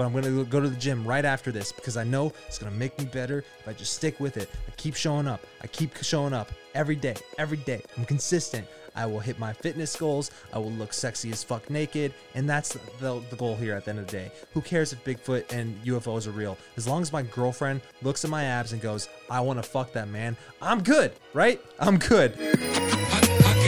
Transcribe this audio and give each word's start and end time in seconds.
but 0.00 0.06
I'm 0.06 0.14
gonna 0.14 0.44
go 0.44 0.60
to 0.60 0.68
the 0.70 0.76
gym 0.76 1.06
right 1.06 1.26
after 1.26 1.52
this 1.52 1.72
because 1.72 1.98
I 1.98 2.04
know 2.04 2.32
it's 2.46 2.58
gonna 2.58 2.74
make 2.74 2.98
me 2.98 3.04
better 3.04 3.44
if 3.58 3.68
I 3.68 3.74
just 3.74 3.92
stick 3.92 4.18
with 4.18 4.38
it. 4.38 4.48
I 4.66 4.70
keep 4.78 4.94
showing 4.94 5.26
up. 5.26 5.42
I 5.60 5.66
keep 5.66 5.94
showing 6.02 6.32
up 6.32 6.50
every 6.74 6.96
day, 6.96 7.16
every 7.36 7.58
day. 7.58 7.82
I'm 7.98 8.06
consistent. 8.06 8.66
I 8.96 9.04
will 9.04 9.20
hit 9.20 9.38
my 9.38 9.52
fitness 9.52 9.94
goals. 9.94 10.30
I 10.54 10.58
will 10.58 10.72
look 10.72 10.94
sexy 10.94 11.30
as 11.32 11.44
fuck 11.44 11.68
naked. 11.68 12.14
And 12.34 12.48
that's 12.48 12.78
the, 12.98 13.22
the 13.28 13.36
goal 13.36 13.56
here 13.56 13.74
at 13.74 13.84
the 13.84 13.90
end 13.90 13.98
of 13.98 14.06
the 14.06 14.12
day. 14.12 14.32
Who 14.54 14.62
cares 14.62 14.94
if 14.94 15.04
Bigfoot 15.04 15.52
and 15.52 15.78
UFOs 15.84 16.26
are 16.26 16.30
real? 16.30 16.56
As 16.78 16.88
long 16.88 17.02
as 17.02 17.12
my 17.12 17.20
girlfriend 17.20 17.82
looks 18.00 18.24
at 18.24 18.30
my 18.30 18.44
abs 18.44 18.72
and 18.72 18.80
goes, 18.80 19.10
I 19.28 19.42
want 19.42 19.62
to 19.62 19.68
fuck 19.68 19.92
that 19.92 20.08
man, 20.08 20.34
I'm 20.62 20.82
good, 20.82 21.12
right? 21.34 21.60
I'm 21.78 21.98
good. 21.98 22.38
I, 22.40 23.42
I 23.44 23.60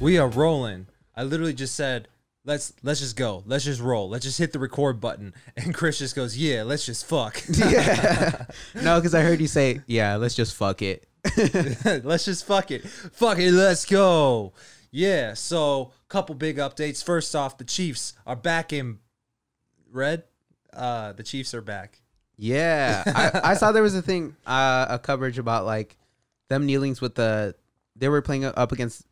We 0.00 0.16
are 0.16 0.28
rolling. 0.28 0.86
I 1.14 1.24
literally 1.24 1.52
just 1.52 1.74
said, 1.74 2.08
let's 2.46 2.72
let's 2.82 3.00
just 3.00 3.16
go. 3.16 3.42
Let's 3.44 3.66
just 3.66 3.82
roll. 3.82 4.08
Let's 4.08 4.24
just 4.24 4.38
hit 4.38 4.50
the 4.52 4.58
record 4.58 4.98
button. 4.98 5.34
And 5.56 5.74
Chris 5.74 5.98
just 5.98 6.16
goes, 6.16 6.38
yeah, 6.38 6.62
let's 6.62 6.86
just 6.86 7.04
fuck. 7.04 7.42
yeah. 7.52 8.46
No, 8.74 8.98
because 8.98 9.14
I 9.14 9.20
heard 9.20 9.42
you 9.42 9.46
say, 9.46 9.82
yeah, 9.86 10.16
let's 10.16 10.34
just 10.34 10.56
fuck 10.56 10.80
it. 10.80 11.06
let's 12.02 12.24
just 12.24 12.46
fuck 12.46 12.70
it. 12.70 12.88
Fuck 12.88 13.38
it, 13.38 13.52
let's 13.52 13.84
go. 13.84 14.54
Yeah, 14.90 15.34
so 15.34 15.92
couple 16.08 16.34
big 16.34 16.56
updates. 16.56 17.04
First 17.04 17.36
off, 17.36 17.58
the 17.58 17.64
Chiefs 17.64 18.14
are 18.26 18.36
back 18.36 18.72
in 18.72 19.00
red. 19.92 20.24
Uh 20.72 21.12
the 21.12 21.22
Chiefs 21.22 21.52
are 21.52 21.60
back. 21.60 22.00
Yeah. 22.38 23.02
I, 23.06 23.50
I 23.50 23.54
saw 23.54 23.70
there 23.70 23.82
was 23.82 23.94
a 23.94 24.00
thing, 24.00 24.34
uh, 24.46 24.86
a 24.88 24.98
coverage 24.98 25.38
about 25.38 25.66
like 25.66 25.98
them 26.48 26.64
kneelings 26.64 27.02
with 27.02 27.16
the, 27.16 27.54
they 27.96 28.08
were 28.08 28.22
playing 28.22 28.46
up 28.46 28.72
against, 28.72 29.04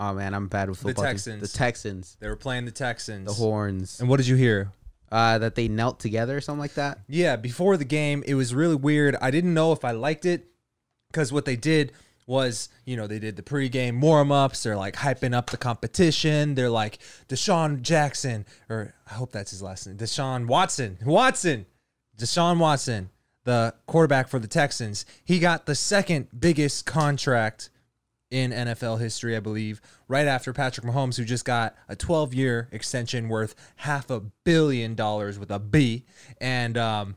oh 0.00 0.14
man, 0.14 0.34
I'm 0.34 0.48
bad 0.48 0.68
with 0.68 0.78
football. 0.78 1.04
teams. 1.04 1.24
Texans. 1.24 1.52
The 1.52 1.58
Texans. 1.58 2.16
They 2.18 2.28
were 2.28 2.36
playing 2.36 2.64
the 2.64 2.72
Texans. 2.72 3.26
The 3.26 3.34
Horns. 3.34 4.00
And 4.00 4.08
what 4.08 4.16
did 4.16 4.26
you 4.26 4.36
hear? 4.36 4.72
Uh, 5.12 5.38
that 5.38 5.56
they 5.56 5.68
knelt 5.68 6.00
together 6.00 6.36
or 6.36 6.40
something 6.40 6.60
like 6.60 6.74
that. 6.74 7.00
Yeah, 7.08 7.36
before 7.36 7.76
the 7.76 7.84
game, 7.84 8.22
it 8.26 8.34
was 8.34 8.54
really 8.54 8.76
weird. 8.76 9.16
I 9.20 9.30
didn't 9.30 9.54
know 9.54 9.72
if 9.72 9.84
I 9.84 9.90
liked 9.90 10.24
it 10.24 10.46
because 11.10 11.32
what 11.32 11.44
they 11.44 11.56
did 11.56 11.92
was, 12.26 12.68
you 12.84 12.96
know, 12.96 13.08
they 13.08 13.18
did 13.18 13.34
the 13.34 13.42
pregame 13.42 14.00
warm 14.00 14.30
ups. 14.30 14.62
They're 14.62 14.76
like 14.76 14.94
hyping 14.94 15.34
up 15.34 15.50
the 15.50 15.56
competition. 15.56 16.54
They're 16.54 16.70
like 16.70 17.00
Deshaun 17.28 17.82
Jackson, 17.82 18.46
or 18.68 18.94
I 19.10 19.14
hope 19.14 19.32
that's 19.32 19.50
his 19.50 19.62
last 19.62 19.86
name, 19.86 19.96
Deshaun 19.96 20.46
Watson. 20.46 20.96
Watson, 21.04 21.66
Deshaun 22.16 22.58
Watson, 22.58 23.10
the 23.42 23.74
quarterback 23.86 24.28
for 24.28 24.38
the 24.38 24.46
Texans. 24.46 25.04
He 25.24 25.40
got 25.40 25.66
the 25.66 25.74
second 25.74 26.28
biggest 26.38 26.86
contract 26.86 27.70
in 28.30 28.52
NFL 28.52 29.00
history, 29.00 29.36
I 29.36 29.40
believe, 29.40 29.80
right 30.08 30.26
after 30.26 30.52
Patrick 30.52 30.86
Mahomes, 30.86 31.16
who 31.16 31.24
just 31.24 31.44
got 31.44 31.74
a 31.88 31.96
12 31.96 32.32
year 32.34 32.68
extension 32.72 33.28
worth 33.28 33.54
half 33.76 34.10
a 34.10 34.20
billion 34.44 34.94
dollars 34.94 35.38
with 35.38 35.50
a 35.50 35.58
B. 35.58 36.04
And 36.40 36.78
um, 36.78 37.16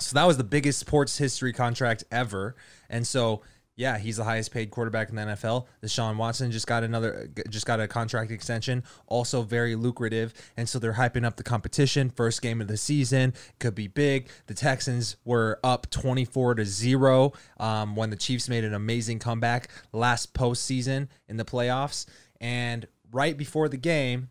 so 0.00 0.14
that 0.14 0.26
was 0.26 0.36
the 0.36 0.44
biggest 0.44 0.78
sports 0.78 1.18
history 1.18 1.52
contract 1.52 2.04
ever. 2.10 2.56
And 2.88 3.06
so, 3.06 3.42
yeah, 3.78 3.96
he's 3.96 4.16
the 4.16 4.24
highest 4.24 4.50
paid 4.50 4.72
quarterback 4.72 5.08
in 5.08 5.14
the 5.14 5.22
NFL. 5.22 5.66
Deshaun 5.84 6.16
Watson 6.16 6.50
just 6.50 6.66
got 6.66 6.82
another, 6.82 7.30
just 7.48 7.64
got 7.64 7.78
a 7.78 7.86
contract 7.86 8.32
extension, 8.32 8.82
also 9.06 9.42
very 9.42 9.76
lucrative. 9.76 10.34
And 10.56 10.68
so 10.68 10.80
they're 10.80 10.94
hyping 10.94 11.24
up 11.24 11.36
the 11.36 11.44
competition. 11.44 12.10
First 12.10 12.42
game 12.42 12.60
of 12.60 12.66
the 12.66 12.76
season 12.76 13.34
could 13.60 13.76
be 13.76 13.86
big. 13.86 14.30
The 14.48 14.54
Texans 14.54 15.16
were 15.24 15.60
up 15.62 15.88
24 15.90 16.56
to 16.56 16.64
zero 16.64 17.34
um, 17.60 17.94
when 17.94 18.10
the 18.10 18.16
Chiefs 18.16 18.48
made 18.48 18.64
an 18.64 18.74
amazing 18.74 19.20
comeback 19.20 19.68
last 19.92 20.34
postseason 20.34 21.06
in 21.28 21.36
the 21.36 21.44
playoffs. 21.44 22.04
And 22.40 22.84
right 23.12 23.36
before 23.36 23.68
the 23.68 23.76
game, 23.76 24.30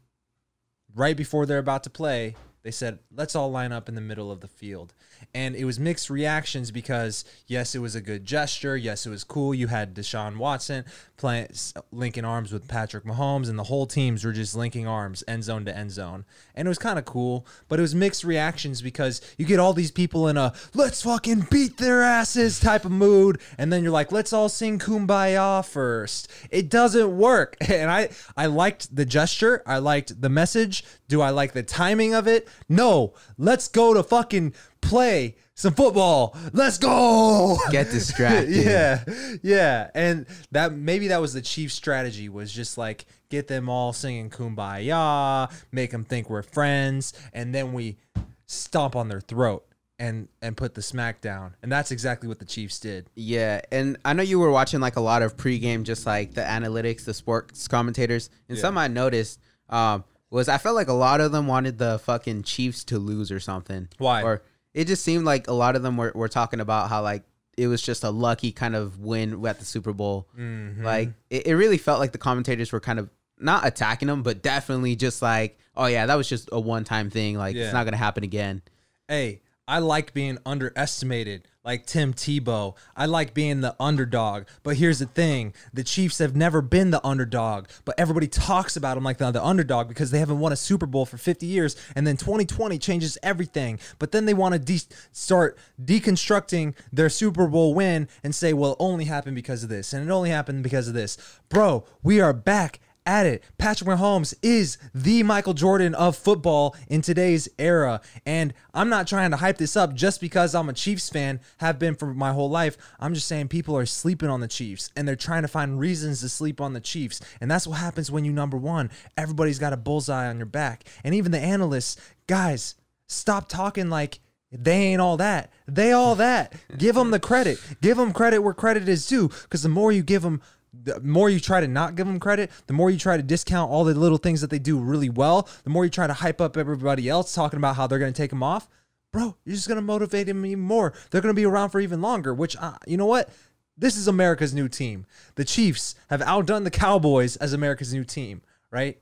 right 0.94 1.16
before 1.16 1.46
they're 1.46 1.58
about 1.58 1.84
to 1.84 1.90
play, 1.90 2.36
they 2.68 2.72
said, 2.72 3.00
let's 3.16 3.34
all 3.34 3.50
line 3.50 3.72
up 3.72 3.88
in 3.88 3.96
the 3.96 4.02
middle 4.02 4.30
of 4.30 4.42
the 4.42 4.48
field. 4.50 4.94
And 5.34 5.56
it 5.56 5.64
was 5.64 5.80
mixed 5.80 6.10
reactions 6.10 6.70
because, 6.70 7.24
yes, 7.48 7.74
it 7.74 7.80
was 7.80 7.96
a 7.96 8.02
good 8.02 8.26
gesture. 8.26 8.76
Yes, 8.76 9.06
it 9.06 9.10
was 9.10 9.24
cool. 9.24 9.54
You 9.54 9.68
had 9.68 9.96
Deshaun 9.96 10.36
Watson 10.36 10.84
playing, 11.16 11.48
linking 11.94 12.26
arms 12.26 12.52
with 12.52 12.68
Patrick 12.68 13.06
Mahomes, 13.06 13.50
and 13.50 13.58
the 13.58 13.64
whole 13.64 13.86
teams 13.86 14.26
were 14.26 14.34
just 14.34 14.54
linking 14.54 14.86
arms, 14.86 15.24
end 15.30 15.46
zone 15.46 15.64
to 15.64 15.76
end 15.76 15.92
zone. 15.92 16.26
And 16.56 16.68
it 16.68 16.70
was 16.70 16.78
kind 16.78 17.00
of 17.00 17.06
cool, 17.06 17.48
but 17.70 17.80
it 17.80 17.82
was 17.82 17.96
mixed 17.96 18.26
reactions 18.26 18.82
because 18.82 19.22
you 19.38 19.46
get 19.46 19.60
all 19.60 19.74
these 19.74 19.92
people 19.92 20.28
in 20.28 20.36
a 20.36 20.54
let's 20.74 21.02
fucking 21.04 21.48
beat 21.50 21.78
their 21.78 22.04
asses 22.04 22.60
type 22.60 22.84
of 22.84 22.92
mood. 22.92 23.40
And 23.58 23.72
then 23.72 23.82
you're 23.82 23.94
like, 23.94 24.12
let's 24.12 24.34
all 24.34 24.50
sing 24.50 24.78
Kumbaya 24.78 25.66
first. 25.66 26.30
It 26.52 26.70
doesn't 26.70 27.18
work. 27.18 27.56
And 27.78 27.92
I, 27.92 28.10
I 28.36 28.48
liked 28.48 28.96
the 28.96 29.06
gesture, 29.06 29.62
I 29.66 29.78
liked 29.78 30.20
the 30.20 30.30
message. 30.30 30.84
Do 31.10 31.22
I 31.22 31.30
like 31.30 31.54
the 31.54 31.64
timing 31.64 32.14
of 32.14 32.28
it? 32.28 32.48
No. 32.68 33.14
Let's 33.38 33.68
go 33.68 33.94
to 33.94 34.04
fucking 34.04 34.54
play 34.82 35.36
some 35.56 35.74
football. 35.74 36.36
Let's 36.54 36.78
go. 36.78 37.58
Get 37.72 37.90
distracted. 37.92 38.50
yeah. 38.50 39.04
Yeah. 39.42 39.90
And 39.96 40.26
that 40.52 40.74
maybe 40.74 41.08
that 41.10 41.22
was 41.22 41.34
the 41.34 41.42
chief 41.42 41.72
strategy 41.72 42.28
was 42.30 42.52
just 42.52 42.78
like 42.78 43.06
get 43.30 43.48
them 43.48 43.70
all 43.70 43.94
singing 43.94 44.30
kumbaya, 44.30 45.52
make 45.72 45.92
them 45.92 46.04
think 46.04 46.30
we're 46.30 46.42
friends, 46.44 47.14
and 47.34 47.54
then 47.56 47.74
we 47.74 47.98
stomp 48.46 48.96
on 48.96 49.08
their 49.08 49.22
throat 49.22 49.64
and 50.00 50.28
and 50.42 50.56
put 50.56 50.76
the 50.76 50.82
smack 50.82 51.22
down. 51.22 51.56
And 51.64 51.72
that's 51.72 51.92
exactly 51.92 52.28
what 52.30 52.40
the 52.40 52.46
Chiefs 52.46 52.80
did. 52.80 53.10
Yeah, 53.16 53.62
and 53.72 53.98
I 54.06 54.14
know 54.14 54.24
you 54.24 54.40
were 54.40 54.52
watching 54.52 54.80
like 54.80 54.96
a 54.98 55.02
lot 55.02 55.22
of 55.22 55.36
pregame, 55.38 55.84
just 55.84 56.06
like 56.06 56.34
the 56.34 56.42
analytics, 56.42 57.04
the 57.06 57.14
sports 57.14 57.68
commentators, 57.68 58.30
and 58.50 58.58
Yeah. 58.58 58.62
some 58.62 58.78
I 58.78 58.88
noticed 58.90 59.40
um, 59.70 60.04
was 60.30 60.50
I 60.50 60.58
felt 60.58 60.76
like 60.76 60.88
a 60.90 60.94
lot 60.94 61.22
of 61.22 61.32
them 61.32 61.48
wanted 61.48 61.78
the 61.78 62.00
fucking 62.00 62.44
Chiefs 62.44 62.84
to 62.86 63.00
lose 63.00 63.32
or 63.32 63.40
something. 63.40 63.88
Why? 63.98 64.24
Or 64.24 64.42
it 64.74 64.86
just 64.86 65.04
seemed 65.04 65.26
like 65.26 65.48
a 65.48 65.54
lot 65.54 65.76
of 65.76 65.84
them 65.84 65.98
were, 65.98 66.12
were 66.14 66.28
talking 66.28 66.60
about 66.60 66.90
how 66.90 67.02
like 67.02 67.24
it 67.58 67.68
was 67.68 67.82
just 67.82 68.04
a 68.04 68.10
lucky 68.12 68.52
kind 68.52 68.76
of 68.76 69.00
win 69.00 69.44
at 69.48 69.60
the 69.60 69.66
Super 69.66 69.94
Bowl. 69.94 70.28
Mm-hmm. 70.38 70.84
Like 70.84 71.10
it, 71.30 71.48
it 71.48 71.54
really 71.56 71.78
felt 71.78 72.00
like 72.00 72.12
the 72.12 72.18
commentators 72.20 72.72
were 72.72 72.80
kind 72.80 73.00
of 73.00 73.10
not 73.40 73.66
attacking 73.66 74.08
them, 74.08 74.22
but 74.24 74.42
definitely 74.44 74.96
just 74.96 75.22
like, 75.22 75.58
oh 75.76 75.86
yeah, 75.88 76.06
that 76.06 76.16
was 76.16 76.28
just 76.30 76.50
a 76.52 76.60
one 76.60 76.84
time 76.84 77.10
thing. 77.10 77.38
Like 77.38 77.56
Yeah. 77.56 77.64
it's 77.66 77.74
not 77.74 77.86
gonna 77.86 77.98
happen 77.98 78.24
again. 78.24 78.62
hey, 79.08 79.42
I 79.70 79.80
like 79.80 80.14
being 80.14 80.38
underestimated, 80.46 81.48
like 81.68 81.86
Tim 81.86 82.14
Tebow. 82.14 82.76
I 82.96 83.06
like 83.08 83.34
being 83.34 83.60
the 83.60 83.76
underdog. 83.78 84.46
But 84.64 84.78
here's 84.78 85.00
the 85.00 85.06
thing 85.06 85.54
the 85.74 85.84
Chiefs 85.84 86.18
have 86.20 86.36
never 86.36 86.62
been 86.62 86.92
the 86.92 87.06
underdog, 87.06 87.68
but 87.84 87.94
everybody 88.00 88.28
talks 88.28 88.78
about 88.78 88.96
them 88.96 89.04
like 89.04 89.18
they're 89.18 89.34
the 89.34 89.44
underdog 89.44 89.90
because 89.90 90.10
they 90.10 90.20
haven't 90.20 90.40
won 90.40 90.54
a 90.54 90.56
Super 90.56 90.86
Bowl 90.86 91.06
for 91.06 91.18
50 91.18 91.46
years. 91.46 91.76
And 91.96 92.08
then 92.08 92.16
2020 92.16 92.80
changes 92.80 93.18
everything. 93.22 93.80
But 94.00 94.14
then 94.14 94.26
they 94.26 94.34
want 94.34 94.54
to 94.54 94.60
de- 94.60 94.88
start 95.12 95.58
deconstructing 95.84 96.74
their 96.94 97.10
Super 97.10 97.48
Bowl 97.48 97.74
win 97.74 98.08
and 98.24 98.34
say, 98.34 98.54
well, 98.54 98.72
it 98.72 98.78
only 98.80 99.06
happened 99.06 99.36
because 99.36 99.62
of 99.62 99.70
this, 99.70 99.92
and 99.92 100.08
it 100.08 100.12
only 100.12 100.30
happened 100.30 100.64
because 100.64 100.88
of 100.88 100.94
this. 100.94 101.18
Bro, 101.50 101.84
we 102.02 102.22
are 102.22 102.32
back 102.32 102.80
at 103.08 103.26
it. 103.26 103.42
Patrick 103.58 103.90
Mahomes 103.90 104.36
is 104.44 104.78
the 104.94 105.24
Michael 105.24 105.54
Jordan 105.54 105.96
of 105.96 106.16
football 106.16 106.76
in 106.90 107.02
today's 107.02 107.48
era. 107.58 108.02
And 108.26 108.54
I'm 108.74 108.90
not 108.90 109.08
trying 109.08 109.32
to 109.32 109.38
hype 109.38 109.58
this 109.58 109.78
up 109.78 109.96
just 109.96 110.20
because 110.20 110.54
I'm 110.54 110.70
a 110.70 110.74
Chiefs 110.74 111.10
fan, 111.10 111.40
have 111.58 111.80
been 111.80 111.96
for 111.96 112.14
my 112.14 112.34
whole 112.34 112.50
life. 112.50 112.78
I'm 113.00 113.14
just 113.14 113.28
saying 113.28 113.48
people 113.48 113.76
are 113.78 113.86
sleeping 113.86 114.30
on 114.30 114.42
the 114.42 114.48
Chiefs 114.48 114.92
and 114.96 115.08
they're 115.08 115.16
trying 115.16 115.44
to 115.44 115.48
find 115.48 115.80
reasons 115.80 116.20
to 116.22 116.30
sleep 116.30 116.60
on 116.60 116.74
the 116.74 116.82
Chiefs. 116.82 117.22
And 117.40 117.50
that's 117.50 117.66
what 117.66 117.80
happens 117.80 118.12
when 118.12 118.26
you 118.26 118.34
number 118.34 118.58
one. 118.58 118.92
Everybody's 119.18 119.58
got 119.58 119.74
a 119.74 119.78
bullseye 119.78 120.28
on 120.28 120.38
your 120.38 120.46
back. 120.46 120.84
And 121.04 121.16
even 121.16 121.32
the 121.32 121.40
analysts, 121.40 121.96
guys, 122.28 122.76
stop 123.08 123.48
talking 123.48 123.90
like 123.90 124.20
they 124.52 124.88
ain't 124.88 125.02
all 125.02 125.18
that. 125.18 125.52
They 125.68 125.92
all 125.92 126.16
that. 126.16 126.54
give 126.78 126.96
them 126.96 127.12
the 127.12 127.20
credit. 127.20 127.60
Give 127.82 127.98
them 127.98 128.14
credit 128.14 128.40
where 128.40 128.54
credit 128.54 128.88
is 128.88 129.06
due. 129.06 129.28
Because 129.28 129.64
the 129.64 129.70
more 129.70 129.92
you 129.92 130.04
give 130.04 130.22
them, 130.22 130.42
the 130.84 131.00
more 131.02 131.30
you 131.30 131.40
try 131.40 131.62
to 131.62 131.68
not 131.68 131.96
give 131.96 132.08
them 132.08 132.20
credit, 132.20 132.52
the 132.68 132.74
more 132.74 132.90
you 132.90 132.98
try 132.98 133.18
to 133.18 133.24
discount 133.24 133.72
all 133.72 133.84
the 133.84 133.94
little 133.94 134.18
things 134.18 134.42
that 134.42 134.50
they 134.50 134.60
do 134.60 134.80
really 134.80 135.10
well, 135.10 135.48
the 135.64 135.70
more 135.70 135.84
you 135.84 135.92
try 135.92 136.08
to 136.08 136.14
hype 136.14 136.42
up 136.42 136.58
everybody 136.58 137.10
else 137.10 137.34
talking 137.34 137.58
about 137.58 137.76
how 137.76 137.88
they're 137.88 138.00
going 138.00 138.14
to 138.14 138.18
take 138.18 138.30
them 138.30 138.44
off. 138.44 138.70
Bro, 139.14 139.36
you're 139.46 139.56
just 139.56 139.68
going 139.68 139.78
to 139.78 139.82
motivate 139.82 140.28
them 140.28 140.46
even 140.46 140.60
more. 140.64 140.94
They're 141.10 141.22
going 141.22 141.34
to 141.34 141.40
be 141.40 141.46
around 141.46 141.70
for 141.70 141.80
even 141.80 142.02
longer, 142.02 142.34
which, 142.34 142.58
uh, 142.58 142.78
you 142.86 142.98
know 142.98 143.06
what? 143.06 143.30
This 143.78 143.96
is 143.96 144.08
America's 144.08 144.54
new 144.54 144.68
team. 144.68 145.06
The 145.36 145.46
Chiefs 145.46 145.96
have 146.10 146.22
outdone 146.24 146.64
the 146.64 146.72
Cowboys 146.72 147.36
as 147.38 147.54
America's 147.54 147.94
new 147.94 148.04
team, 148.04 148.42
right? 148.72 149.00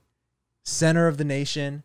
Center 0.63 1.07
of 1.07 1.17
the 1.17 1.23
nation. 1.23 1.83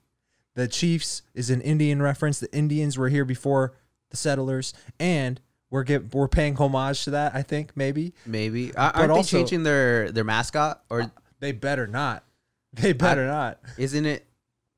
The 0.55 0.69
Chiefs 0.69 1.23
is 1.35 1.51
an 1.51 1.61
Indian 1.61 2.03
reference. 2.03 2.41
The 2.41 2.53
Indians 2.55 2.99
were 2.99 3.09
here 3.09 3.25
before 3.25 3.75
the 4.11 4.17
settlers, 4.17 4.75
and 4.99 5.41
we're 5.71 5.85
get 5.85 6.15
we're 6.15 6.29
paying 6.29 6.57
homage 6.57 7.05
to 7.05 7.13
that. 7.13 7.35
I 7.35 7.43
think 7.43 7.77
maybe 7.77 8.13
Maybe 8.27 8.75
Are- 8.75 8.93
But 8.93 8.97
aren't 9.01 9.13
also- 9.13 9.37
they 9.37 9.43
changing 9.43 9.63
their 9.63 10.11
their 10.11 10.25
mascot 10.25 10.83
or 10.91 11.11
they 11.39 11.53
better 11.53 11.87
not. 11.87 12.25
They 12.73 12.93
better 12.93 13.27
not. 13.27 13.59
isn't 13.79 14.07
it? 14.07 14.27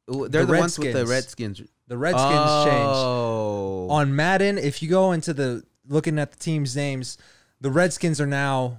They're 0.08 0.46
the, 0.46 0.58
ones 0.58 0.78
with 0.78 0.94
the 0.94 1.04
Redskins. 1.04 1.60
The 1.88 1.98
Redskins 1.98 2.64
changed 2.64 3.02
oh. 3.04 3.86
on 3.90 4.16
Madden. 4.16 4.56
If 4.56 4.82
you 4.82 4.88
go 4.88 5.12
into 5.12 5.34
the 5.34 5.62
looking 5.86 6.18
at 6.18 6.32
the 6.32 6.38
team's 6.38 6.74
names, 6.74 7.18
the 7.60 7.70
Redskins 7.70 8.18
are 8.18 8.26
now 8.26 8.78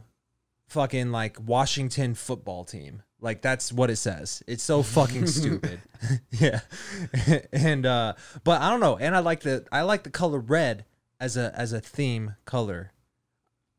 fucking 0.67 1.11
like 1.11 1.37
Washington 1.39 2.15
football 2.15 2.65
team. 2.65 3.03
Like 3.21 3.41
that's 3.43 3.71
what 3.71 3.89
it 3.91 3.97
says. 3.97 4.41
It's 4.47 4.63
so 4.63 4.81
fucking 4.81 5.27
stupid. 5.39 5.79
yeah. 6.31 6.61
and 7.53 7.85
uh 7.85 8.13
but 8.43 8.61
I 8.61 8.71
don't 8.71 8.79
know. 8.79 8.97
And 8.97 9.15
I 9.15 9.19
like 9.19 9.41
the 9.41 9.65
I 9.71 9.81
like 9.83 10.03
the 10.03 10.09
color 10.09 10.39
red 10.39 10.85
as 11.19 11.37
a 11.37 11.53
as 11.55 11.73
a 11.73 11.81
theme 11.81 12.35
color. 12.45 12.91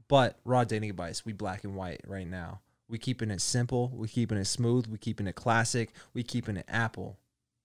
But 0.09 0.39
raw 0.45 0.65
dating 0.65 0.91
advice, 0.91 1.25
we 1.25 1.33
black 1.33 1.65
and 1.65 1.75
white 1.75 2.03
right 2.07 2.27
now. 2.27 2.61
We 2.89 2.99
keeping 2.99 3.31
it 3.31 3.41
simple, 3.41 3.91
we 3.95 4.09
keeping 4.09 4.39
it 4.39 4.45
smooth, 4.45 4.87
we 4.87 4.99
keeping 4.99 5.27
it 5.27 5.35
classic, 5.35 5.91
we 6.13 6.23
keeping 6.23 6.57
it 6.59 6.67
apple, 6.69 7.19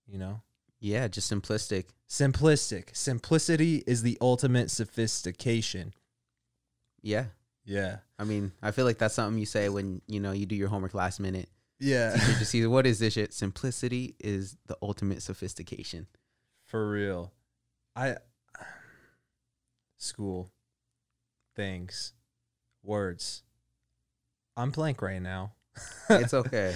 you 0.08 0.18
know? 0.18 0.42
Yeah, 0.80 1.08
just 1.10 1.32
simplistic. 1.32 1.86
Simplistic. 2.10 2.96
Simplicity 2.96 3.84
is 3.86 4.02
the 4.02 4.18
ultimate 4.22 4.72
sophistication. 4.72 5.94
Yeah. 7.02 7.26
Yeah. 7.66 7.98
I 8.18 8.24
mean, 8.24 8.54
I 8.62 8.72
feel 8.72 8.86
like 8.86 8.98
that's 8.98 9.14
something 9.14 9.38
you 9.38 9.46
say 9.46 9.68
when, 9.70 10.02
you 10.08 10.20
know, 10.20 10.32
you 10.32 10.46
do 10.46 10.56
your 10.56 10.70
homework 10.70 10.94
last 10.94 11.20
minute. 11.20 11.50
Yeah. 11.80 12.16
Just 12.16 12.46
see 12.52 12.66
what 12.66 12.88
is 12.88 13.00
this 13.00 13.14
shit? 13.14 13.34
Simplicity 13.34 14.16
is 14.20 14.58
the 14.68 14.78
ultimate 14.82 15.22
sophistication. 15.22 16.08
For 16.66 16.90
real. 16.90 17.34
I 17.96 18.16
school 20.00 20.50
things 21.56 22.14
words. 22.82 23.44
I'm 24.58 24.72
blank 24.72 25.02
right 25.02 25.22
now. 25.22 25.52
It's 26.10 26.34
okay. 26.34 26.74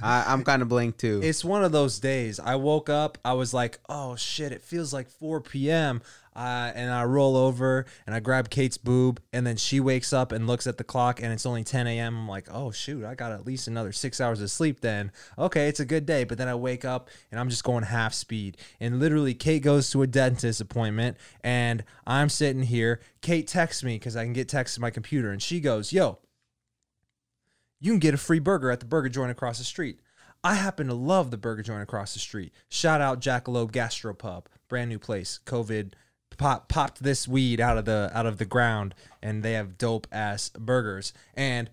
I, 0.00 0.24
I'm 0.26 0.44
kind 0.44 0.62
of 0.62 0.68
blank 0.68 0.96
too. 0.96 1.20
It's 1.22 1.44
one 1.44 1.62
of 1.62 1.72
those 1.72 1.98
days. 1.98 2.40
I 2.40 2.56
woke 2.56 2.88
up, 2.88 3.18
I 3.24 3.34
was 3.34 3.52
like, 3.52 3.78
"Oh 3.88 4.16
shit, 4.16 4.52
it 4.52 4.62
feels 4.62 4.92
like 4.92 5.08
4 5.10 5.40
p.m." 5.40 6.02
Uh, 6.34 6.72
and 6.74 6.90
I 6.90 7.04
roll 7.04 7.36
over 7.36 7.84
and 8.06 8.14
I 8.14 8.20
grab 8.20 8.48
Kate's 8.48 8.78
boob, 8.78 9.20
and 9.34 9.46
then 9.46 9.58
she 9.58 9.80
wakes 9.80 10.14
up 10.14 10.32
and 10.32 10.46
looks 10.46 10.66
at 10.66 10.78
the 10.78 10.84
clock, 10.84 11.20
and 11.22 11.30
it's 11.30 11.44
only 11.44 11.62
10 11.62 11.86
a.m. 11.86 12.16
I'm 12.16 12.28
like, 12.28 12.48
"Oh 12.50 12.70
shoot, 12.70 13.04
I 13.04 13.14
got 13.14 13.32
at 13.32 13.46
least 13.46 13.68
another 13.68 13.92
six 13.92 14.20
hours 14.20 14.40
of 14.40 14.50
sleep." 14.50 14.80
Then, 14.80 15.12
okay, 15.38 15.68
it's 15.68 15.80
a 15.80 15.84
good 15.84 16.06
day. 16.06 16.24
But 16.24 16.38
then 16.38 16.48
I 16.48 16.54
wake 16.54 16.84
up 16.84 17.10
and 17.30 17.38
I'm 17.38 17.50
just 17.50 17.64
going 17.64 17.84
half 17.84 18.14
speed, 18.14 18.56
and 18.80 18.98
literally, 18.98 19.34
Kate 19.34 19.62
goes 19.62 19.90
to 19.90 20.02
a 20.02 20.06
dentist 20.06 20.60
appointment, 20.60 21.18
and 21.44 21.84
I'm 22.06 22.30
sitting 22.30 22.62
here. 22.62 23.00
Kate 23.20 23.46
texts 23.46 23.84
me 23.84 23.96
because 23.96 24.16
I 24.16 24.24
can 24.24 24.32
get 24.32 24.48
texts 24.48 24.76
to 24.76 24.80
my 24.80 24.90
computer, 24.90 25.30
and 25.30 25.42
she 25.42 25.60
goes, 25.60 25.92
"Yo." 25.92 26.18
You 27.82 27.90
can 27.90 27.98
get 27.98 28.14
a 28.14 28.18
free 28.18 28.38
burger 28.38 28.70
at 28.70 28.78
the 28.78 28.86
burger 28.86 29.08
joint 29.08 29.32
across 29.32 29.58
the 29.58 29.64
street. 29.64 29.98
I 30.44 30.54
happen 30.54 30.86
to 30.86 30.94
love 30.94 31.30
the 31.30 31.36
burger 31.36 31.62
joint 31.62 31.82
across 31.82 32.14
the 32.14 32.20
street. 32.20 32.52
Shout 32.68 33.00
out 33.00 33.20
Jackalope 33.20 33.72
Gastropub, 33.72 34.44
brand 34.68 34.88
new 34.88 35.00
place. 35.00 35.40
COVID 35.46 35.92
pop, 36.38 36.68
popped 36.68 37.02
this 37.02 37.26
weed 37.26 37.60
out 37.60 37.76
of 37.76 37.84
the 37.84 38.10
out 38.14 38.26
of 38.26 38.38
the 38.38 38.44
ground, 38.44 38.94
and 39.20 39.42
they 39.42 39.54
have 39.54 39.78
dope 39.78 40.06
ass 40.12 40.48
burgers. 40.50 41.12
And 41.34 41.70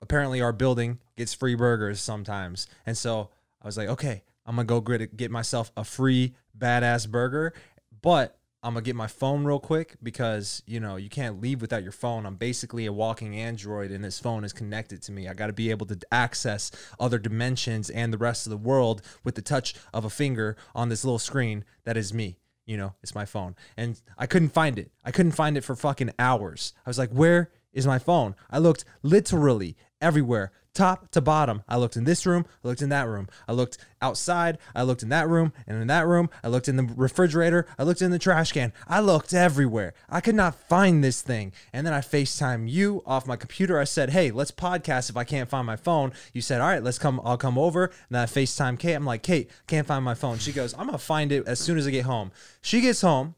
apparently, 0.00 0.40
our 0.40 0.52
building 0.52 1.00
gets 1.16 1.34
free 1.34 1.56
burgers 1.56 2.00
sometimes. 2.00 2.68
And 2.86 2.96
so 2.96 3.30
I 3.60 3.66
was 3.66 3.76
like, 3.76 3.88
okay, 3.88 4.22
I'm 4.46 4.54
gonna 4.54 4.66
go 4.66 4.80
get 4.80 5.16
get 5.16 5.32
myself 5.32 5.72
a 5.76 5.82
free 5.82 6.34
badass 6.56 7.08
burger, 7.08 7.52
but 8.00 8.38
I'm 8.64 8.74
gonna 8.74 8.84
get 8.84 8.94
my 8.94 9.08
phone 9.08 9.44
real 9.44 9.58
quick 9.58 9.96
because 10.02 10.62
you 10.66 10.78
know 10.78 10.94
you 10.94 11.08
can't 11.08 11.40
leave 11.40 11.60
without 11.60 11.82
your 11.82 11.92
phone. 11.92 12.24
I'm 12.24 12.36
basically 12.36 12.86
a 12.86 12.92
walking 12.92 13.36
android, 13.36 13.90
and 13.90 14.04
this 14.04 14.20
phone 14.20 14.44
is 14.44 14.52
connected 14.52 15.02
to 15.02 15.12
me. 15.12 15.26
I 15.26 15.34
got 15.34 15.48
to 15.48 15.52
be 15.52 15.70
able 15.70 15.86
to 15.86 15.98
access 16.12 16.70
other 17.00 17.18
dimensions 17.18 17.90
and 17.90 18.12
the 18.12 18.18
rest 18.18 18.46
of 18.46 18.50
the 18.50 18.56
world 18.56 19.02
with 19.24 19.34
the 19.34 19.42
touch 19.42 19.74
of 19.92 20.04
a 20.04 20.10
finger 20.10 20.56
on 20.76 20.88
this 20.90 21.04
little 21.04 21.18
screen 21.18 21.64
that 21.84 21.96
is 21.96 22.14
me. 22.14 22.38
You 22.64 22.76
know, 22.76 22.94
it's 23.02 23.16
my 23.16 23.24
phone, 23.24 23.56
and 23.76 24.00
I 24.16 24.26
couldn't 24.26 24.50
find 24.50 24.78
it. 24.78 24.92
I 25.04 25.10
couldn't 25.10 25.32
find 25.32 25.56
it 25.56 25.64
for 25.64 25.74
fucking 25.74 26.12
hours. 26.20 26.72
I 26.86 26.90
was 26.90 26.98
like, 26.98 27.10
where 27.10 27.50
is 27.72 27.86
my 27.86 27.98
phone? 27.98 28.34
I 28.50 28.58
looked 28.58 28.84
literally 29.02 29.76
everywhere 30.00 30.52
top 30.74 31.10
to 31.10 31.20
bottom. 31.20 31.62
I 31.68 31.76
looked 31.76 31.96
in 31.96 32.04
this 32.04 32.24
room, 32.26 32.46
I 32.64 32.68
looked 32.68 32.82
in 32.82 32.88
that 32.88 33.06
room, 33.06 33.28
I 33.46 33.52
looked 33.52 33.78
outside, 34.00 34.58
I 34.74 34.82
looked 34.82 35.02
in 35.02 35.10
that 35.10 35.28
room, 35.28 35.52
and 35.66 35.80
in 35.80 35.88
that 35.88 36.06
room, 36.06 36.30
I 36.42 36.48
looked 36.48 36.68
in 36.68 36.76
the 36.76 36.84
refrigerator, 36.96 37.66
I 37.78 37.82
looked 37.82 38.02
in 38.02 38.10
the 38.10 38.18
trash 38.18 38.52
can. 38.52 38.72
I 38.88 39.00
looked 39.00 39.34
everywhere. 39.34 39.94
I 40.08 40.20
could 40.20 40.34
not 40.34 40.54
find 40.54 41.02
this 41.02 41.22
thing. 41.22 41.52
And 41.72 41.86
then 41.86 41.94
I 41.94 42.00
FaceTime 42.00 42.70
you 42.70 43.02
off 43.06 43.26
my 43.26 43.36
computer. 43.36 43.78
I 43.78 43.84
said, 43.84 44.10
Hey, 44.10 44.30
let's 44.30 44.50
podcast 44.50 45.10
if 45.10 45.16
I 45.16 45.24
can't 45.24 45.48
find 45.48 45.66
my 45.66 45.76
phone. 45.76 46.12
You 46.32 46.40
said, 46.40 46.60
All 46.60 46.68
right, 46.68 46.82
let's 46.82 46.98
come, 46.98 47.20
I'll 47.24 47.36
come 47.36 47.58
over. 47.58 47.84
And 47.84 47.94
then 48.10 48.22
I 48.22 48.26
FaceTime 48.26 48.78
Kate. 48.78 48.94
I'm 48.94 49.04
like, 49.04 49.22
Kate, 49.22 49.50
can't 49.66 49.86
find 49.86 50.04
my 50.04 50.14
phone. 50.14 50.38
She 50.38 50.52
goes, 50.52 50.74
I'm 50.74 50.86
gonna 50.86 50.98
find 50.98 51.32
it 51.32 51.46
as 51.46 51.60
soon 51.60 51.78
as 51.78 51.86
I 51.86 51.90
get 51.90 52.04
home. 52.04 52.32
She 52.60 52.80
gets 52.80 53.02
home. 53.02 53.34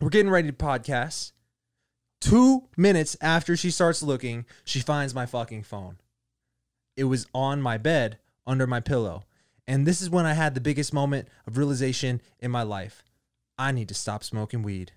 We're 0.00 0.10
getting 0.10 0.30
ready 0.30 0.48
to 0.48 0.56
podcast. 0.56 1.33
Two 2.24 2.64
minutes 2.76 3.16
after 3.20 3.56
she 3.56 3.70
starts 3.70 4.02
looking, 4.02 4.46
she 4.64 4.80
finds 4.80 5.14
my 5.14 5.26
fucking 5.26 5.62
phone 5.62 5.98
it 6.96 7.04
was 7.04 7.26
on 7.34 7.60
my 7.60 7.78
bed 7.78 8.18
under 8.46 8.66
my 8.66 8.80
pillow. 8.80 9.24
And 9.66 9.86
this 9.86 10.02
is 10.02 10.10
when 10.10 10.26
I 10.26 10.34
had 10.34 10.54
the 10.54 10.60
biggest 10.60 10.92
moment 10.92 11.28
of 11.46 11.56
realization 11.56 12.20
in 12.38 12.50
my 12.50 12.62
life. 12.62 13.02
I 13.58 13.72
need 13.72 13.88
to 13.88 13.94
stop 13.94 14.22
smoking 14.22 14.62
weed. 14.62 14.92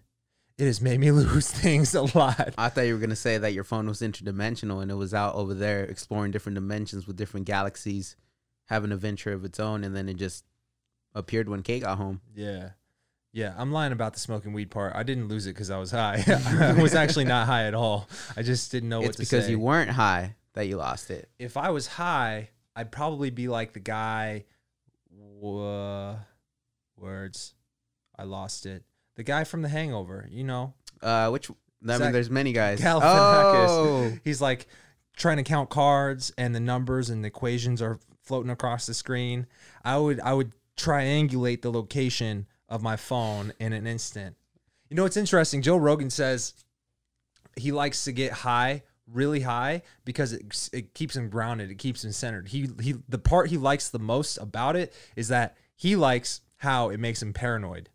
It 0.57 0.65
has 0.65 0.81
made 0.81 0.99
me 0.99 1.11
lose 1.11 1.49
things 1.51 1.95
a 1.95 2.01
lot. 2.17 2.53
I 2.57 2.69
thought 2.69 2.81
you 2.81 2.93
were 2.93 2.99
gonna 2.99 3.15
say 3.15 3.37
that 3.37 3.53
your 3.53 3.63
phone 3.63 3.87
was 3.87 4.01
interdimensional 4.01 4.81
and 4.81 4.91
it 4.91 4.95
was 4.95 5.13
out 5.13 5.35
over 5.35 5.53
there 5.53 5.83
exploring 5.83 6.31
different 6.31 6.55
dimensions 6.55 7.07
with 7.07 7.15
different 7.15 7.45
galaxies, 7.45 8.15
having 8.65 8.91
a 8.91 8.97
venture 8.97 9.31
of 9.31 9.45
its 9.45 9.59
own, 9.59 9.83
and 9.83 9.95
then 9.95 10.09
it 10.09 10.15
just 10.15 10.43
appeared 11.13 11.47
when 11.47 11.63
Kate 11.63 11.83
got 11.83 11.97
home. 11.97 12.21
Yeah. 12.35 12.71
Yeah, 13.33 13.53
I'm 13.57 13.71
lying 13.71 13.91
about 13.91 14.13
the 14.13 14.19
smoking 14.19 14.53
weed 14.53 14.71
part. 14.71 14.93
I 14.95 15.03
didn't 15.03 15.27
lose 15.27 15.45
it 15.45 15.51
because 15.53 15.69
I 15.69 15.77
was 15.77 15.91
high. 15.91 16.23
I 16.77 16.81
was 16.81 16.95
actually 16.95 17.25
not 17.25 17.45
high 17.47 17.65
at 17.65 17.73
all. 17.75 18.07
I 18.35 18.41
just 18.41 18.71
didn't 18.71 18.89
know 18.89 18.99
what 18.99 19.09
it's 19.09 19.17
to 19.17 19.23
because 19.23 19.45
say. 19.45 19.51
you 19.51 19.59
weren't 19.59 19.91
high 19.91 20.35
that 20.53 20.67
you 20.67 20.77
lost 20.77 21.11
it. 21.11 21.29
if 21.37 21.55
I 21.57 21.69
was 21.69 21.85
high, 21.87 22.49
I'd 22.75 22.91
probably 22.91 23.29
be 23.29 23.47
like 23.47 23.73
the 23.73 23.79
guy. 23.79 24.45
Words, 26.99 27.53
I 28.17 28.23
lost 28.23 28.65
it. 28.65 28.83
The 29.15 29.23
guy 29.23 29.43
from 29.43 29.61
The 29.61 29.69
Hangover, 29.69 30.27
you 30.31 30.43
know, 30.43 30.73
Uh, 31.01 31.29
which 31.29 31.49
I 31.87 31.97
mean, 31.99 32.11
there's 32.11 32.29
many 32.29 32.53
guys. 32.53 32.79
Galifianakis. 32.81 33.67
Oh, 33.69 34.13
He's 34.23 34.41
like 34.41 34.67
trying 35.15 35.37
to 35.37 35.43
count 35.43 35.69
cards, 35.69 36.31
and 36.37 36.55
the 36.55 36.59
numbers 36.59 37.09
and 37.09 37.23
the 37.23 37.27
equations 37.27 37.81
are 37.81 37.99
floating 38.23 38.49
across 38.51 38.85
the 38.87 38.93
screen. 38.95 39.45
I 39.85 39.97
would 39.97 40.19
I 40.21 40.33
would 40.33 40.53
triangulate 40.75 41.61
the 41.61 41.71
location 41.71 42.47
of 42.69 42.81
my 42.81 42.95
phone 42.95 43.53
in 43.59 43.73
an 43.73 43.87
instant. 43.87 44.35
You 44.89 44.95
know, 44.95 45.05
it's 45.05 45.17
interesting. 45.17 45.61
Joe 45.61 45.77
Rogan 45.77 46.09
says 46.09 46.53
he 47.55 47.71
likes 47.71 48.03
to 48.05 48.11
get 48.11 48.31
high, 48.31 48.83
really 49.11 49.41
high, 49.41 49.81
because 50.05 50.33
it, 50.33 50.69
it 50.73 50.93
keeps 50.93 51.15
him 51.15 51.29
grounded. 51.29 51.71
It 51.71 51.77
keeps 51.77 52.03
him 52.03 52.11
centered. 52.11 52.49
He 52.49 52.69
he 52.81 52.95
the 53.07 53.17
part 53.17 53.49
he 53.49 53.57
likes 53.57 53.89
the 53.89 53.99
most 53.99 54.37
about 54.37 54.75
it 54.75 54.93
is 55.15 55.27
that 55.29 55.57
he 55.75 55.95
likes 55.95 56.41
how 56.57 56.89
it 56.89 56.99
makes 56.99 57.21
him 57.21 57.33
paranoid, 57.33 57.89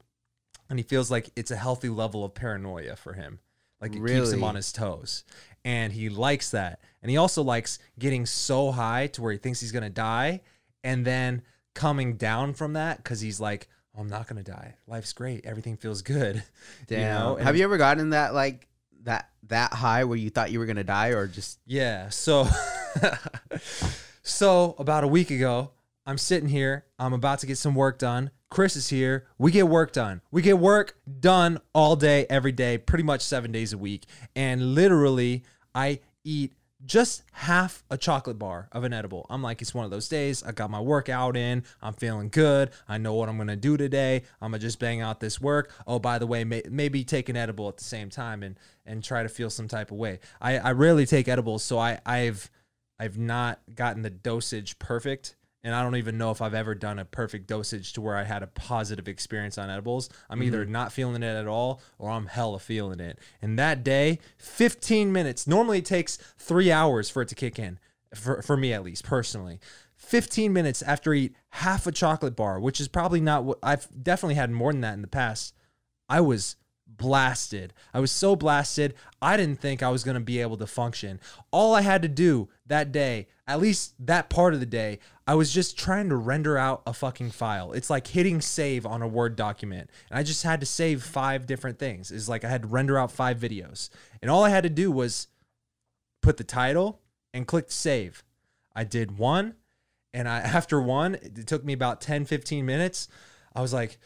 and 0.69 0.79
he 0.79 0.83
feels 0.83 1.11
like 1.11 1.31
it's 1.37 1.51
a 1.51 1.57
healthy 1.57 1.89
level 1.89 2.25
of 2.25 2.35
paranoia 2.35 2.97
for 2.97 3.15
him. 3.15 3.41
Like 3.81 3.97
it 3.97 4.07
keeps 4.07 4.31
him 4.31 4.45
on 4.45 4.55
his 4.55 4.73
toes, 4.73 5.25
and 5.65 5.93
he 5.93 6.09
likes 6.09 6.51
that. 6.53 6.81
And 7.03 7.11
he 7.11 7.17
also 7.17 7.43
likes 7.43 7.81
getting 7.99 8.27
so 8.27 8.71
high 8.71 9.09
to 9.09 9.23
where 9.23 9.33
he 9.33 9.39
thinks 9.39 9.61
he's 9.61 9.73
gonna 9.73 9.91
die, 9.91 10.43
and 10.85 11.05
then 11.05 11.43
coming 11.75 12.17
down 12.17 12.55
from 12.55 12.75
that 12.75 12.99
because 12.99 13.21
he's 13.21 13.41
like, 13.41 13.69
Oh, 13.97 14.01
I'm 14.01 14.09
not 14.09 14.27
gonna 14.27 14.43
die. 14.43 14.75
Life's 14.87 15.13
great. 15.13 15.45
Everything 15.45 15.77
feels 15.77 16.03
good. 16.03 16.43
damn. 16.87 17.01
You 17.01 17.07
know? 17.07 17.35
Have 17.37 17.57
you 17.57 17.65
ever 17.65 17.77
gotten 17.77 18.11
that 18.11 18.35
like 18.35 18.69
that 19.05 19.29
that 19.49 19.73
high 19.73 20.05
where 20.05 20.17
you 20.17 20.31
thought 20.31 20.51
you 20.51 20.59
were 20.59 20.67
gonna 20.67 20.85
die, 20.85 21.09
or 21.09 21.27
just 21.27 21.59
Yeah. 21.67 22.09
So, 22.09 22.47
so 24.23 24.75
about 24.79 25.05
a 25.05 25.09
week 25.09 25.31
ago, 25.31 25.71
I'm 26.07 26.19
sitting 26.19 26.49
here. 26.49 26.87
I'm 26.99 27.13
about 27.13 27.41
to 27.41 27.47
get 27.47 27.59
some 27.59 27.75
work 27.75 27.99
done. 27.99 28.31
Chris 28.51 28.77
is 28.77 28.89
here. 28.89 29.27
We 29.39 29.51
get 29.51 29.69
work 29.69 29.93
done. 29.93 30.21
We 30.31 30.43
get 30.43 30.59
work 30.59 30.97
done 31.21 31.59
all 31.73 31.97
day, 31.97 32.27
every 32.29 32.53
day, 32.53 32.77
pretty 32.77 33.05
much 33.05 33.23
seven 33.23 33.51
days 33.51 33.73
a 33.73 33.79
week. 33.79 34.05
And 34.37 34.75
literally, 34.75 35.45
I 35.75 36.01
eat 36.25 36.53
just 36.85 37.23
half 37.33 37.85
a 37.91 37.97
chocolate 37.97 38.39
bar 38.39 38.69
of 38.73 38.85
an 38.85 38.93
edible. 38.93 39.27
I'm 39.31 39.43
like, 39.43 39.63
it's 39.63 39.75
one 39.75 39.85
of 39.85 39.91
those 39.91 40.09
days. 40.09 40.43
I 40.43 40.53
got 40.53 40.71
my 40.71 40.81
workout 40.81 41.37
in. 41.37 41.65
I'm 41.81 41.95
feeling 41.95 42.29
good. 42.29 42.71
I 42.89 42.99
know 42.99 43.15
what 43.15 43.29
I'm 43.29 43.37
going 43.37 43.49
to 43.49 43.57
do 43.57 43.77
today. 43.77 44.23
I'm 44.41 44.51
going 44.51 44.61
to 44.61 44.67
just 44.67 44.79
bang 44.79 45.01
out 45.01 45.21
this 45.21 45.41
work. 45.41 45.71
Oh, 45.87 45.99
by 45.99 46.19
the 46.19 46.27
way, 46.27 46.45
may, 46.45 46.63
maybe 46.69 47.05
take 47.05 47.29
an 47.29 47.37
edible 47.37 47.69
at 47.69 47.77
the 47.77 47.85
same 47.85 48.11
time 48.11 48.43
and, 48.43 48.59
and 48.85 49.03
try 49.03 49.23
to 49.23 49.29
feel 49.29 49.51
some 49.51 49.69
type 49.69 49.91
of 49.91 49.97
way. 49.97 50.21
I, 50.41 50.59
I 50.59 50.73
rarely 50.73 51.07
take 51.07 51.29
edibles, 51.29 51.63
so 51.63 51.79
I, 51.79 52.01
I've, 52.05 52.51
I've 52.99 53.19
not 53.19 53.61
gotten 53.75 54.03
the 54.03 54.11
dosage 54.11 54.79
perfect. 54.79 55.37
And 55.65 55.75
I 55.75 55.83
don't 55.83 55.97
even 55.97 56.19
know 56.19 56.33
if 56.33 56.43
I've 56.43 56.55
ever 56.55 56.75
done 56.75 56.99
a 56.99 57.05
perfect 57.05 57.47
dosage 57.47 57.93
to 57.93 58.01
where 58.01 58.17
I 58.17 58.25
had 58.25 58.43
a 58.43 58.49
positive 58.49 59.07
experience 59.07 59.59
on 59.59 59.71
edibles. 59.71 60.11
I'm 60.29 60.43
either 60.43 60.65
mm-hmm. 60.65 60.73
not 60.73 60.93
feeling 60.93 61.23
it 61.23 61.37
at 61.37 61.47
all 61.47 61.81
or 61.99 62.11
I'm 62.11 62.27
hella 62.27 62.59
feeling 62.59 62.99
it. 62.99 63.19
And 63.41 63.57
that 63.59 63.85
day, 63.85 64.19
15 64.39 65.13
minutes, 65.13 65.47
normally 65.47 65.79
it 65.79 65.85
takes 65.85 66.17
three 66.37 66.73
hours 66.73 67.09
for 67.09 67.23
it 67.23 67.29
to 67.29 67.37
kick 67.37 67.61
in, 67.61 67.79
for, 68.13 68.43
for 68.43 68.57
me 68.57 68.73
at 68.73 68.83
least, 68.83 69.05
personally. 69.05 69.61
15 69.95 70.53
minutes 70.53 70.83
after 70.83 71.15
I 71.15 71.19
eat 71.19 71.37
half 71.51 71.87
a 71.87 71.93
chocolate 71.93 72.35
bar, 72.35 72.59
which 72.59 72.81
is 72.81 72.89
probably 72.89 73.21
not 73.21 73.45
what 73.45 73.59
I've 73.63 73.87
definitely 74.03 74.35
had 74.35 74.51
more 74.51 74.73
than 74.73 74.81
that 74.81 74.95
in 74.95 75.03
the 75.03 75.07
past. 75.07 75.55
I 76.09 76.21
was 76.21 76.57
blasted. 76.97 77.73
I 77.93 78.01
was 78.01 78.11
so 78.11 78.37
blasted, 78.37 78.95
I 79.21 79.37
didn't 79.37 79.61
think 79.61 79.83
I 79.83 79.91
was 79.91 80.05
going 80.05 80.15
to 80.15 80.21
be 80.21 80.41
able 80.41 80.57
to 80.59 80.67
function. 80.67 81.21
All 81.51 81.75
I 81.75 81.83
had 81.83 82.03
to 82.03 82.09
do 82.09 82.49
that 82.67 82.93
day, 82.93 83.29
at 83.47 83.61
least 83.61 83.95
that 84.07 84.31
part 84.31 84.55
of 84.55 84.61
the 84.61 84.67
day, 84.67 84.99
I 85.27 85.35
was 85.35 85.53
just 85.53 85.79
trying 85.79 86.09
to 86.09 86.17
render 86.17 86.59
out 86.59 86.83
a 86.87 86.93
fucking 86.93 87.31
file. 87.31 87.73
It's 87.73 87.91
like 87.91 88.07
hitting 88.07 88.41
save 88.41 88.85
on 88.87 89.03
a 89.03 89.09
Word 89.09 89.37
document. 89.37 89.91
And 90.11 90.19
I 90.19 90.23
just 90.23 90.43
had 90.43 90.61
to 90.61 90.67
save 90.67 91.03
five 91.03 91.47
different 91.47 91.79
things. 91.79 92.11
It's 92.11 92.29
like 92.29 92.45
I 92.45 92.49
had 92.49 92.63
to 92.63 92.69
render 92.69 92.99
out 92.99 93.13
five 93.13 93.39
videos. 93.39 93.89
And 94.21 94.31
all 94.31 94.45
I 94.45 94.51
had 94.51 94.65
to 94.65 94.71
do 94.71 94.91
was 94.91 95.29
put 96.21 96.37
the 96.37 96.45
title 96.45 97.01
and 97.33 97.47
click 97.47 97.67
save. 97.71 98.25
I 98.75 98.85
did 98.85 99.19
one 99.19 99.55
and 100.15 100.29
I 100.29 100.39
after 100.41 100.81
one, 100.81 101.15
it 101.15 101.47
took 101.47 101.65
me 101.65 101.73
about 101.73 102.01
10 102.01 102.25
15 102.25 102.65
minutes. 102.65 103.09
I 103.55 103.61
was 103.61 103.73
like, 103.73 103.99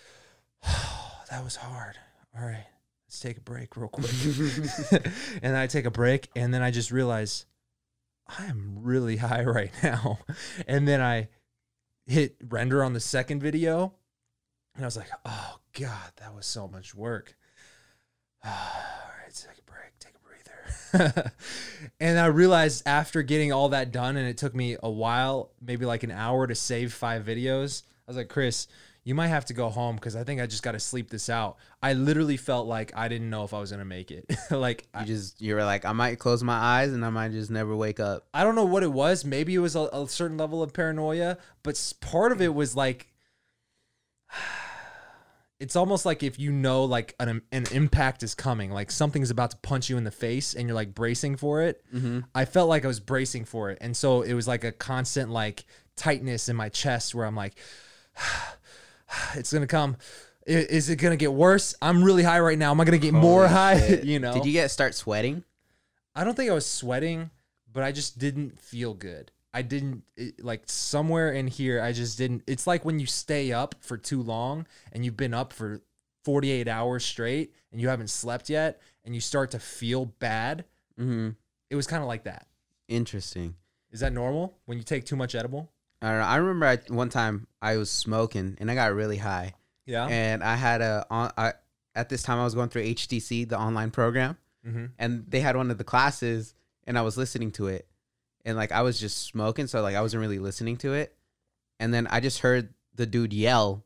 oh, 0.65 1.23
that 1.31 1.45
was 1.45 1.57
hard. 1.57 1.97
All 2.39 2.45
right, 2.45 2.67
let's 3.17 3.21
take 3.21 3.39
a 3.39 3.41
break 3.41 3.77
real 3.77 3.89
quick. 3.89 4.11
and 5.43 5.57
I 5.57 5.67
take 5.67 5.87
a 5.87 5.91
break 5.91 6.29
and 6.37 6.53
then 6.53 6.63
I 6.63 6.71
just 6.71 6.91
realize 6.91 7.47
I 8.27 8.45
am 8.47 8.81
really 8.83 9.17
high 9.17 9.45
right 9.45 9.73
now. 9.83 10.19
And 10.67 10.87
then 10.87 11.01
I 11.01 11.29
hit 12.07 12.37
render 12.47 12.85
on 12.85 12.93
the 12.93 13.01
second 13.01 13.41
video 13.41 13.95
and 14.75 14.85
I 14.85 14.87
was 14.87 14.97
like, 14.97 15.11
oh 15.25 15.57
God, 15.79 16.13
that 16.17 16.35
was 16.35 16.45
so 16.45 16.69
much 16.69 16.95
work. 16.95 17.35
All 18.45 18.51
right, 18.53 19.35
take 19.35 19.59
a 19.59 19.71
break, 19.71 19.99
take 19.99 20.13
a 20.15 21.01
breather. 21.09 21.33
and 21.99 22.19
I 22.19 22.27
realized 22.27 22.83
after 22.87 23.23
getting 23.23 23.53
all 23.53 23.71
that 23.71 23.93
done, 23.93 24.17
and 24.17 24.29
it 24.29 24.37
took 24.37 24.55
me 24.55 24.77
a 24.81 24.91
while, 24.91 25.51
maybe 25.61 25.85
like 25.85 26.05
an 26.05 26.13
hour 26.13 26.47
to 26.47 26.55
save 26.55 26.93
five 26.93 27.25
videos, 27.25 27.83
I 28.07 28.11
was 28.11 28.17
like, 28.17 28.29
Chris, 28.29 28.69
you 29.07 29.15
might 29.15 29.29
have 29.29 29.45
to 29.45 29.55
go 29.55 29.69
home 29.69 29.95
because 29.95 30.17
I 30.17 30.25
think 30.25 30.41
I 30.41 30.47
just 30.47 30.65
got 30.65 30.73
to 30.73 30.81
sleep 30.81 31.11
this 31.11 31.31
out. 31.31 31.59
I 31.81 31.93
literally 31.93 32.37
felt 32.37 32.67
like 32.67 32.91
I 32.97 33.07
didn't 33.07 33.31
know 33.31 33.45
if 33.45 33.55
I 33.55 33.61
was 33.61 33.71
going 33.71 33.79
to 33.79 33.85
make 33.85 34.11
it. 34.11 34.29
like, 34.51 34.89
You 34.95 35.01
I, 35.01 35.05
just 35.05 35.41
you 35.41 35.55
were 35.55 35.63
like, 35.63 35.85
I 35.85 35.93
might 35.93 36.19
close 36.19 36.43
my 36.43 36.57
eyes 36.57 36.93
and 36.93 37.05
I 37.05 37.11
might 37.11 37.31
just 37.31 37.49
never 37.49 37.77
wake 37.77 38.01
up. 38.01 38.27
I 38.35 38.43
don't 38.43 38.57
know 38.57 38.65
what 38.65 38.83
it 38.83 38.91
was. 38.91 39.25
Maybe 39.25 39.55
it 39.55 39.61
was 39.61 39.77
a, 39.77 39.83
a 39.93 40.09
certain 40.09 40.37
level 40.37 40.61
of 40.61 40.73
paranoia, 40.73 41.39
but 41.63 41.81
part 42.01 42.33
of 42.33 42.43
it 42.43 42.53
was 42.53 42.75
like, 42.75 43.07
it's 45.61 45.77
almost 45.77 46.05
like 46.05 46.25
if 46.25 46.41
you 46.41 46.51
know 46.51 46.85
like 46.85 47.15
an, 47.21 47.43
an 47.53 47.65
impact 47.71 48.25
is 48.25 48.35
coming, 48.35 48.73
like 48.73 48.91
something's 48.91 49.31
about 49.31 49.53
to 49.53 49.57
punch 49.59 49.89
you 49.89 49.99
in 49.99 50.03
the 50.03 50.11
face 50.11 50.53
and 50.53 50.67
you're 50.67 50.75
like 50.75 50.97
bracing 50.97 51.37
for 51.37 51.63
it. 51.63 51.81
Mm-hmm. 51.95 52.23
I 52.35 52.45
felt 52.45 52.69
like 52.69 52.85
I 52.85 52.89
was 52.89 52.99
bracing 52.99 53.45
for 53.45 53.71
it. 53.71 53.79
And 53.81 53.97
so 53.97 54.23
it 54.23 54.35
was 54.35 54.49
like 54.49 54.65
a 54.65 54.73
constant 54.73 55.31
like 55.31 55.65
tightness 55.95 56.49
in 56.49 56.57
my 56.57 56.71
chest 56.71 57.15
where 57.15 57.25
I'm 57.25 57.37
like, 57.37 57.55
it's 59.35 59.53
going 59.53 59.63
to 59.63 59.67
come. 59.67 59.97
Is 60.47 60.91
it 60.91 60.97
going 60.97 61.11
to 61.11 61.17
get 61.17 61.33
worse? 61.33 61.75
I'm 61.83 62.05
really 62.05 62.23
high 62.23 62.39
right 62.39 62.59
now. 62.59 62.71
Am 62.71 62.81
I 62.81 62.85
going 62.85 63.01
to 63.01 63.05
get 63.05 63.15
more 63.15 63.49
high? 63.49 64.01
you 64.05 64.21
know? 64.21 64.33
Did 64.33 64.47
you 64.47 64.53
get 64.53 64.71
start 64.71 64.95
sweating? 64.95 65.43
I 66.15 66.25
don't 66.25 66.35
think 66.35 66.51
I 66.51 66.55
was 66.55 66.67
sweating, 66.67 67.31
but 67.73 67.83
I 67.83 67.91
just 67.91 68.19
didn't 68.19 68.59
feel 68.59 68.95
good. 68.95 69.33
I 69.53 69.63
didn't 69.63 70.05
it, 70.17 70.45
like 70.45 70.63
somewhere 70.67 71.33
in 71.33 71.47
here. 71.49 71.83
I 71.83 71.93
just 71.93 72.17
didn't. 72.17 72.43
It's 72.47 72.67
like 72.67 72.85
when 72.85 73.01
you 73.01 73.07
stay 73.07 73.53
up 73.53 73.75
for 73.81 73.97
too 73.97 74.23
long 74.23 74.67
and 74.93 75.05
you've 75.05 75.17
been 75.17 75.35
up 75.35 75.53
for 75.53 75.83
48 76.25 76.69
hours 76.69 77.05
straight 77.05 77.55
and 77.73 77.81
you 77.81 77.89
haven't 77.89 78.11
slept 78.11 78.51
yet 78.51 78.81
and 79.05 79.15
you 79.15 79.21
start 79.21 79.51
to 79.53 79.59
feel 79.59 80.07
bad. 80.07 80.65
Mm-hmm. 81.01 81.31
It 81.71 81.77
was 81.77 81.87
kind 81.87 82.03
of 82.03 82.09
like 82.09 82.25
that. 82.25 82.47
Interesting. 82.89 83.55
Is 83.91 84.01
that 84.01 84.13
normal 84.13 84.59
when 84.67 84.79
you 84.79 84.85
take 84.85 85.05
too 85.05 85.17
much 85.17 85.35
edible? 85.35 85.71
I 86.03 86.11
don't 86.11 86.19
know. 86.21 86.25
I 86.27 86.37
remember 86.37 86.67
I, 86.67 86.79
one 86.93 87.09
time 87.09 87.47
I 87.63 87.77
was 87.79 87.91
smoking 87.91 88.57
and 88.61 88.71
I 88.71 88.75
got 88.75 88.93
really 88.95 89.17
high, 89.17 89.55
Yeah. 89.87 90.07
and 90.07 90.43
I 90.45 90.55
had 90.57 90.81
a 90.83 91.07
on. 91.11 91.33
I, 91.37 91.53
at 91.95 92.09
this 92.11 92.23
time 92.23 92.39
I 92.39 92.45
was 92.45 92.55
going 92.55 92.69
through 92.69 92.83
HTC, 92.83 93.49
the 93.49 93.59
online 93.59 93.91
program, 93.91 94.37
Mhm. 94.67 94.91
and 94.99 95.25
they 95.29 95.41
had 95.41 95.57
one 95.57 95.71
of 95.71 95.79
the 95.79 95.85
classes, 95.85 96.55
and 96.87 96.99
I 96.99 97.03
was 97.03 97.17
listening 97.17 97.51
to 97.53 97.69
it, 97.69 97.89
and 98.45 98.57
like 98.57 98.73
I 98.73 98.83
was 98.83 99.01
just 99.01 99.19
smoking, 99.25 99.67
so 99.67 99.81
like 99.83 99.97
I 99.97 100.03
wasn't 100.03 100.21
really 100.21 100.39
listening 100.39 100.77
to 100.79 100.93
it, 100.93 101.17
and 101.81 101.95
then 101.95 102.07
I 102.09 102.21
just 102.21 102.41
heard 102.41 102.75
the 102.95 103.07
dude 103.07 103.33
yell, 103.33 103.85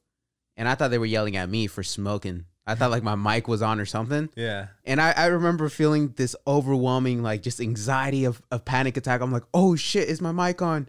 and 0.56 0.68
I 0.68 0.74
thought 0.74 0.90
they 0.90 0.98
were 0.98 1.06
yelling 1.06 1.36
at 1.36 1.48
me 1.48 1.68
for 1.68 1.82
smoking. 1.84 2.46
I 2.66 2.74
thought 2.74 2.90
like 2.90 3.02
my 3.02 3.14
mic 3.14 3.48
was 3.48 3.62
on 3.62 3.80
or 3.80 3.86
something. 3.86 4.28
yeah. 4.36 4.66
And 4.84 5.00
I, 5.00 5.12
I 5.16 5.26
remember 5.26 5.68
feeling 5.68 6.12
this 6.16 6.36
overwhelming, 6.46 7.22
like 7.22 7.42
just 7.42 7.60
anxiety 7.60 8.24
of, 8.24 8.40
of 8.50 8.64
panic 8.64 8.96
attack. 8.96 9.20
I'm 9.22 9.32
like, 9.32 9.42
oh 9.54 9.74
shit, 9.76 10.08
is 10.08 10.20
my 10.20 10.30
mic 10.30 10.60
on? 10.62 10.88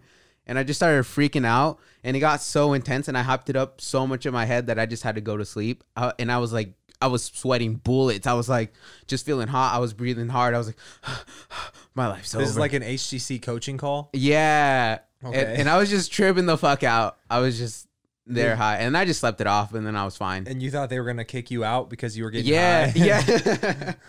And 0.52 0.58
I 0.58 0.64
just 0.64 0.78
started 0.78 1.04
freaking 1.04 1.46
out. 1.46 1.78
And 2.04 2.14
it 2.14 2.20
got 2.20 2.42
so 2.42 2.74
intense 2.74 3.08
and 3.08 3.16
I 3.16 3.22
hopped 3.22 3.48
it 3.48 3.56
up 3.56 3.80
so 3.80 4.06
much 4.06 4.26
in 4.26 4.34
my 4.34 4.44
head 4.44 4.66
that 4.66 4.78
I 4.78 4.84
just 4.84 5.02
had 5.02 5.14
to 5.14 5.22
go 5.22 5.38
to 5.38 5.46
sleep. 5.46 5.82
Uh, 5.96 6.12
and 6.18 6.30
I 6.30 6.36
was 6.36 6.52
like, 6.52 6.74
I 7.00 7.06
was 7.06 7.24
sweating 7.24 7.76
bullets. 7.76 8.26
I 8.26 8.34
was 8.34 8.50
like, 8.50 8.74
just 9.06 9.24
feeling 9.24 9.48
hot. 9.48 9.74
I 9.74 9.78
was 9.78 9.94
breathing 9.94 10.28
hard. 10.28 10.52
I 10.54 10.58
was 10.58 10.66
like, 10.66 10.76
my 11.94 12.06
life's 12.08 12.28
so 12.28 12.36
This 12.36 12.48
over. 12.48 12.50
is 12.50 12.58
like 12.58 12.74
an 12.74 12.82
HTC 12.82 13.40
coaching 13.40 13.78
call. 13.78 14.10
yeah. 14.12 14.92
And- 14.92 15.00
Okay. 15.34 15.54
And, 15.58 15.68
I 15.70 15.78
was 15.78 15.88
just 15.88 16.12
tripping 16.12 16.44
the 16.44 16.58
fuck 16.58 16.82
out. 16.82 17.16
I 17.30 17.38
was 17.38 17.56
just 17.56 17.88
there 18.26 18.56
high. 18.56 18.76
And 18.78 18.94
I 18.94 19.04
just 19.06 19.20
slept 19.20 19.40
it 19.40 19.46
off 19.46 19.72
and 19.72 19.86
then 19.86 19.96
I 19.96 20.04
was 20.04 20.16
fine. 20.16 20.46
And 20.48 20.60
you 20.60 20.70
thought 20.70 20.90
they 20.90 20.98
were 20.98 21.06
going 21.06 21.16
to 21.16 21.24
kick 21.24 21.50
you 21.50 21.64
out 21.64 21.88
because 21.88 22.18
you 22.18 22.24
were 22.24 22.30
getting 22.30 22.52
Yeah. 22.52 22.90
high. 22.90 22.92
Yeah. 22.96 23.92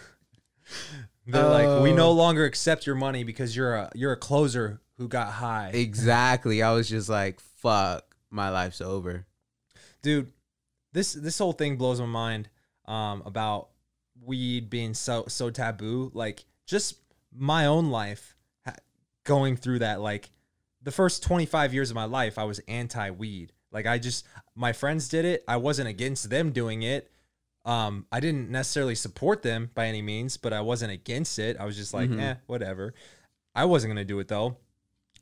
They're 1.25 1.47
like, 1.49 1.81
we 1.83 1.91
Oh. 1.91 1.95
no 1.95 2.11
longer 2.11 2.45
accept 2.45 2.85
your 2.85 2.95
money 2.95 3.23
because 3.23 3.55
you're 3.55 3.75
a 3.75 3.91
you're 3.95 4.11
a 4.11 4.17
closer 4.17 4.81
who 4.97 5.07
got 5.07 5.31
high. 5.33 5.71
Exactly. 5.73 6.61
I 6.61 6.71
was 6.73 6.89
just 6.89 7.09
like, 7.09 7.39
fuck, 7.39 8.03
my 8.29 8.49
life's 8.49 8.81
over. 8.81 9.25
dude 10.01 10.31
this 10.91 11.13
this 11.13 11.37
whole 11.39 11.53
thing 11.53 11.75
blows 11.77 11.99
my 11.99 12.05
mind 12.05 12.49
um 12.85 13.23
about 13.25 13.69
weed 14.25 14.69
being 14.69 14.93
so 14.93 15.23
so 15.27 15.49
taboo 15.49 16.11
like 16.13 16.43
just 16.67 16.97
my 17.33 17.65
own 17.65 17.89
life 17.89 18.35
going 19.23 19.55
through 19.55 19.79
that 19.79 20.01
like 20.01 20.29
the 20.81 20.91
first 20.91 21.23
25 21.23 21.73
years 21.73 21.89
of 21.89 21.95
my 21.95 22.03
life 22.03 22.37
i 22.37 22.43
was 22.43 22.59
anti 22.67 23.09
weed 23.11 23.53
like 23.71 23.85
i 23.87 23.97
just 23.97 24.25
my 24.55 24.73
friends 24.73 25.07
did 25.07 25.23
it 25.25 25.43
i 25.47 25.55
wasn't 25.57 25.87
against 25.87 26.29
them 26.29 26.51
doing 26.51 26.83
it 26.83 27.09
um 27.65 28.05
i 28.12 28.20
didn't 28.20 28.50
necessarily 28.50 28.96
support 28.96 29.41
them 29.41 29.70
by 29.74 29.88
any 29.88 30.01
means 30.01 30.36
but 30.38 30.51
i 30.53 30.60
wasn't 30.62 30.91
against 30.91 31.39
it 31.39 31.55
i 31.60 31.65
was 31.65 31.75
just 31.77 31.93
like 31.93 32.10
Mhm. 32.10 32.20
eh 32.20 32.36
whatever 32.48 32.93
i 33.55 33.63
wasn't 33.65 33.89
going 33.89 34.05
to 34.05 34.13
do 34.13 34.20
it 34.20 34.27
though 34.27 34.58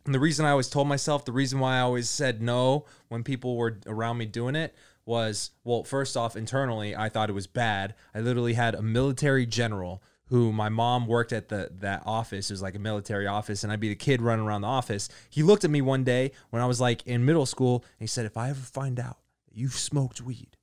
and 0.04 0.16
the 0.16 0.20
reason 0.20 0.48
I 0.48 0.50
always 0.50 0.68
told 0.68 0.88
myself, 0.88 1.26
the 1.26 1.32
reason 1.32 1.60
why 1.60 1.78
I 1.78 1.82
always 1.82 2.10
said 2.10 2.42
no 2.42 2.86
when 3.10 3.24
people 3.24 3.56
were 3.56 3.78
around 3.86 4.18
me 4.18 4.26
doing 4.26 4.56
it 4.56 4.74
was, 5.06 5.52
well, 5.64 5.84
first 5.84 6.18
off, 6.18 6.36
internally, 6.36 6.96
I 6.96 7.08
thought 7.08 7.30
it 7.30 7.34
was 7.34 7.46
bad. 7.46 7.94
I 8.16 8.20
literally 8.22 8.54
had 8.54 8.74
a 8.74 8.82
military 8.82 9.46
general 9.46 10.02
who 10.30 10.52
my 10.52 10.70
mom 10.70 11.06
worked 11.06 11.32
at 11.32 11.50
the 11.50 11.70
that 11.82 12.02
office. 12.08 12.50
It 12.50 12.54
was 12.54 12.64
like 12.64 12.74
a 12.74 12.80
military 12.80 13.28
office, 13.28 13.64
and 13.64 13.72
I'd 13.72 13.80
be 13.80 13.90
the 13.90 13.96
kid 13.96 14.24
running 14.24 14.44
around 14.44 14.62
the 14.62 14.70
office. 14.70 15.08
He 15.30 15.44
looked 15.44 15.66
at 15.66 15.70
me 15.70 15.82
one 15.82 16.04
day 16.04 16.32
when 16.50 16.64
I 16.64 16.66
was 16.66 16.82
like 16.82 17.06
in 17.06 17.24
middle 17.24 17.46
school, 17.46 17.84
and 18.00 18.00
he 18.00 18.08
said, 18.08 18.26
"If 18.26 18.38
I 18.38 18.50
ever 18.50 18.60
find 18.60 19.00
out 19.00 19.20
that 19.50 19.56
you've 19.56 19.76
smoked 19.76 20.20
weed, 20.20 20.48
gonna 20.52 20.61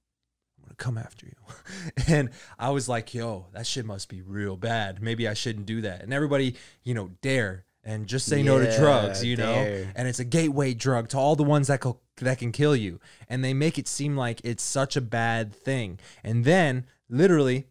come 0.79 0.97
after 0.97 1.27
you. 1.27 1.35
and 2.09 2.31
I 2.59 2.71
was 2.71 2.89
like, 2.89 3.13
yo, 3.15 3.47
that 3.53 3.67
shit 3.67 3.85
must 3.85 4.09
be 4.09 4.23
real 4.23 4.57
bad. 4.57 5.03
Maybe 5.03 5.29
I 5.29 5.35
shouldn't 5.35 5.67
do 5.67 5.83
that. 5.83 6.03
And 6.03 6.15
everybody, 6.15 6.57
you 6.85 6.95
know, 6.95 7.11
dare 7.21 7.65
and 7.85 8.07
just 8.07 8.27
say 8.27 8.43
no 8.43 8.59
to 8.59 8.77
drugs, 8.77 9.25
you 9.25 9.37
know? 9.37 9.53
dare. 9.53 9.93
And 9.95 10.09
it's 10.09 10.19
a 10.19 10.25
gateway 10.25 10.75
drug 10.75 11.09
to 11.11 11.19
all 11.19 11.37
the 11.37 11.45
ones 11.45 11.69
that 11.69 11.81
co- 11.81 12.01
that 12.17 12.39
can 12.39 12.53
kill 12.53 12.77
you. 12.77 13.01
And 13.29 13.45
they 13.45 13.55
make 13.55 13.79
it 13.79 13.89
seem 13.89 14.17
like 14.17 14.41
it's 14.45 14.63
such 14.63 14.97
a 14.97 15.01
bad 15.01 15.55
thing. 15.55 15.99
And 16.25 16.45
then 16.45 16.87
literally 17.09 17.67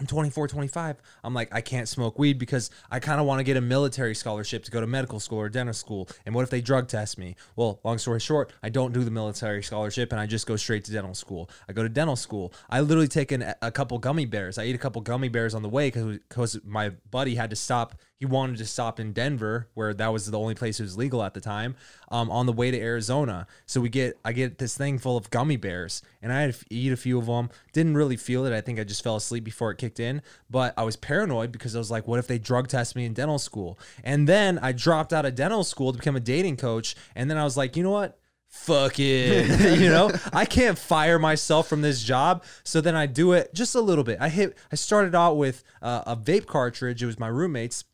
I'm 0.00 0.06
24, 0.06 0.46
25. 0.46 0.96
I'm 1.24 1.34
like, 1.34 1.52
I 1.52 1.60
can't 1.60 1.88
smoke 1.88 2.20
weed 2.20 2.38
because 2.38 2.70
I 2.88 3.00
kind 3.00 3.20
of 3.20 3.26
want 3.26 3.40
to 3.40 3.44
get 3.44 3.56
a 3.56 3.60
military 3.60 4.14
scholarship 4.14 4.62
to 4.64 4.70
go 4.70 4.80
to 4.80 4.86
medical 4.86 5.18
school 5.18 5.38
or 5.38 5.48
dental 5.48 5.74
school. 5.74 6.08
And 6.24 6.36
what 6.36 6.42
if 6.42 6.50
they 6.50 6.60
drug 6.60 6.86
test 6.86 7.18
me? 7.18 7.34
Well, 7.56 7.80
long 7.82 7.98
story 7.98 8.20
short, 8.20 8.52
I 8.62 8.68
don't 8.68 8.92
do 8.92 9.02
the 9.02 9.10
military 9.10 9.60
scholarship 9.60 10.12
and 10.12 10.20
I 10.20 10.26
just 10.26 10.46
go 10.46 10.54
straight 10.54 10.84
to 10.84 10.92
dental 10.92 11.14
school. 11.14 11.50
I 11.68 11.72
go 11.72 11.82
to 11.82 11.88
dental 11.88 12.14
school. 12.14 12.52
I 12.70 12.80
literally 12.80 13.08
take 13.08 13.32
an, 13.32 13.54
a 13.60 13.72
couple 13.72 13.98
gummy 13.98 14.24
bears. 14.24 14.56
I 14.56 14.66
eat 14.66 14.76
a 14.76 14.78
couple 14.78 15.02
gummy 15.02 15.28
bears 15.28 15.52
on 15.52 15.62
the 15.62 15.68
way 15.68 15.90
because 15.90 16.60
my 16.64 16.90
buddy 17.10 17.34
had 17.34 17.50
to 17.50 17.56
stop. 17.56 17.96
He 18.18 18.26
wanted 18.26 18.58
to 18.58 18.66
stop 18.66 18.98
in 18.98 19.12
Denver, 19.12 19.68
where 19.74 19.94
that 19.94 20.12
was 20.12 20.28
the 20.28 20.38
only 20.38 20.56
place 20.56 20.80
it 20.80 20.82
was 20.82 20.98
legal 20.98 21.22
at 21.22 21.34
the 21.34 21.40
time, 21.40 21.76
um, 22.10 22.30
on 22.32 22.46
the 22.46 22.52
way 22.52 22.72
to 22.72 22.78
Arizona. 22.78 23.46
So 23.66 23.80
we 23.80 23.88
get, 23.88 24.18
I 24.24 24.32
get 24.32 24.58
this 24.58 24.76
thing 24.76 24.98
full 24.98 25.16
of 25.16 25.30
gummy 25.30 25.56
bears, 25.56 26.02
and 26.20 26.32
I 26.32 26.40
had 26.40 26.54
to 26.54 26.64
eat 26.68 26.92
a 26.92 26.96
few 26.96 27.18
of 27.18 27.26
them. 27.26 27.50
Didn't 27.72 27.96
really 27.96 28.16
feel 28.16 28.44
it. 28.44 28.52
I 28.52 28.60
think 28.60 28.80
I 28.80 28.84
just 28.84 29.04
fell 29.04 29.14
asleep 29.14 29.44
before 29.44 29.70
it 29.70 29.78
kicked 29.78 30.00
in. 30.00 30.22
But 30.50 30.74
I 30.76 30.82
was 30.82 30.96
paranoid 30.96 31.52
because 31.52 31.76
I 31.76 31.78
was 31.78 31.92
like, 31.92 32.08
what 32.08 32.18
if 32.18 32.26
they 32.26 32.38
drug 32.38 32.66
test 32.66 32.96
me 32.96 33.04
in 33.04 33.12
dental 33.12 33.38
school? 33.38 33.78
And 34.02 34.28
then 34.28 34.58
I 34.58 34.72
dropped 34.72 35.12
out 35.12 35.24
of 35.24 35.36
dental 35.36 35.62
school 35.62 35.92
to 35.92 35.98
become 35.98 36.16
a 36.16 36.20
dating 36.20 36.56
coach. 36.56 36.96
And 37.14 37.30
then 37.30 37.38
I 37.38 37.44
was 37.44 37.56
like, 37.56 37.76
you 37.76 37.84
know 37.84 37.90
what? 37.90 38.18
Fuck 38.48 38.98
it. 38.98 39.78
you 39.78 39.90
know, 39.90 40.10
I 40.32 40.44
can't 40.44 40.78
fire 40.78 41.18
myself 41.18 41.68
from 41.68 41.82
this 41.82 42.02
job. 42.02 42.42
So 42.64 42.80
then 42.80 42.96
I 42.96 43.06
do 43.06 43.32
it 43.32 43.54
just 43.54 43.74
a 43.74 43.80
little 43.80 44.04
bit. 44.04 44.18
I 44.20 44.28
hit, 44.28 44.56
I 44.72 44.76
started 44.76 45.14
out 45.14 45.36
with 45.36 45.62
uh, 45.82 46.02
a 46.06 46.16
vape 46.16 46.46
cartridge. 46.46 47.02
It 47.02 47.06
was 47.06 47.18
my 47.18 47.28
roommate's 47.28 47.84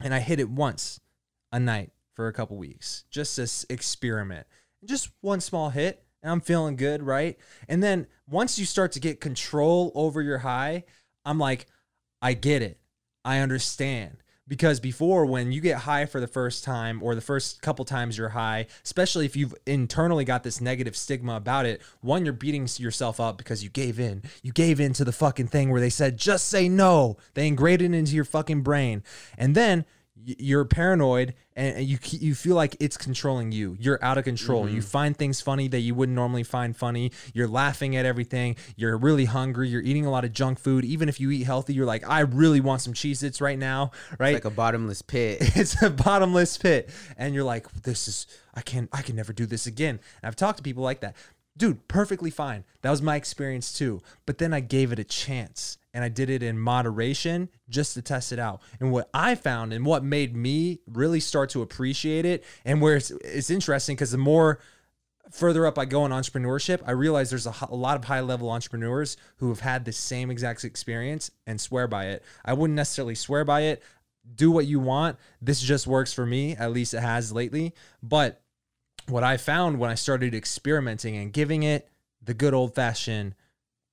and 0.00 0.14
I 0.14 0.20
hit 0.20 0.40
it 0.40 0.48
once 0.48 1.00
a 1.52 1.60
night 1.60 1.90
for 2.14 2.28
a 2.28 2.32
couple 2.32 2.56
weeks, 2.56 3.04
just 3.10 3.36
this 3.36 3.66
experiment. 3.68 4.46
Just 4.84 5.10
one 5.20 5.40
small 5.40 5.70
hit, 5.70 6.04
and 6.22 6.32
I'm 6.32 6.40
feeling 6.40 6.76
good, 6.76 7.02
right? 7.02 7.36
And 7.68 7.82
then 7.82 8.06
once 8.28 8.58
you 8.58 8.66
start 8.66 8.92
to 8.92 9.00
get 9.00 9.20
control 9.20 9.92
over 9.94 10.22
your 10.22 10.38
high, 10.38 10.84
I'm 11.24 11.38
like, 11.38 11.66
I 12.22 12.34
get 12.34 12.62
it. 12.62 12.78
I 13.24 13.38
understand. 13.38 14.18
Because 14.48 14.78
before, 14.78 15.26
when 15.26 15.50
you 15.50 15.60
get 15.60 15.78
high 15.78 16.06
for 16.06 16.20
the 16.20 16.28
first 16.28 16.62
time 16.62 17.02
or 17.02 17.14
the 17.16 17.20
first 17.20 17.62
couple 17.62 17.84
times 17.84 18.16
you're 18.16 18.28
high, 18.28 18.66
especially 18.84 19.26
if 19.26 19.34
you've 19.34 19.54
internally 19.66 20.24
got 20.24 20.44
this 20.44 20.60
negative 20.60 20.96
stigma 20.96 21.34
about 21.34 21.66
it, 21.66 21.82
one, 22.00 22.24
you're 22.24 22.32
beating 22.32 22.68
yourself 22.78 23.18
up 23.18 23.38
because 23.38 23.64
you 23.64 23.70
gave 23.70 23.98
in. 23.98 24.22
You 24.42 24.52
gave 24.52 24.78
in 24.78 24.92
to 24.94 25.04
the 25.04 25.12
fucking 25.12 25.48
thing 25.48 25.70
where 25.70 25.80
they 25.80 25.90
said, 25.90 26.16
just 26.16 26.46
say 26.46 26.68
no. 26.68 27.16
They 27.34 27.48
ingrained 27.48 27.82
it 27.82 27.92
into 27.92 28.14
your 28.14 28.24
fucking 28.24 28.62
brain. 28.62 29.02
And 29.36 29.56
then 29.56 29.84
you're 30.24 30.64
paranoid 30.64 31.34
and 31.56 31.76
and 31.76 31.86
you 31.86 31.98
you 32.10 32.34
feel 32.34 32.54
like 32.54 32.76
it's 32.78 32.96
controlling 32.96 33.50
you. 33.50 33.76
You're 33.80 34.02
out 34.04 34.18
of 34.18 34.24
control. 34.24 34.68
You 34.68 34.80
mm-hmm. 34.80 34.86
find 34.86 35.16
things 35.16 35.40
funny 35.40 35.68
that 35.68 35.80
you 35.80 35.94
wouldn't 35.94 36.14
normally 36.14 36.44
find 36.44 36.76
funny. 36.76 37.12
You're 37.34 37.48
laughing 37.48 37.96
at 37.96 38.06
everything. 38.06 38.56
You're 38.76 38.96
really 38.96 39.24
hungry. 39.24 39.68
You're 39.68 39.82
eating 39.82 40.06
a 40.06 40.10
lot 40.10 40.24
of 40.24 40.32
junk 40.32 40.58
food. 40.58 40.84
Even 40.84 41.08
if 41.08 41.18
you 41.18 41.30
eat 41.30 41.44
healthy, 41.44 41.74
you're 41.74 41.86
like, 41.86 42.08
I 42.08 42.20
really 42.20 42.60
want 42.60 42.82
some 42.82 42.92
Cheez-Its 42.92 43.40
right 43.40 43.58
now, 43.58 43.90
right? 44.18 44.34
like 44.34 44.44
a 44.44 44.50
bottomless 44.50 45.02
pit. 45.02 45.38
it's 45.56 45.80
a 45.82 45.90
bottomless 45.90 46.58
pit 46.58 46.90
and 47.16 47.34
you're 47.34 47.44
like 47.44 47.70
this 47.82 48.08
is 48.08 48.26
i 48.54 48.60
can't 48.60 48.88
i 48.92 49.02
can 49.02 49.16
never 49.16 49.32
do 49.32 49.46
this 49.46 49.66
again 49.66 49.98
and 50.22 50.28
i've 50.28 50.36
talked 50.36 50.58
to 50.58 50.62
people 50.62 50.82
like 50.82 51.00
that 51.00 51.16
dude 51.56 51.86
perfectly 51.88 52.30
fine 52.30 52.64
that 52.82 52.90
was 52.90 53.02
my 53.02 53.16
experience 53.16 53.72
too 53.72 54.00
but 54.26 54.38
then 54.38 54.52
i 54.52 54.60
gave 54.60 54.92
it 54.92 54.98
a 54.98 55.04
chance 55.04 55.78
and 55.94 56.04
i 56.04 56.08
did 56.08 56.30
it 56.30 56.42
in 56.42 56.58
moderation 56.58 57.48
just 57.68 57.94
to 57.94 58.02
test 58.02 58.32
it 58.32 58.38
out 58.38 58.60
and 58.80 58.92
what 58.92 59.08
i 59.14 59.34
found 59.34 59.72
and 59.72 59.84
what 59.84 60.04
made 60.04 60.36
me 60.36 60.80
really 60.86 61.20
start 61.20 61.50
to 61.50 61.62
appreciate 61.62 62.24
it 62.24 62.44
and 62.64 62.80
where 62.80 62.96
it's, 62.96 63.10
it's 63.10 63.50
interesting 63.50 63.96
because 63.96 64.10
the 64.10 64.18
more 64.18 64.60
further 65.30 65.66
up 65.66 65.78
I 65.78 65.84
go 65.84 66.04
in 66.06 66.12
entrepreneurship, 66.12 66.80
I 66.86 66.92
realize 66.92 67.30
there's 67.30 67.46
a, 67.46 67.54
a 67.68 67.74
lot 67.74 67.96
of 67.96 68.04
high 68.04 68.20
level 68.20 68.50
entrepreneurs 68.50 69.16
who 69.36 69.48
have 69.48 69.60
had 69.60 69.84
the 69.84 69.92
same 69.92 70.30
exact 70.30 70.64
experience 70.64 71.30
and 71.46 71.60
swear 71.60 71.88
by 71.88 72.06
it. 72.06 72.24
I 72.44 72.52
wouldn't 72.52 72.76
necessarily 72.76 73.14
swear 73.14 73.44
by 73.44 73.62
it. 73.62 73.82
Do 74.34 74.50
what 74.50 74.66
you 74.66 74.80
want. 74.80 75.18
This 75.40 75.60
just 75.60 75.86
works 75.86 76.12
for 76.12 76.26
me. 76.26 76.56
At 76.56 76.72
least 76.72 76.94
it 76.94 77.00
has 77.00 77.32
lately. 77.32 77.74
But 78.02 78.42
what 79.08 79.24
I 79.24 79.36
found 79.36 79.78
when 79.78 79.90
I 79.90 79.94
started 79.94 80.34
experimenting 80.34 81.16
and 81.16 81.32
giving 81.32 81.62
it 81.62 81.88
the 82.22 82.34
good 82.34 82.54
old 82.54 82.74
fashioned 82.74 83.34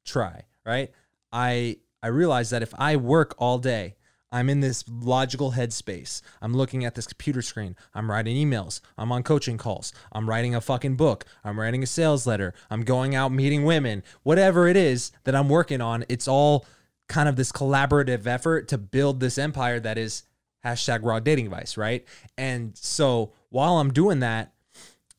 try, 0.06 0.44
right? 0.66 0.92
I 1.32 1.78
I 2.02 2.08
realized 2.08 2.52
that 2.52 2.64
if 2.64 2.74
I 2.78 2.96
work 2.98 3.34
all 3.38 3.60
day, 3.60 3.96
I'm 4.32 4.50
in 4.50 4.62
this 4.62 4.84
logical 4.90 5.52
headspace. 5.52 6.22
I'm 6.42 6.56
looking 6.56 6.84
at 6.84 6.96
this 6.96 7.06
computer 7.06 7.44
screen. 7.44 7.76
I'm 7.94 8.10
writing 8.10 8.36
emails. 8.36 8.82
I'm 8.98 9.12
on 9.12 9.22
coaching 9.22 9.60
calls. 9.60 9.94
I'm 10.12 10.28
writing 10.28 10.56
a 10.56 10.62
fucking 10.62 10.96
book. 10.96 11.24
I'm 11.44 11.60
writing 11.60 11.84
a 11.84 11.86
sales 11.86 12.26
letter. 12.26 12.56
I'm 12.70 12.82
going 12.84 13.14
out 13.14 13.32
meeting 13.32 13.64
women. 13.64 14.04
Whatever 14.24 14.68
it 14.68 14.76
is 14.76 15.12
that 15.24 15.36
I'm 15.36 15.50
working 15.50 15.82
on, 15.82 16.04
it's 16.10 16.28
all 16.28 16.66
kind 17.08 17.30
of 17.30 17.36
this 17.36 17.52
collaborative 17.52 18.26
effort 18.26 18.68
to 18.70 18.78
build 18.80 19.20
this 19.20 19.38
empire 19.38 19.80
that 19.80 20.00
is 20.00 20.24
hashtag 20.66 21.02
raw 21.04 21.20
dating 21.20 21.46
advice, 21.46 21.78
right? 21.78 22.04
And 22.36 22.76
so 22.76 23.34
while 23.50 23.78
I'm 23.78 23.94
doing 23.94 24.20
that, 24.22 24.52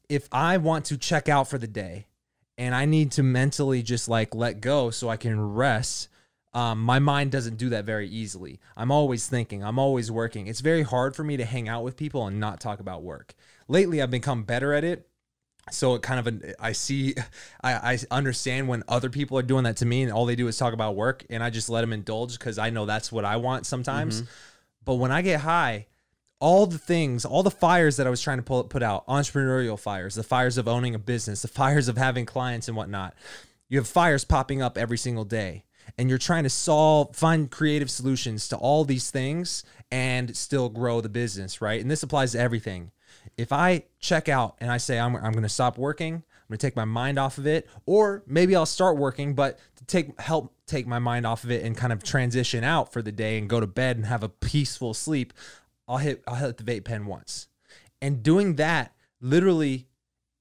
if 0.08 0.28
I 0.32 0.56
want 0.56 0.86
to 0.86 0.96
check 0.96 1.28
out 1.28 1.48
for 1.48 1.58
the 1.58 1.66
day 1.66 2.06
and 2.58 2.74
I 2.74 2.84
need 2.84 3.12
to 3.12 3.22
mentally 3.22 3.82
just 3.82 4.08
like 4.08 4.34
let 4.34 4.60
go 4.60 4.90
so 4.90 5.08
I 5.08 5.16
can 5.16 5.40
rest, 5.40 6.08
um, 6.52 6.80
my 6.80 6.98
mind 6.98 7.32
doesn't 7.32 7.56
do 7.56 7.70
that 7.70 7.84
very 7.84 8.08
easily. 8.08 8.60
I'm 8.76 8.90
always 8.90 9.26
thinking, 9.26 9.64
I'm 9.64 9.78
always 9.78 10.10
working. 10.10 10.46
It's 10.46 10.60
very 10.60 10.82
hard 10.82 11.16
for 11.16 11.24
me 11.24 11.36
to 11.36 11.44
hang 11.44 11.68
out 11.68 11.82
with 11.82 11.96
people 11.96 12.26
and 12.26 12.38
not 12.38 12.60
talk 12.60 12.80
about 12.80 13.02
work. 13.02 13.34
Lately, 13.66 14.00
I've 14.00 14.10
become 14.10 14.44
better 14.44 14.72
at 14.72 14.84
it. 14.84 15.08
So 15.70 15.94
it 15.94 16.02
kind 16.02 16.26
of, 16.28 16.54
I 16.60 16.72
see, 16.72 17.14
I, 17.62 17.94
I 17.94 17.98
understand 18.10 18.68
when 18.68 18.84
other 18.86 19.08
people 19.08 19.38
are 19.38 19.42
doing 19.42 19.64
that 19.64 19.78
to 19.78 19.86
me 19.86 20.02
and 20.02 20.12
all 20.12 20.26
they 20.26 20.36
do 20.36 20.46
is 20.46 20.58
talk 20.58 20.74
about 20.74 20.94
work 20.94 21.24
and 21.30 21.42
I 21.42 21.48
just 21.48 21.70
let 21.70 21.80
them 21.80 21.92
indulge 21.92 22.38
because 22.38 22.58
I 22.58 22.68
know 22.68 22.84
that's 22.84 23.10
what 23.10 23.24
I 23.24 23.36
want 23.38 23.64
sometimes. 23.64 24.22
But 24.84 24.96
when 24.96 25.10
I 25.10 25.22
get 25.22 25.40
high, 25.40 25.86
all 26.44 26.66
the 26.66 26.76
things, 26.76 27.24
all 27.24 27.42
the 27.42 27.50
fires 27.50 27.96
that 27.96 28.06
I 28.06 28.10
was 28.10 28.20
trying 28.20 28.36
to 28.36 28.42
pull, 28.42 28.64
put 28.64 28.82
out, 28.82 29.06
entrepreneurial 29.06 29.80
fires, 29.80 30.14
the 30.14 30.22
fires 30.22 30.58
of 30.58 30.68
owning 30.68 30.94
a 30.94 30.98
business, 30.98 31.40
the 31.40 31.48
fires 31.48 31.88
of 31.88 31.96
having 31.96 32.26
clients 32.26 32.68
and 32.68 32.76
whatnot, 32.76 33.14
you 33.70 33.78
have 33.78 33.88
fires 33.88 34.26
popping 34.26 34.60
up 34.60 34.76
every 34.76 34.98
single 34.98 35.24
day. 35.24 35.64
And 35.96 36.10
you're 36.10 36.18
trying 36.18 36.42
to 36.42 36.50
solve, 36.50 37.16
find 37.16 37.50
creative 37.50 37.90
solutions 37.90 38.46
to 38.48 38.56
all 38.56 38.84
these 38.84 39.10
things 39.10 39.64
and 39.90 40.36
still 40.36 40.68
grow 40.68 41.00
the 41.00 41.08
business, 41.08 41.62
right? 41.62 41.80
And 41.80 41.90
this 41.90 42.02
applies 42.02 42.32
to 42.32 42.38
everything. 42.40 42.90
If 43.38 43.50
I 43.50 43.84
check 43.98 44.28
out 44.28 44.56
and 44.58 44.70
I 44.70 44.76
say, 44.76 44.98
I'm, 44.98 45.16
I'm 45.16 45.32
going 45.32 45.44
to 45.44 45.48
stop 45.48 45.78
working, 45.78 46.14
I'm 46.14 46.48
going 46.48 46.58
to 46.58 46.66
take 46.66 46.76
my 46.76 46.84
mind 46.84 47.18
off 47.18 47.38
of 47.38 47.46
it, 47.46 47.70
or 47.86 48.22
maybe 48.26 48.54
I'll 48.54 48.66
start 48.66 48.98
working, 48.98 49.32
but 49.32 49.58
to 49.76 49.84
take 49.86 50.20
help 50.20 50.52
take 50.66 50.86
my 50.86 50.98
mind 50.98 51.26
off 51.26 51.44
of 51.44 51.50
it 51.50 51.64
and 51.64 51.74
kind 51.74 51.92
of 51.92 52.02
transition 52.02 52.64
out 52.64 52.92
for 52.92 53.00
the 53.00 53.12
day 53.12 53.38
and 53.38 53.48
go 53.48 53.60
to 53.60 53.66
bed 53.66 53.96
and 53.96 54.04
have 54.04 54.22
a 54.22 54.28
peaceful 54.28 54.92
sleep, 54.92 55.32
I'll 55.88 55.98
hit 55.98 56.22
I'll 56.26 56.36
hit 56.36 56.56
the 56.56 56.64
vape 56.64 56.84
pen 56.84 57.06
once. 57.06 57.48
And 58.00 58.22
doing 58.22 58.56
that 58.56 58.94
literally 59.20 59.86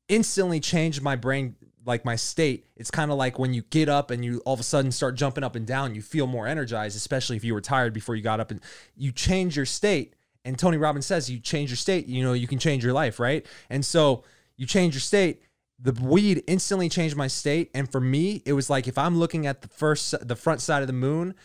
instantly 0.10 0.60
changed 0.60 1.02
my 1.02 1.16
brain 1.16 1.56
like 1.86 2.06
my 2.06 2.16
state. 2.16 2.66
It's 2.76 2.92
kind 2.92 3.12
of 3.12 3.18
like 3.18 3.40
when 3.40 3.54
you 3.54 3.62
get 3.64 3.90
up 3.90 4.12
and 4.12 4.24
you 4.24 4.42
all 4.46 4.54
of 4.54 4.60
a 4.60 4.64
sudden 4.64 4.92
start 4.92 5.16
jumping 5.16 5.44
up 5.44 5.56
and 5.56 5.66
down 5.66 5.96
you 5.96 6.02
feel 6.02 6.28
more 6.28 6.48
energized 6.48 6.96
especially 6.96 7.36
if 7.36 7.44
you 7.44 7.54
were 7.54 7.62
tired 7.62 7.94
before 7.94 8.16
you 8.16 8.22
got 8.22 8.40
up 8.40 8.52
and 8.52 8.62
you 8.96 9.12
change 9.12 9.56
your 9.56 9.66
state. 9.66 10.16
And 10.46 10.58
tony 10.58 10.78
robbins 10.78 11.06
says 11.06 11.30
you 11.30 11.40
change 11.40 11.70
your 11.70 11.78
state 11.78 12.08
you 12.08 12.24
know 12.24 12.34
you 12.34 12.48
can 12.48 12.60
change 12.60 12.84
your 12.84 12.94
life 12.94 13.20
right? 13.20 13.46
And 13.70 13.86
so 13.86 14.24
you 14.58 14.66
change 14.66 14.94
your 14.94 15.02
state. 15.02 15.42
The 15.80 15.92
weed 15.92 16.44
instantly 16.48 16.88
changed 16.88 17.16
my 17.16 17.28
state. 17.28 17.72
And 17.74 17.92
for 17.92 18.00
me 18.00 18.42
it 18.46 18.54
was 18.54 18.70
like 18.70 18.88
if 18.88 18.98
i'm 18.98 19.18
looking 19.18 19.46
at 19.46 19.62
the 19.62 19.68
first 19.68 20.16
the 20.26 20.36
front 20.36 20.62
side 20.62 20.82
of 20.82 20.88
the 20.88 20.94
moon 20.94 21.36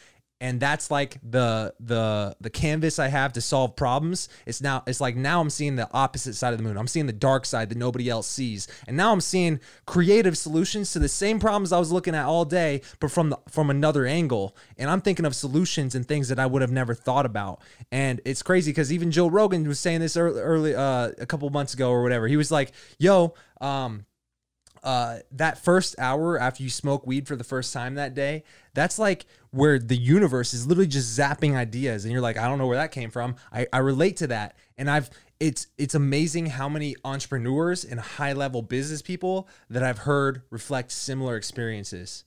and 0.41 0.61
that's 0.61 0.91
like 0.91 1.19
the 1.29 1.75
the 1.81 2.37
the 2.41 2.51
canvas 2.51 2.99
I 2.99 3.09
have 3.09 3.33
to 3.33 3.41
solve 3.41 3.75
problems. 3.75 4.29
It's 4.47 4.61
now 4.61 4.85
it's 4.87 5.01
like 5.01 5.17
now 5.17 5.41
I'm 5.41 5.51
seeing 5.51 5.77
the 5.77 5.89
opposite 5.93 6.35
side 6.35 6.53
of 6.53 6.59
the 6.59 6.63
moon. 6.63 6.77
I'm 6.77 6.87
seeing 6.87 7.07
the 7.07 7.13
dark 7.13 7.45
side 7.45 7.71
that 7.71 7.79
nobody 7.79 8.09
else 8.09 8.29
sees. 8.29 8.69
And 8.87 8.97
now 8.97 9.13
I'm 9.13 9.21
seeing 9.21 9.59
creative 9.87 10.39
solutions 10.39 10.93
to 10.93 11.01
the 11.01 11.09
same 11.09 11.41
problems 11.41 11.73
I 11.73 11.79
was 11.79 11.91
looking 11.91 12.15
at 12.15 12.25
all 12.25 12.45
day, 12.45 12.83
but 13.01 13.11
from 13.11 13.31
the 13.31 13.39
from 13.49 13.71
another 13.71 14.07
angle. 14.07 14.57
And 14.77 14.89
I'm 14.89 15.01
thinking 15.01 15.25
of 15.25 15.35
solutions 15.35 15.95
and 15.95 16.07
things 16.07 16.29
that 16.29 16.39
I 16.39 16.47
would 16.47 16.63
have 16.63 16.73
never 16.73 16.95
thought 16.95 17.27
about. 17.27 17.61
And 17.91 18.21
it's 18.25 18.43
crazy 18.43 18.71
because 18.71 18.93
even 18.93 19.11
Joe 19.11 19.29
Rogan 19.29 19.67
was 19.67 19.81
saying 19.81 20.01
this 20.01 20.17
early, 20.17 20.41
early 20.41 20.75
uh, 20.75 21.11
a 21.19 21.27
couple 21.27 21.51
months 21.51 21.75
ago 21.75 21.91
or 21.91 22.03
whatever. 22.03 22.29
He 22.29 22.37
was 22.37 22.53
like, 22.53 22.73
"Yo, 22.99 23.35
um, 23.61 24.07
uh, 24.83 25.19
that 25.33 25.59
first 25.59 25.95
hour 25.99 26.39
after 26.39 26.63
you 26.63 26.71
smoke 26.71 27.07
weed 27.07 27.27
for 27.27 27.37
the 27.37 27.45
first 27.45 27.73
time 27.73 27.95
that 27.97 28.15
day, 28.15 28.45
that's 28.75 28.99
like 28.99 29.27
where 29.51 29.79
the 29.79 29.97
universe 29.97 30.53
is 30.55 30.67
literally 30.67 30.87
just 30.89 31.19
zapping 31.19 31.55
ideas, 31.55 32.05
and 32.05 32.13
you're 32.13 32.21
like, 32.21 32.37
I 32.39 32.47
don't 32.49 32.59
know 32.59 32.67
where 32.67 32.77
that 32.79 32.93
came 32.93 33.11
from. 33.11 33.37
I, 33.53 33.67
I 33.73 33.79
relate 33.79 34.17
to 34.19 34.27
that, 34.29 34.57
and 34.77 34.91
I've 34.91 35.11
it's 35.41 35.69
it's 35.79 35.95
amazing 35.95 36.47
how 36.47 36.69
many 36.69 36.97
entrepreneurs 37.05 37.85
and 37.85 38.01
high 38.01 38.33
level 38.33 38.61
business 38.63 39.03
people 39.03 39.49
that 39.71 39.83
I've 39.83 39.99
heard 39.99 40.43
reflect 40.51 40.91
similar 40.93 41.37
experiences. 41.37 42.25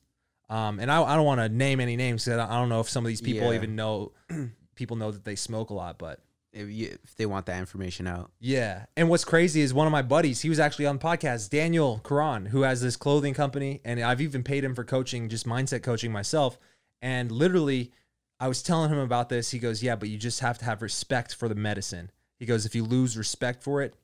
Um, 0.50 0.80
and 0.80 0.92
I, 0.92 1.02
I 1.02 1.16
don't 1.16 1.26
want 1.26 1.40
to 1.40 1.48
name 1.50 1.80
any 1.80 1.96
names 1.96 2.26
because 2.26 2.40
I 2.40 2.60
don't 2.60 2.68
know 2.70 2.82
if 2.82 2.90
some 2.90 3.06
of 3.06 3.08
these 3.08 3.22
people 3.22 3.50
Yeah. 3.52 3.56
even 3.58 3.76
know 3.76 4.12
people 4.76 4.98
know 4.98 5.12
that 5.12 5.24
they 5.24 5.36
smoke 5.36 5.70
a 5.70 5.74
lot, 5.74 5.98
but 5.98 6.20
if, 6.54 6.70
you, 6.70 6.98
if 7.04 7.16
they 7.16 7.26
want 7.26 7.46
that 7.46 7.60
information 7.60 8.08
out. 8.08 8.32
yeah. 8.40 8.86
And 8.98 9.10
what's 9.10 9.26
crazy 9.26 9.62
is 9.62 9.74
one 9.74 9.88
of 9.88 9.92
my 9.92 10.02
buddies, 10.02 10.42
he 10.42 10.50
was 10.50 10.60
actually 10.60 10.86
on 10.86 10.98
the 10.98 11.04
podcast, 11.04 11.50
Daniel 11.50 12.02
Karan, 12.04 12.48
who 12.48 12.62
has 12.64 12.82
this 12.82 12.96
clothing 12.96 13.34
company. 13.34 13.82
And 13.86 14.00
I've 14.02 14.22
even 14.22 14.44
paid 14.44 14.64
him 14.64 14.76
for 14.76 14.84
coaching, 14.84 15.30
just 15.30 15.46
mindset 15.46 15.84
coaching 15.84 16.12
myself. 16.12 16.60
And 17.02 17.32
literally, 17.32 17.92
I 18.40 18.48
was 18.48 18.64
telling 18.64 18.92
him 18.92 18.98
about 18.98 19.30
this. 19.30 19.52
He 19.52 19.60
goes, 19.60 19.82
Yeah, 19.82 19.96
but 19.96 20.10
you 20.10 20.18
just 20.18 20.40
have 20.42 20.58
to 20.60 20.66
have 20.66 20.82
respect 20.82 21.36
for 21.36 21.48
the 21.48 21.56
medicine. 21.56 22.12
He 22.40 22.46
goes, 22.46 22.66
If 22.66 22.76
you 22.76 22.84
lose 22.84 23.18
respect 23.18 23.64
for 23.64 23.82
it, 23.82 23.96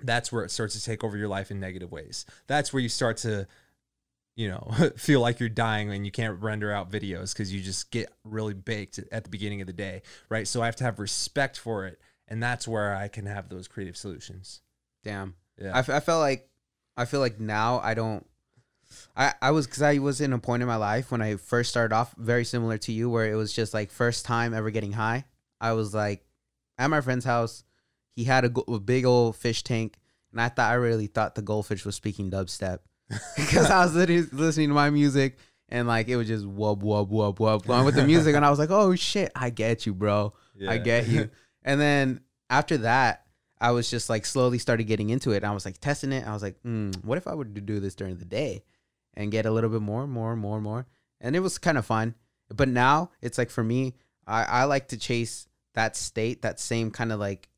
that's 0.00 0.32
where 0.32 0.44
it 0.44 0.50
starts 0.50 0.74
to 0.74 0.84
take 0.84 1.04
over 1.04 1.16
your 1.16 1.28
life 1.28 1.50
in 1.50 1.60
negative 1.60 1.92
ways. 1.92 2.24
That's 2.46 2.72
where 2.72 2.80
you 2.80 2.88
start 2.88 3.18
to, 3.18 3.46
you 4.34 4.48
know, 4.48 4.70
feel 4.96 5.20
like 5.20 5.40
you're 5.40 5.48
dying 5.48 5.90
and 5.90 6.04
you 6.04 6.12
can't 6.12 6.40
render 6.40 6.72
out 6.72 6.90
videos 6.90 7.32
because 7.32 7.52
you 7.52 7.60
just 7.60 7.90
get 7.90 8.10
really 8.24 8.54
baked 8.54 8.98
at 9.10 9.24
the 9.24 9.30
beginning 9.30 9.60
of 9.60 9.66
the 9.66 9.72
day, 9.72 10.02
right? 10.28 10.46
So 10.48 10.62
I 10.62 10.66
have 10.66 10.76
to 10.76 10.84
have 10.84 10.98
respect 10.98 11.58
for 11.58 11.86
it, 11.86 12.00
and 12.28 12.42
that's 12.42 12.66
where 12.66 12.94
I 12.94 13.08
can 13.08 13.26
have 13.26 13.48
those 13.48 13.68
creative 13.68 13.96
solutions. 13.96 14.60
Damn. 15.04 15.34
Yeah. 15.60 15.72
I, 15.74 15.80
f- 15.80 15.90
I 15.90 16.00
felt 16.00 16.20
like 16.20 16.48
I 16.96 17.04
feel 17.04 17.20
like 17.20 17.40
now 17.40 17.80
I 17.80 17.94
don't. 17.94 18.26
I, 19.16 19.32
I 19.40 19.50
was 19.52 19.66
because 19.66 19.82
I 19.82 19.98
was 19.98 20.20
in 20.20 20.34
a 20.34 20.38
point 20.38 20.62
in 20.62 20.68
my 20.68 20.76
life 20.76 21.10
when 21.10 21.22
I 21.22 21.36
first 21.36 21.70
started 21.70 21.94
off 21.94 22.14
very 22.18 22.44
similar 22.44 22.76
to 22.78 22.92
you 22.92 23.08
where 23.08 23.30
it 23.30 23.36
was 23.36 23.52
just 23.52 23.72
like 23.72 23.90
first 23.90 24.26
time 24.26 24.52
ever 24.52 24.70
getting 24.70 24.92
high. 24.92 25.24
I 25.60 25.72
was 25.72 25.94
like 25.94 26.24
at 26.78 26.88
my 26.88 27.00
friend's 27.00 27.24
house. 27.24 27.64
He 28.14 28.24
had 28.24 28.44
a, 28.44 28.60
a 28.70 28.78
big 28.78 29.06
old 29.06 29.36
fish 29.36 29.62
tank, 29.62 29.96
and 30.30 30.40
I 30.40 30.50
thought 30.50 30.70
I 30.70 30.74
really 30.74 31.06
thought 31.06 31.34
the 31.34 31.42
goldfish 31.42 31.86
was 31.86 31.96
speaking 31.96 32.30
dubstep 32.30 32.80
because 33.36 33.70
I 33.70 33.84
was 33.84 33.94
literally 33.94 34.26
listening 34.32 34.68
to 34.68 34.74
my 34.74 34.90
music 34.90 35.38
and 35.68 35.88
like 35.88 36.08
it 36.08 36.16
was 36.16 36.28
just 36.28 36.44
wub 36.44 36.82
wub 36.82 37.10
wub 37.10 37.36
wub 37.36 37.66
going 37.66 37.84
with 37.84 37.94
the 37.94 38.04
music, 38.06 38.36
and 38.36 38.44
I 38.44 38.50
was 38.50 38.58
like, 38.58 38.70
oh 38.70 38.94
shit, 38.94 39.32
I 39.34 39.50
get 39.50 39.86
you, 39.86 39.94
bro. 39.94 40.34
I 40.68 40.78
get 40.78 41.08
you. 41.08 41.30
and 41.64 41.80
then 41.80 42.20
after 42.50 42.76
that, 42.78 43.24
I 43.62 43.70
was 43.70 43.90
just 43.90 44.10
like 44.10 44.26
slowly 44.26 44.58
started 44.58 44.84
getting 44.84 45.10
into 45.10 45.30
it. 45.30 45.44
I 45.44 45.52
was 45.52 45.64
like 45.64 45.78
testing 45.78 46.12
it. 46.12 46.26
I 46.26 46.32
was 46.32 46.42
like, 46.42 46.62
mm, 46.62 46.94
what 47.04 47.16
if 47.16 47.26
I 47.26 47.34
were 47.34 47.44
to 47.44 47.60
do 47.60 47.80
this 47.80 47.94
during 47.94 48.16
the 48.16 48.24
day 48.24 48.64
and 49.14 49.30
get 49.30 49.46
a 49.46 49.50
little 49.50 49.70
bit 49.70 49.80
more, 49.80 50.06
more, 50.06 50.36
more, 50.36 50.60
more? 50.60 50.86
And 51.20 51.34
it 51.34 51.40
was 51.40 51.58
kind 51.58 51.78
of 51.78 51.86
fun. 51.86 52.16
But 52.54 52.68
now 52.68 53.10
it's 53.22 53.38
like 53.38 53.50
for 53.50 53.62
me, 53.64 53.94
I, 54.26 54.42
I 54.44 54.64
like 54.64 54.88
to 54.88 54.98
chase 54.98 55.46
that 55.74 55.96
state, 55.96 56.42
that 56.42 56.60
same 56.60 56.90
kind 56.90 57.12
of 57.12 57.20
like, 57.20 57.48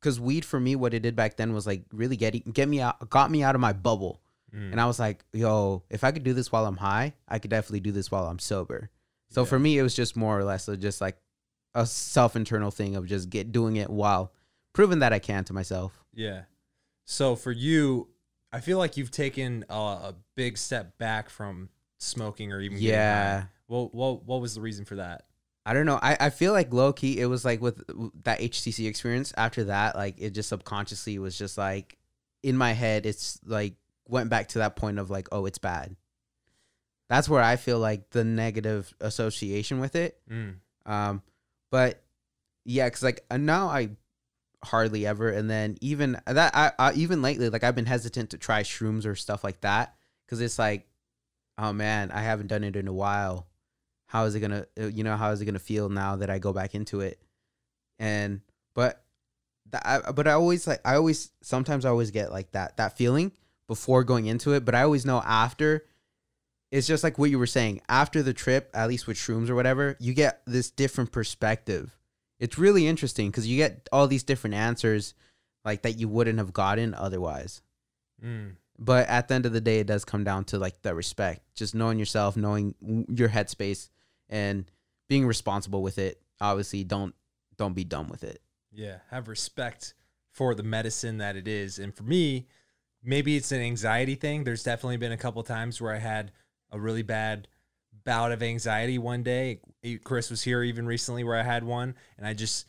because 0.00 0.20
weed 0.20 0.44
for 0.44 0.60
me, 0.60 0.76
what 0.76 0.94
it 0.94 1.00
did 1.00 1.16
back 1.16 1.36
then 1.36 1.54
was 1.54 1.66
like 1.66 1.84
really 1.92 2.16
get 2.16 2.52
get 2.52 2.68
me 2.68 2.80
out, 2.80 3.08
got 3.10 3.30
me 3.30 3.42
out 3.42 3.54
of 3.54 3.60
my 3.60 3.72
bubble, 3.72 4.20
Mm. 4.54 4.72
and 4.72 4.80
I 4.80 4.86
was 4.86 4.98
like, 4.98 5.24
yo, 5.32 5.82
if 5.90 6.04
I 6.04 6.12
could 6.12 6.22
do 6.22 6.32
this 6.32 6.52
while 6.52 6.66
I'm 6.66 6.76
high, 6.76 7.14
I 7.28 7.38
could 7.38 7.50
definitely 7.50 7.80
do 7.80 7.92
this 7.92 8.10
while 8.10 8.26
I'm 8.26 8.38
sober. 8.38 8.90
So 9.30 9.44
for 9.44 9.58
me, 9.58 9.76
it 9.76 9.82
was 9.82 9.96
just 9.96 10.16
more 10.16 10.38
or 10.38 10.44
less 10.44 10.68
just 10.78 11.00
like 11.00 11.16
a 11.74 11.84
self 11.84 12.36
internal 12.36 12.70
thing 12.70 12.94
of 12.94 13.06
just 13.06 13.30
get 13.30 13.50
doing 13.50 13.76
it 13.76 13.90
while 13.90 14.32
proving 14.72 15.00
that 15.00 15.12
I 15.12 15.18
can 15.18 15.42
to 15.44 15.52
myself. 15.52 16.04
Yeah. 16.14 16.42
So 17.04 17.34
for 17.34 17.50
you, 17.50 18.08
I 18.52 18.60
feel 18.60 18.78
like 18.78 18.96
you've 18.96 19.10
taken 19.10 19.64
a, 19.68 19.74
a 19.74 20.14
big 20.36 20.56
step 20.56 20.98
back 20.98 21.28
from 21.28 21.68
smoking 21.98 22.52
or 22.52 22.60
even 22.60 22.78
Yeah. 22.78 23.46
Well, 23.66 23.88
what 23.92 24.24
what 24.24 24.40
was 24.40 24.54
the 24.54 24.60
reason 24.60 24.84
for 24.84 24.96
that? 24.96 25.24
I 25.66 25.72
don't 25.72 25.86
know. 25.86 25.98
I, 26.00 26.16
I 26.20 26.30
feel 26.30 26.52
like 26.52 26.72
low 26.72 26.92
key, 26.92 27.18
it 27.18 27.26
was 27.26 27.44
like 27.44 27.60
with 27.60 27.82
that 28.24 28.38
HTC 28.38 28.86
experience. 28.86 29.32
After 29.36 29.64
that, 29.64 29.96
like 29.96 30.14
it 30.18 30.30
just 30.30 30.50
subconsciously 30.50 31.18
was 31.18 31.36
just 31.36 31.58
like 31.58 31.98
in 32.42 32.56
my 32.56 32.72
head, 32.72 33.06
it's 33.06 33.40
like 33.44 33.74
went 34.08 34.30
back 34.30 34.48
to 34.48 34.58
that 34.58 34.76
point 34.76 34.98
of 34.98 35.10
like, 35.10 35.28
oh, 35.32 35.46
it's 35.46 35.58
bad. 35.58 35.96
That's 37.08 37.28
where 37.28 37.42
I 37.42 37.56
feel 37.56 37.78
like 37.78 38.10
the 38.10 38.24
negative 38.24 38.92
association 39.00 39.80
with 39.80 39.94
it. 39.94 40.18
Mm. 40.30 40.56
Um, 40.86 41.22
but 41.70 42.02
yeah, 42.64 42.88
cause 42.88 43.02
like 43.02 43.24
uh, 43.30 43.36
now 43.36 43.68
I 43.68 43.90
hardly 44.64 45.06
ever, 45.06 45.28
and 45.28 45.50
then 45.50 45.76
even 45.80 46.18
that, 46.26 46.56
I, 46.56 46.72
I 46.78 46.92
even 46.94 47.22
lately, 47.22 47.50
like 47.50 47.64
I've 47.64 47.74
been 47.74 47.86
hesitant 47.86 48.30
to 48.30 48.38
try 48.38 48.62
shrooms 48.62 49.06
or 49.06 49.14
stuff 49.14 49.44
like 49.44 49.60
that, 49.60 49.94
cause 50.28 50.40
it's 50.40 50.58
like, 50.58 50.86
oh 51.58 51.72
man, 51.72 52.10
I 52.10 52.22
haven't 52.22 52.48
done 52.48 52.64
it 52.64 52.76
in 52.76 52.88
a 52.88 52.92
while. 52.92 53.46
How 54.06 54.24
is 54.24 54.34
it 54.34 54.40
gonna, 54.40 54.66
uh, 54.80 54.86
you 54.86 55.04
know, 55.04 55.16
how 55.16 55.30
is 55.30 55.40
it 55.40 55.44
gonna 55.44 55.58
feel 55.58 55.88
now 55.88 56.16
that 56.16 56.30
I 56.30 56.38
go 56.38 56.52
back 56.52 56.74
into 56.74 57.00
it? 57.00 57.20
And 57.98 58.40
but 58.74 59.04
I, 59.72 60.00
but 60.12 60.26
I 60.26 60.32
always 60.32 60.66
like, 60.66 60.80
I 60.84 60.94
always 60.96 61.30
sometimes 61.42 61.84
I 61.84 61.90
always 61.90 62.10
get 62.10 62.32
like 62.32 62.52
that 62.52 62.76
that 62.78 62.96
feeling 62.96 63.32
before 63.66 64.04
going 64.04 64.26
into 64.26 64.52
it, 64.52 64.64
but 64.64 64.74
I 64.74 64.82
always 64.82 65.06
know 65.06 65.22
after 65.24 65.84
it's 66.70 66.86
just 66.86 67.04
like 67.04 67.18
what 67.18 67.30
you 67.30 67.38
were 67.38 67.46
saying 67.46 67.80
after 67.88 68.22
the 68.22 68.32
trip 68.32 68.70
at 68.74 68.88
least 68.88 69.06
with 69.06 69.16
shrooms 69.16 69.48
or 69.48 69.54
whatever 69.54 69.96
you 70.00 70.12
get 70.12 70.42
this 70.46 70.70
different 70.70 71.12
perspective. 71.12 71.96
It's 72.40 72.58
really 72.58 72.86
interesting 72.86 73.30
because 73.30 73.46
you 73.46 73.56
get 73.56 73.88
all 73.92 74.08
these 74.08 74.24
different 74.24 74.54
answers 74.54 75.14
like 75.64 75.82
that 75.82 75.98
you 75.98 76.08
wouldn't 76.08 76.38
have 76.38 76.52
gotten 76.52 76.94
otherwise. 76.94 77.62
Mm. 78.24 78.56
but 78.78 79.08
at 79.08 79.28
the 79.28 79.34
end 79.34 79.44
of 79.44 79.52
the 79.52 79.60
day 79.60 79.80
it 79.80 79.86
does 79.86 80.04
come 80.04 80.24
down 80.24 80.44
to 80.46 80.58
like 80.58 80.80
the 80.82 80.94
respect. 80.94 81.42
Just 81.54 81.74
knowing 81.74 81.98
yourself 81.98 82.36
knowing 82.36 82.74
your 83.08 83.28
headspace 83.28 83.88
and 84.28 84.70
being 85.08 85.26
responsible 85.26 85.82
with 85.82 85.98
it. 85.98 86.20
Obviously 86.40 86.84
don't 86.84 87.14
don't 87.56 87.74
be 87.74 87.84
dumb 87.84 88.08
with 88.08 88.24
it. 88.24 88.40
Yeah, 88.72 88.98
have 89.10 89.28
respect 89.28 89.94
for 90.32 90.54
the 90.54 90.64
medicine 90.64 91.18
that 91.18 91.36
it 91.36 91.46
is. 91.46 91.78
And 91.78 91.94
for 91.94 92.02
me, 92.02 92.48
maybe 93.04 93.36
it's 93.36 93.52
an 93.52 93.60
anxiety 93.60 94.14
thing. 94.14 94.44
There's 94.44 94.62
definitely 94.62 94.96
been 94.96 95.12
a 95.12 95.16
couple 95.16 95.42
times 95.42 95.80
where 95.80 95.94
I 95.94 95.98
had 95.98 96.32
a 96.70 96.78
really 96.78 97.02
bad 97.02 97.48
bout 98.04 98.32
of 98.32 98.42
anxiety 98.42 98.98
one 98.98 99.22
day. 99.22 99.60
Chris 100.02 100.30
was 100.30 100.42
here 100.42 100.62
even 100.62 100.86
recently 100.86 101.24
where 101.24 101.38
I 101.38 101.42
had 101.42 101.64
one 101.64 101.94
and 102.18 102.26
I 102.26 102.34
just 102.34 102.66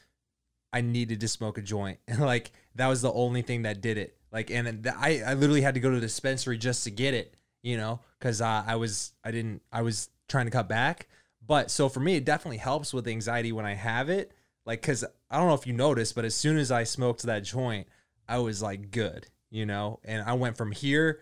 I 0.71 0.81
needed 0.81 1.21
to 1.21 1.27
smoke 1.27 1.57
a 1.57 1.61
joint. 1.61 1.99
And 2.07 2.19
like 2.25 2.51
that 2.75 2.87
was 2.87 3.01
the 3.01 3.13
only 3.13 3.41
thing 3.41 3.63
that 3.63 3.81
did 3.81 3.97
it. 3.97 4.17
Like 4.31 4.51
and 4.51 4.87
I 4.97 5.21
I 5.25 5.33
literally 5.33 5.61
had 5.61 5.75
to 5.75 5.79
go 5.79 5.89
to 5.89 5.95
the 5.95 6.01
dispensary 6.01 6.57
just 6.57 6.83
to 6.83 6.91
get 6.91 7.13
it, 7.13 7.35
you 7.63 7.77
know, 7.77 8.01
cuz 8.19 8.41
uh, 8.41 8.63
I 8.65 8.75
was 8.75 9.13
I 9.23 9.31
didn't 9.31 9.61
I 9.71 9.81
was 9.81 10.09
trying 10.27 10.45
to 10.45 10.51
cut 10.51 10.67
back. 10.67 11.07
But 11.45 11.71
so 11.71 11.89
for 11.89 11.99
me 11.99 12.15
it 12.15 12.25
definitely 12.25 12.57
helps 12.57 12.93
with 12.93 13.07
anxiety 13.07 13.51
when 13.51 13.65
I 13.65 13.73
have 13.73 14.09
it 14.09 14.31
like 14.65 14.81
because 14.81 15.03
i 15.29 15.37
don't 15.37 15.47
know 15.47 15.53
if 15.53 15.67
you 15.67 15.73
noticed 15.73 16.15
but 16.15 16.25
as 16.25 16.35
soon 16.35 16.57
as 16.57 16.71
i 16.71 16.83
smoked 16.83 17.23
that 17.23 17.43
joint 17.43 17.87
i 18.27 18.37
was 18.37 18.61
like 18.61 18.91
good 18.91 19.27
you 19.55 19.65
know 19.65 19.99
and 20.03 20.23
i 20.27 20.33
went 20.33 20.57
from 20.57 20.71
here 20.71 21.19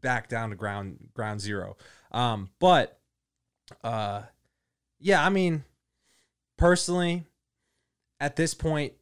back 0.00 0.28
down 0.28 0.50
to 0.50 0.56
ground 0.56 0.98
ground 1.14 1.40
zero 1.40 1.76
um 2.12 2.48
but 2.58 2.98
uh 3.84 4.22
yeah 4.98 5.24
i 5.24 5.28
mean 5.28 5.64
personally 6.56 7.24
at 8.20 8.36
this 8.36 8.54
point 8.54 8.92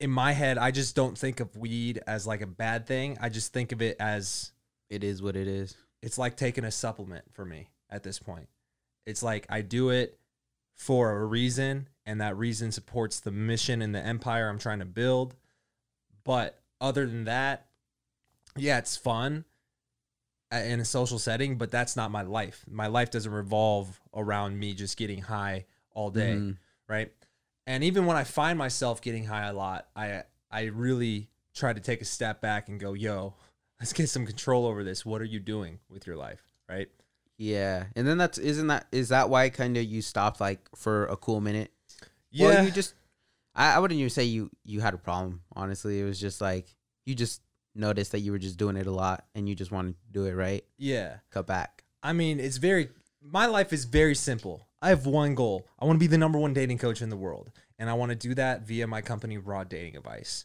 in 0.00 0.10
my 0.10 0.32
head 0.32 0.58
i 0.58 0.70
just 0.70 0.94
don't 0.94 1.18
think 1.18 1.40
of 1.40 1.56
weed 1.56 2.00
as 2.06 2.26
like 2.26 2.40
a 2.40 2.46
bad 2.46 2.86
thing 2.86 3.16
i 3.20 3.28
just 3.28 3.52
think 3.52 3.72
of 3.72 3.82
it 3.82 3.96
as 4.00 4.52
it 4.88 5.04
is 5.04 5.22
what 5.22 5.36
it 5.36 5.46
is 5.46 5.76
it's 6.02 6.18
like 6.18 6.36
taking 6.36 6.64
a 6.64 6.70
supplement 6.70 7.24
for 7.32 7.44
me 7.44 7.68
at 7.90 8.02
this 8.02 8.18
point. 8.18 8.48
It's 9.06 9.22
like 9.22 9.46
I 9.48 9.62
do 9.62 9.90
it 9.90 10.18
for 10.74 11.10
a 11.12 11.24
reason, 11.24 11.88
and 12.04 12.20
that 12.20 12.36
reason 12.36 12.72
supports 12.72 13.20
the 13.20 13.30
mission 13.30 13.82
and 13.82 13.94
the 13.94 14.00
empire 14.00 14.48
I'm 14.48 14.58
trying 14.58 14.80
to 14.80 14.84
build. 14.84 15.34
But 16.24 16.60
other 16.80 17.06
than 17.06 17.24
that, 17.24 17.66
yeah, 18.56 18.78
it's 18.78 18.96
fun 18.96 19.44
uh, 20.52 20.56
in 20.56 20.80
a 20.80 20.84
social 20.84 21.18
setting, 21.18 21.56
but 21.58 21.70
that's 21.70 21.96
not 21.96 22.10
my 22.10 22.22
life. 22.22 22.64
My 22.70 22.86
life 22.86 23.10
doesn't 23.10 23.32
revolve 23.32 24.00
around 24.14 24.58
me 24.58 24.74
just 24.74 24.96
getting 24.96 25.22
high 25.22 25.66
all 25.90 26.10
day, 26.10 26.36
Mhm. 26.36 26.56
right? 26.88 27.12
And 27.66 27.82
even 27.82 28.06
when 28.06 28.16
I 28.16 28.24
find 28.24 28.58
myself 28.58 29.00
getting 29.02 29.24
high 29.24 29.46
a 29.48 29.52
lot, 29.52 29.88
I 29.96 30.22
I 30.50 30.64
really 30.64 31.28
try 31.54 31.72
to 31.72 31.80
take 31.80 32.00
a 32.00 32.04
step 32.04 32.40
back 32.40 32.68
and 32.68 32.78
go, 32.78 32.92
"Yo, 32.92 33.34
let's 33.80 33.92
get 33.92 34.08
some 34.08 34.24
control 34.26 34.66
over 34.66 34.84
this. 34.84 35.04
What 35.04 35.20
are 35.20 35.24
you 35.24 35.40
doing 35.40 35.80
with 35.88 36.06
your 36.06 36.16
life?" 36.16 36.42
Right? 36.68 36.88
yeah 37.38 37.84
and 37.94 38.06
then 38.08 38.16
that's 38.16 38.38
isn't 38.38 38.68
that 38.68 38.86
is 38.90 39.10
that 39.10 39.28
why 39.28 39.50
kind 39.50 39.76
of 39.76 39.84
you 39.84 40.00
stopped 40.00 40.40
like 40.40 40.58
for 40.74 41.04
a 41.08 41.18
cool 41.18 41.38
minute 41.38 41.70
Yeah. 42.30 42.46
Well, 42.46 42.64
you 42.64 42.70
just 42.70 42.94
I, 43.54 43.74
I 43.74 43.78
wouldn't 43.78 43.98
even 44.00 44.08
say 44.08 44.24
you 44.24 44.50
you 44.64 44.80
had 44.80 44.94
a 44.94 44.98
problem. 44.98 45.42
Honestly, 45.54 46.00
it 46.00 46.04
was 46.04 46.18
just 46.18 46.40
like 46.40 46.74
you 47.04 47.14
just 47.14 47.42
noticed 47.76 48.12
that 48.12 48.20
you 48.20 48.32
were 48.32 48.38
just 48.38 48.58
doing 48.58 48.76
it 48.76 48.86
a 48.86 48.90
lot 48.90 49.26
and 49.34 49.48
you 49.48 49.54
just 49.54 49.70
wanted 49.70 49.92
to 49.92 50.12
do 50.12 50.24
it 50.26 50.32
right. 50.32 50.64
yeah. 50.78 51.18
Cut 51.30 51.46
back. 51.46 51.84
I 52.02 52.12
mean, 52.12 52.40
it's 52.40 52.56
very 52.56 52.88
my 53.22 53.46
life 53.46 53.72
is 53.72 53.84
very 53.84 54.14
simple. 54.14 54.66
I 54.80 54.90
have 54.90 55.06
one 55.06 55.34
goal. 55.34 55.66
I 55.78 55.84
want 55.84 55.96
to 55.96 56.00
be 56.00 56.06
the 56.06 56.18
number 56.18 56.38
one 56.38 56.54
dating 56.54 56.78
coach 56.78 57.02
in 57.02 57.08
the 57.08 57.16
world, 57.16 57.50
and 57.78 57.90
I 57.90 57.94
want 57.94 58.10
to 58.10 58.16
do 58.16 58.34
that 58.34 58.62
via 58.62 58.86
my 58.86 59.00
company 59.00 59.38
Raw 59.38 59.64
Dating 59.64 59.96
Advice. 59.96 60.44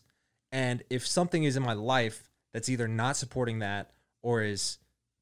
And 0.52 0.84
if 0.90 1.06
something 1.06 1.44
is 1.44 1.56
in 1.56 1.64
my 1.64 1.74
life 1.74 2.30
that's 2.54 2.70
either 2.70 2.88
not 2.88 3.18
supporting 3.18 3.60
that 3.60 3.92
or 4.22 4.42
is 4.42 4.78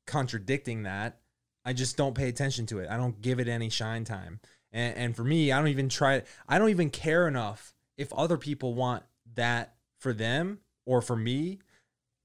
contradicting 0.08 0.84
that, 0.84 1.19
I 1.65 1.74
just 1.74 1.98
don't 1.98 2.15
pay 2.15 2.30
attention 2.30 2.65
to 2.67 2.80
it. 2.80 2.89
I 2.89 2.98
don't 2.98 3.22
give 3.22 3.39
it 3.39 3.48
any 3.48 3.69
shine 3.69 4.06
time. 4.06 4.39
And, 4.72 4.95
and 4.95 5.15
for 5.15 5.24
me, 5.24 5.52
I 5.52 5.60
don't 5.60 5.67
even 5.67 5.89
try. 5.89 6.24
I 6.48 6.58
don't 6.58 6.69
even 6.69 6.89
care 6.89 7.28
enough 7.28 7.74
if 7.98 8.13
other 8.13 8.38
people 8.38 8.74
want 8.74 9.04
that 9.36 9.76
for 10.00 10.13
them 10.13 10.60
or 10.86 11.02
for 11.02 11.15
me. 11.15 11.60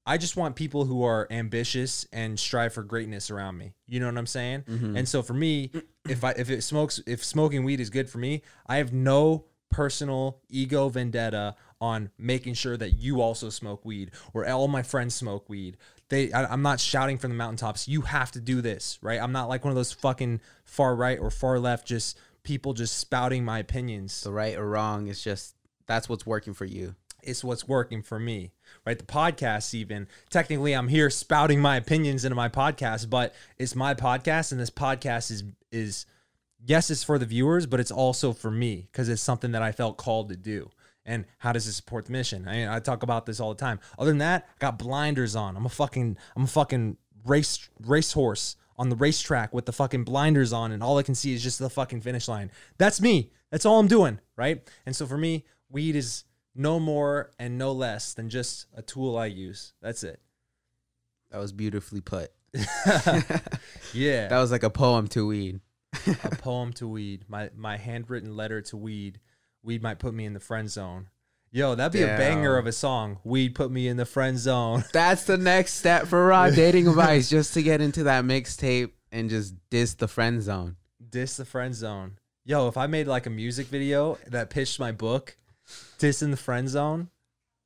I 0.05 0.17
just 0.17 0.37
want 0.37 0.55
people 0.55 0.85
who 0.85 1.03
are 1.03 1.27
ambitious 1.31 2.05
and 2.13 2.39
strive 2.39 2.73
for 2.73 2.83
greatness 2.83 3.31
around 3.31 3.57
me. 3.57 3.73
You 3.87 3.99
know 3.99 4.05
what 4.05 4.17
I'm 4.17 4.27
saying? 4.27 4.63
Mm-hmm. 4.63 4.97
And 4.97 5.07
so 5.09 5.23
for 5.23 5.33
me, 5.33 5.71
if 6.07 6.23
I 6.23 6.31
if 6.31 6.49
it 6.49 6.61
smokes 6.61 7.01
if 7.07 7.23
smoking 7.23 7.63
weed 7.63 7.79
is 7.79 7.89
good 7.89 8.09
for 8.09 8.19
me, 8.19 8.43
I 8.67 8.77
have 8.77 8.93
no 8.93 9.45
personal 9.71 10.39
ego 10.47 10.87
vendetta 10.89 11.55
on 11.81 12.09
making 12.17 12.53
sure 12.53 12.77
that 12.77 12.91
you 12.91 13.19
also 13.19 13.49
smoke 13.49 13.83
weed 13.83 14.11
or 14.33 14.47
all 14.47 14.67
my 14.67 14.83
friends 14.83 15.15
smoke 15.15 15.49
weed. 15.49 15.77
They 16.09 16.31
I, 16.31 16.45
I'm 16.45 16.61
not 16.61 16.79
shouting 16.79 17.17
from 17.17 17.31
the 17.31 17.35
mountaintops. 17.35 17.87
You 17.87 18.01
have 18.01 18.31
to 18.33 18.39
do 18.39 18.61
this, 18.61 18.99
right? 19.01 19.19
I'm 19.19 19.31
not 19.31 19.49
like 19.49 19.63
one 19.63 19.71
of 19.71 19.75
those 19.75 19.91
fucking 19.91 20.39
far 20.63 20.95
right 20.95 21.19
or 21.19 21.31
far 21.31 21.59
left 21.59 21.87
just 21.87 22.17
people 22.43 22.73
just 22.73 22.99
spouting 22.99 23.43
my 23.43 23.57
opinions 23.57 24.21
The 24.21 24.31
right 24.31 24.55
or 24.55 24.69
wrong, 24.69 25.07
it's 25.07 25.23
just 25.23 25.55
that's 25.87 26.07
what's 26.07 26.25
working 26.27 26.53
for 26.53 26.65
you. 26.65 26.95
it's 27.23 27.43
what's 27.43 27.67
working 27.67 28.03
for 28.03 28.19
me, 28.19 28.51
right? 28.85 28.97
The 28.97 29.05
podcast, 29.05 29.73
even 29.73 30.07
technically, 30.29 30.73
I'm 30.73 30.87
here 30.87 31.09
spouting 31.09 31.59
my 31.59 31.77
opinions 31.77 32.25
into 32.25 32.35
my 32.35 32.49
podcast, 32.49 33.09
but 33.09 33.33
it's 33.57 33.75
my 33.75 33.93
podcast, 33.93 34.51
and 34.51 34.59
this 34.59 34.69
podcast 34.69 35.31
is 35.31 35.43
is 35.71 36.05
yes, 36.65 36.89
it's 36.89 37.03
for 37.03 37.17
the 37.17 37.25
viewers, 37.25 37.65
but 37.65 37.79
it's 37.79 37.91
also 37.91 38.33
for 38.33 38.51
me 38.51 38.87
because 38.91 39.09
it's 39.09 39.21
something 39.21 39.51
that 39.51 39.61
I 39.61 39.71
felt 39.71 39.97
called 39.97 40.29
to 40.29 40.37
do. 40.37 40.69
And 41.05 41.25
how 41.37 41.51
does 41.51 41.67
it 41.67 41.73
support 41.73 42.05
the 42.05 42.11
mission? 42.11 42.47
I 42.47 42.53
mean, 42.53 42.67
I 42.67 42.79
talk 42.79 43.03
about 43.03 43.27
this 43.27 43.39
all 43.39 43.53
the 43.53 43.59
time. 43.59 43.79
Other 43.99 44.09
than 44.09 44.17
that, 44.19 44.47
I 44.49 44.57
got 44.59 44.79
blinders 44.79 45.35
on. 45.35 45.55
I'm 45.55 45.65
a 45.65 45.69
fucking 45.69 46.17
I'm 46.35 46.43
a 46.43 46.47
fucking 46.47 46.97
race 47.25 47.69
racehorse 47.85 48.55
on 48.77 48.89
the 48.89 48.95
racetrack 48.95 49.53
with 49.53 49.65
the 49.65 49.71
fucking 49.71 50.03
blinders 50.03 50.51
on, 50.51 50.71
and 50.71 50.83
all 50.83 50.97
I 50.97 51.03
can 51.03 51.15
see 51.15 51.33
is 51.33 51.43
just 51.43 51.59
the 51.59 51.69
fucking 51.69 52.01
finish 52.01 52.27
line. 52.27 52.51
That's 52.77 52.99
me. 52.99 53.31
That's 53.51 53.65
all 53.65 53.79
I'm 53.79 53.87
doing, 53.87 54.19
right? 54.35 54.67
And 54.85 54.95
so 54.95 55.05
for 55.05 55.17
me, 55.17 55.45
weed 55.69 55.95
is 55.95 56.25
no 56.55 56.79
more 56.79 57.31
and 57.37 57.57
no 57.57 57.71
less 57.71 58.13
than 58.13 58.29
just 58.29 58.65
a 58.75 58.81
tool 58.81 59.17
I 59.17 59.25
use. 59.27 59.73
That's 59.81 60.03
it. 60.03 60.21
That 61.31 61.39
was 61.39 61.51
beautifully 61.51 62.01
put. 62.01 62.31
Yeah. 63.93 64.27
That 64.27 64.39
was 64.39 64.51
like 64.51 64.63
a 64.63 64.69
poem 64.69 65.07
to 65.09 65.25
weed. 65.27 65.59
a 66.23 66.35
poem 66.35 66.73
to 66.73 66.87
weed. 66.87 67.25
My 67.27 67.49
my 67.55 67.77
handwritten 67.77 68.35
letter 68.35 68.61
to 68.63 68.77
weed. 68.77 69.19
Weed 69.63 69.81
might 69.81 69.99
put 69.99 70.13
me 70.13 70.25
in 70.25 70.33
the 70.33 70.39
friend 70.39 70.69
zone. 70.69 71.07
Yo, 71.51 71.73
that'd 71.75 71.93
be 71.93 72.01
a 72.01 72.17
banger 72.17 72.57
of 72.57 72.67
a 72.67 72.73
song. 72.73 73.19
Weed 73.23 73.55
put 73.55 73.71
me 73.71 73.87
in 73.87 73.95
the 73.95 74.05
friend 74.05 74.37
zone. 74.37 74.83
That's 74.93 75.23
the 75.23 75.37
next 75.37 75.75
step 75.75 76.07
for 76.07 76.25
raw 76.25 76.49
dating 76.49 76.87
advice, 76.89 77.29
just 77.29 77.53
to 77.53 77.63
get 77.63 77.79
into 77.79 78.03
that 78.03 78.25
mixtape 78.25 78.91
and 79.11 79.29
just 79.29 79.55
diss 79.69 79.93
the 79.93 80.09
friend 80.09 80.41
zone. 80.43 80.75
Diss 81.09 81.37
the 81.37 81.45
friend 81.45 81.73
zone. 81.73 82.19
yo, 82.43 82.67
if 82.67 82.75
I 82.75 82.87
made 82.87 83.07
like 83.07 83.25
a 83.25 83.29
music 83.29 83.67
video 83.67 84.17
that 84.27 84.49
pitched 84.49 84.79
my 84.81 84.91
book, 84.91 85.37
Dis 85.97 86.21
in 86.21 86.31
the 86.31 86.37
Friend 86.37 86.67
Zone, 86.69 87.09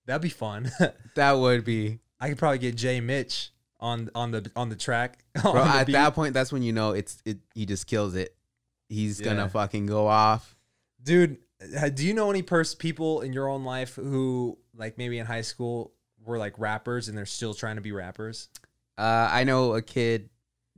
that'd 0.05 0.21
be 0.21 0.29
fun. 0.29 0.71
That 1.15 1.33
would 1.33 1.65
be. 1.65 1.99
I 2.19 2.29
could 2.29 2.37
probably 2.37 2.59
get 2.59 2.75
Jay 2.77 3.01
Mitch 3.01 3.51
on 3.79 4.09
on 4.15 4.31
the 4.31 4.49
on 4.55 4.69
the 4.69 4.75
track. 4.75 5.23
on 5.43 5.55
the 5.55 5.61
at 5.61 5.85
beat. 5.87 5.93
that 5.93 6.13
point, 6.15 6.33
that's 6.33 6.51
when 6.53 6.61
you 6.63 6.71
know 6.71 6.91
it's 6.91 7.21
it. 7.25 7.39
He 7.53 7.65
just 7.65 7.87
kills 7.87 8.15
it. 8.15 8.35
He's 8.87 9.19
Yeah. 9.19 9.25
gonna 9.33 9.49
fucking 9.49 9.85
go 9.87 10.07
off. 10.07 10.55
dude, 11.03 11.37
uh, 11.77 11.89
do 11.89 12.05
you 12.07 12.13
know 12.13 12.29
any 12.29 12.41
pers- 12.41 12.73
people 12.75 13.21
in 13.21 13.33
your 13.33 13.47
own 13.49 13.63
life 13.65 13.95
who 13.95 14.57
like 14.75 14.97
maybe 14.97 15.19
in 15.19 15.25
high 15.25 15.41
school 15.41 15.91
were 16.25 16.37
like 16.37 16.57
rappers 16.57 17.07
and 17.09 17.17
they're 17.17 17.25
still 17.25 17.53
trying 17.53 17.75
to 17.75 17.81
be 17.81 17.91
rappers? 17.91 18.47
Uh, 18.97 19.29
I 19.31 19.43
know 19.43 19.73
a 19.73 19.81
kid. 19.81 20.29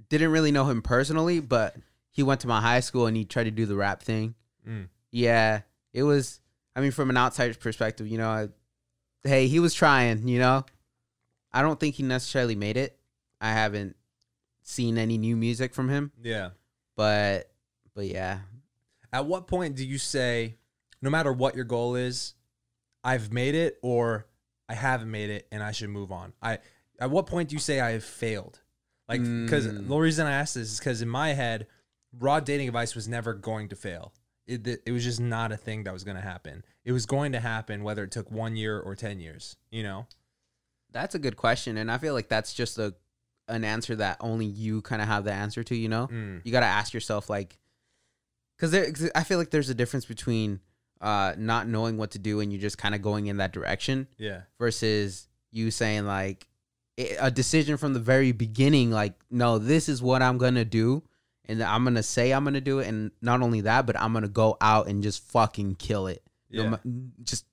Didn't 0.10 0.31
really 0.31 0.51
know 0.51 0.65
him 0.65 0.81
personally, 0.81 1.39
but 1.39 1.75
he 2.12 2.23
went 2.23 2.41
to 2.41 2.47
my 2.47 2.60
high 2.62 2.81
school 2.81 3.05
and 3.05 3.15
he 3.15 3.25
tried 3.25 3.43
to 3.45 3.51
do 3.51 3.65
the 3.65 3.75
rap 3.75 4.01
thing. 4.03 4.36
Mm. 4.67 4.89
Yeah, 5.12 5.62
it 5.93 6.03
was. 6.03 6.39
I 6.75 6.81
mean, 6.81 6.91
from 6.91 7.10
an 7.10 7.17
outsider's 7.17 7.57
perspective, 7.57 8.07
you 8.07 8.17
know, 8.17 8.29
I, 8.29 8.47
hey, 9.23 9.47
he 9.47 9.60
was 9.60 9.73
trying. 9.73 10.27
You 10.27 10.39
know, 10.39 10.65
I 11.51 11.62
don't 11.62 11.79
think 11.79 11.95
he 11.95 12.03
necessarily 12.03 12.55
made 12.55 12.77
it. 12.77 12.97
I 13.41 13.51
haven't 13.51 13.95
seen 14.63 14.97
any 14.97 15.17
new 15.17 15.36
music 15.36 15.73
from 15.73 15.89
him, 15.89 16.12
Yeah. 16.21 16.51
but 16.95 17.51
but 17.95 18.05
yeah, 18.05 18.39
At 19.12 19.25
what 19.25 19.47
point 19.47 19.75
do 19.75 19.86
you 19.86 19.97
say, 19.97 20.55
no 21.01 21.10
matter 21.10 21.34
what 21.34 21.55
your 21.55 21.65
goal 21.65 21.95
is, 21.95 22.36
I've 23.03 23.34
made 23.34 23.55
it 23.55 23.77
or 23.81 24.27
I 24.69 24.75
haven't 24.75 25.12
made 25.12 25.29
it 25.31 25.47
and 25.51 25.62
I 25.62 25.71
should 25.73 25.89
move 25.89 26.12
on? 26.12 26.31
I 26.41 26.60
at 26.99 27.10
what 27.10 27.25
point 27.25 27.49
do 27.49 27.55
you 27.55 27.60
say 27.60 27.81
I 27.81 27.91
have 27.91 28.03
failed? 28.05 28.62
Like 29.10 29.21
because 29.21 29.67
Mm. 29.67 29.88
the 29.89 29.97
reason 29.97 30.25
I 30.27 30.31
asked 30.31 30.53
this 30.55 30.71
is 30.71 30.79
because 30.79 31.01
in 31.01 31.10
my 31.10 31.34
head, 31.34 31.67
raw 32.17 32.39
dating 32.39 32.67
advice 32.69 32.95
was 32.95 33.07
never 33.10 33.34
going 33.34 33.67
to 33.69 33.75
fail. 33.75 34.13
It, 34.47 34.67
it 34.86 34.91
was 34.91 35.04
just 35.04 35.19
not 35.19 35.51
a 35.51 35.58
thing 35.58 35.84
that 35.84 35.93
was 35.93 36.04
going 36.04 36.17
to 36.17 36.21
happen. 36.23 36.65
It 36.84 36.91
was 36.91 37.06
going 37.06 37.32
to 37.34 37.39
happen 37.39 37.84
whether 37.84 38.04
it 38.04 38.12
took 38.12 38.30
one 38.32 38.56
year 38.56 38.80
or 38.80 38.95
ten 38.95 39.19
years. 39.19 39.56
You 39.71 39.84
know? 39.84 40.08
that's 40.93 41.15
a 41.15 41.19
good 41.19 41.38
question, 41.38 41.77
and 41.77 41.89
I 41.89 41.97
feel 41.97 42.13
like 42.13 42.27
that's 42.27 42.54
just 42.54 42.77
a 42.77 42.93
an 43.47 43.63
answer 43.63 43.95
that 43.95 44.17
only 44.19 44.45
you 44.45 44.82
kind 44.82 45.01
of 45.01 45.08
have 45.08 45.23
the 45.23 45.32
answer 45.34 45.63
to. 45.63 45.75
You 45.75 45.88
know, 45.89 46.08
Mm. 46.12 46.41
you 46.43 46.51
got 46.51 46.60
to 46.62 46.65
ask 46.65 46.93
yourself 46.93 47.30
like 47.30 47.58
because 48.58 48.71
there 48.71 48.91
i 49.15 49.23
feel 49.23 49.38
like 49.39 49.49
there's 49.49 49.69
a 49.69 49.73
difference 49.75 50.06
between 50.06 50.60
uh 51.01 51.34
not 51.38 51.67
knowing 51.67 51.97
what 51.97 52.12
to 52.12 52.19
do 52.19 52.39
and 52.41 52.54
you 52.54 52.60
just 52.60 52.77
kind 52.77 52.93
of 52.93 53.01
going 53.01 53.25
in 53.27 53.38
that 53.38 53.51
direction 53.51 54.08
Yeah. 54.17 54.41
versus 54.60 55.27
you 55.51 55.71
saying 55.71 56.06
like 56.06 56.47
a 57.19 57.32
decision 57.32 57.77
from 57.77 57.93
the 57.93 57.99
very 57.99 58.32
beginning 58.34 58.91
like 58.91 59.13
no 59.32 59.58
this 59.58 59.89
is 59.89 60.01
what 60.04 60.21
i'm 60.21 60.38
gonna 60.38 60.63
do 60.65 61.01
and 61.45 61.62
i'm 61.63 61.84
gonna 61.84 62.04
say 62.04 62.32
i'm 62.32 62.43
gonna 62.43 62.62
do 62.62 62.80
it 62.80 62.88
and 62.88 63.12
not 63.21 63.41
only 63.41 63.62
that 63.62 63.86
but 63.86 63.99
i'm 63.99 64.13
gonna 64.13 64.27
go 64.27 64.58
out 64.62 64.88
and 64.88 65.01
just 65.04 65.23
fucking 65.32 65.75
kill 65.75 66.08
it 66.08 66.21
no 66.49 66.63
Yeah. 66.63 66.69
ma- 66.69 66.77
just 67.23 67.45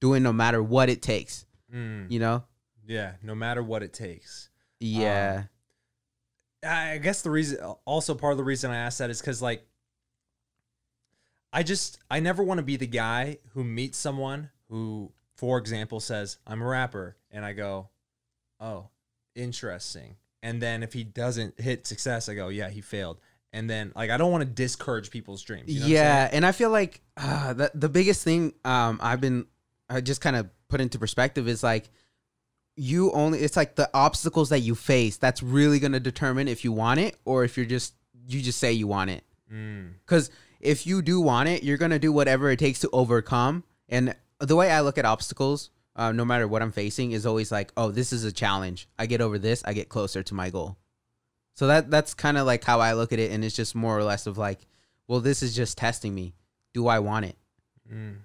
doing 0.00 0.22
no 0.22 0.32
matter 0.32 0.62
what 0.62 0.88
it 0.90 1.02
takes 1.02 1.44
Mm. 1.74 2.10
you 2.10 2.20
know 2.20 2.44
Yeah. 2.86 3.14
No 3.22 3.34
matter 3.34 3.60
what 3.62 3.82
it 3.82 3.92
takes. 3.92 4.50
yeah 4.78 5.44
I 6.64 6.98
guess 6.98 7.22
the 7.22 7.30
reason, 7.30 7.58
also 7.84 8.14
part 8.14 8.32
of 8.32 8.38
the 8.38 8.44
reason 8.44 8.70
I 8.70 8.76
asked 8.76 8.98
that 8.98 9.10
is 9.10 9.20
because 9.20 9.40
like, 9.42 9.64
I 11.52 11.62
just 11.62 11.98
I 12.10 12.20
never 12.20 12.42
want 12.42 12.58
to 12.58 12.62
be 12.64 12.76
the 12.76 12.86
guy 12.86 13.38
who 13.50 13.62
meets 13.64 13.98
someone 13.98 14.50
who, 14.68 15.12
for 15.36 15.58
example, 15.58 16.00
says 16.00 16.38
I'm 16.46 16.60
a 16.62 16.66
rapper, 16.66 17.16
and 17.30 17.44
I 17.44 17.52
go, 17.52 17.88
oh, 18.60 18.88
interesting, 19.34 20.16
and 20.46 20.62
then 20.62 20.84
if 20.84 20.92
he 20.92 21.02
doesn't 21.02 21.60
hit 21.60 21.88
success, 21.88 22.28
I 22.28 22.34
go, 22.34 22.48
yeah, 22.48 22.70
he 22.70 22.80
failed, 22.80 23.18
and 23.52 23.68
then 23.68 23.92
like 23.96 24.10
I 24.10 24.16
don't 24.16 24.30
want 24.30 24.42
to 24.42 24.48
discourage 24.48 25.10
people's 25.10 25.42
dreams. 25.42 25.64
You 25.66 25.80
know 25.80 25.86
yeah, 25.86 26.30
and 26.32 26.46
I 26.46 26.52
feel 26.52 26.70
like 26.70 27.00
uh, 27.16 27.52
the 27.52 27.72
the 27.74 27.88
biggest 27.88 28.22
thing 28.22 28.52
um, 28.64 29.00
I've 29.02 29.20
been 29.20 29.46
I 29.90 30.00
just 30.00 30.20
kind 30.20 30.36
of 30.36 30.48
put 30.68 30.80
into 30.80 31.00
perspective 31.00 31.48
is 31.48 31.64
like 31.64 31.90
you 32.76 33.10
only 33.10 33.40
it's 33.40 33.56
like 33.56 33.74
the 33.74 33.90
obstacles 33.92 34.50
that 34.50 34.60
you 34.60 34.76
face 34.76 35.16
that's 35.16 35.42
really 35.42 35.80
gonna 35.80 35.98
determine 35.98 36.46
if 36.46 36.62
you 36.62 36.70
want 36.70 37.00
it 37.00 37.16
or 37.24 37.42
if 37.42 37.56
you're 37.56 37.66
just 37.66 37.94
you 38.28 38.40
just 38.40 38.60
say 38.60 38.72
you 38.72 38.86
want 38.86 39.10
it. 39.10 39.24
Because 40.04 40.30
if 40.60 40.86
you 40.86 41.02
do 41.02 41.20
want 41.20 41.48
it, 41.48 41.64
you're 41.64 41.78
gonna 41.78 41.98
do 41.98 42.12
whatever 42.12 42.50
it 42.52 42.60
takes 42.60 42.78
to 42.80 42.90
overcome. 42.92 43.64
And 43.88 44.14
the 44.38 44.54
way 44.54 44.70
I 44.70 44.82
look 44.82 44.96
at 44.96 45.04
obstacles, 45.04 45.70
uh, 45.96 46.12
no 46.12 46.24
matter 46.24 46.46
what 46.46 46.62
I'm 46.62 46.72
facing, 46.72 47.12
is 47.12 47.26
always 47.26 47.50
like, 47.50 47.72
oh, 47.76 47.90
this 47.90 48.12
is 48.12 48.24
a 48.24 48.32
challenge. 48.32 48.88
I 48.98 49.06
get 49.06 49.20
over 49.20 49.38
this, 49.38 49.62
I 49.64 49.72
get 49.72 49.88
closer 49.88 50.22
to 50.22 50.34
my 50.34 50.50
goal. 50.50 50.76
So 51.54 51.66
that 51.68 51.90
that's 51.90 52.14
kind 52.14 52.36
of 52.36 52.46
like 52.46 52.62
how 52.62 52.80
I 52.80 52.92
look 52.92 53.12
at 53.12 53.18
it, 53.18 53.32
and 53.32 53.44
it's 53.44 53.56
just 53.56 53.74
more 53.74 53.98
or 53.98 54.04
less 54.04 54.26
of 54.26 54.38
like, 54.38 54.60
well, 55.08 55.20
this 55.20 55.42
is 55.42 55.56
just 55.56 55.78
testing 55.78 56.14
me. 56.14 56.34
Do 56.74 56.86
I 56.86 56.98
want 56.98 57.24
it? 57.24 57.36
Mm. 57.92 58.16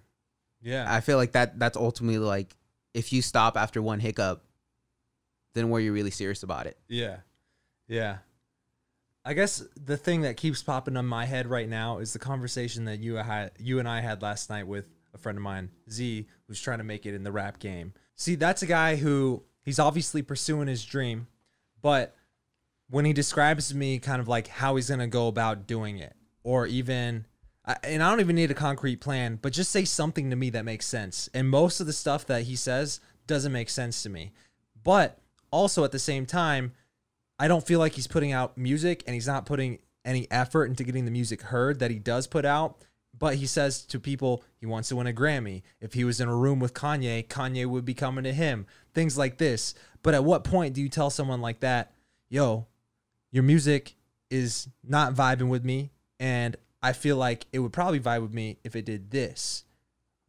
Yeah. 0.62 0.86
I 0.88 1.02
feel 1.02 1.18
like 1.18 1.32
that 1.32 1.58
that's 1.58 1.78
ultimately 1.78 2.20
like, 2.20 2.56
if 2.94 3.14
you 3.14 3.22
stop 3.22 3.58
after 3.58 3.82
one 3.82 4.00
hiccup, 4.00 4.44
then 5.54 5.70
were 5.70 5.80
you 5.80 5.94
really 5.94 6.12
serious 6.12 6.44
about 6.44 6.68
it? 6.68 6.78
Yeah. 6.88 7.18
Yeah. 7.88 8.18
I 9.24 9.34
guess 9.34 9.64
the 9.76 9.98
thing 9.98 10.22
that 10.22 10.38
keeps 10.38 10.64
popping 10.64 10.98
on 10.98 11.06
my 11.06 11.26
head 11.26 11.48
right 11.48 11.70
now 11.70 12.00
is 12.00 12.14
the 12.14 12.20
conversation 12.20 12.86
that 12.86 13.00
you 13.00 13.16
had 13.16 13.52
you 13.60 13.80
and 13.80 13.88
I 13.88 14.02
had 14.02 14.22
last 14.22 14.50
night 14.50 14.66
with 14.66 14.86
a 15.14 15.18
friend 15.18 15.38
of 15.38 15.44
mine, 15.44 15.70
Z, 15.90 16.28
who's 16.48 16.62
trying 16.62 16.80
to 16.80 16.84
make 16.84 17.06
it 17.06 17.14
in 17.14 17.24
the 17.24 17.32
rap 17.32 17.60
game. 17.60 17.94
See, 18.16 18.36
that's 18.36 18.62
a 18.62 18.68
guy 18.68 18.96
who 18.96 19.44
he's 19.64 19.80
obviously 19.80 20.22
pursuing 20.22 20.68
his 20.68 20.86
dream, 20.86 21.28
but 21.82 22.16
when 22.90 23.06
he 23.06 23.14
describes 23.14 23.70
to 23.70 23.76
me 23.76 24.00
kind 24.00 24.20
of 24.22 24.28
like 24.28 24.48
how 24.48 24.76
he's 24.76 24.90
going 24.90 25.00
to 25.00 25.08
go 25.08 25.28
about 25.28 25.66
doing 25.66 25.98
it 25.98 26.16
or 26.44 26.68
even 26.68 27.26
and 27.84 28.02
I 28.02 28.10
don't 28.10 28.20
even 28.20 28.36
need 28.36 28.52
a 28.52 28.56
concrete 28.56 28.98
plan, 28.98 29.38
but 29.42 29.54
just 29.54 29.72
say 29.72 29.86
something 29.86 30.30
to 30.30 30.36
me 30.36 30.50
that 30.50 30.66
makes 30.66 30.88
sense. 30.88 31.30
And 31.34 31.48
most 31.48 31.80
of 31.80 31.88
the 31.88 31.94
stuff 31.94 32.26
that 32.26 32.44
he 32.44 32.56
says 32.56 33.00
doesn't 33.28 33.52
make 33.52 33.70
sense 33.70 34.02
to 34.04 34.10
me. 34.10 34.32
But 34.84 35.20
also 35.52 35.84
at 35.84 35.92
the 35.92 36.00
same 36.00 36.26
time, 36.26 36.74
I 37.38 37.48
don't 37.48 37.66
feel 37.66 37.80
like 37.80 37.94
he's 37.94 38.08
putting 38.08 38.32
out 38.32 38.58
music 38.58 39.04
and 39.06 39.14
he's 39.14 39.28
not 39.28 39.46
putting 39.46 39.80
any 40.04 40.30
effort 40.32 40.66
into 40.66 40.84
getting 40.84 41.06
the 41.06 41.12
music 41.12 41.44
heard 41.44 41.80
that 41.80 41.92
he 41.92 42.00
does 42.00 42.26
put 42.26 42.46
out. 42.46 42.84
But 43.18 43.36
he 43.36 43.46
says 43.46 43.84
to 43.86 44.00
people 44.00 44.44
he 44.58 44.66
wants 44.66 44.90
to 44.90 44.96
win 44.96 45.08
a 45.08 45.14
Grammy. 45.14 45.62
If 45.80 45.94
he 45.94 46.04
was 46.04 46.20
in 46.20 46.28
a 46.28 46.36
room 46.36 46.60
with 46.60 46.74
Kanye, 46.74 47.28
Kanye 47.28 47.66
would 47.68 47.86
be 47.86 47.94
coming 47.94 48.24
to 48.24 48.34
him. 48.34 48.66
Things 48.94 49.18
like 49.18 49.38
this. 49.38 49.76
But 50.02 50.14
at 50.14 50.24
what 50.24 50.44
point 50.44 50.74
do 50.74 50.82
you 50.82 50.90
tell 50.90 51.10
someone 51.10 51.42
like 51.42 51.60
that, 51.60 51.94
yo, 52.30 52.68
your 53.32 53.44
music 53.44 53.96
is 54.30 54.68
not 54.84 55.14
vibing 55.14 55.50
with 55.50 55.64
me 55.64 55.92
and 56.20 56.56
I 56.82 56.94
feel 56.94 57.18
like 57.18 57.46
it 57.52 57.60
would 57.60 57.74
probably 57.74 58.00
vibe 58.00 58.22
with 58.22 58.34
me 58.34 58.58
if 58.64 58.76
it 58.76 58.86
did 58.86 59.12
this. 59.12 59.66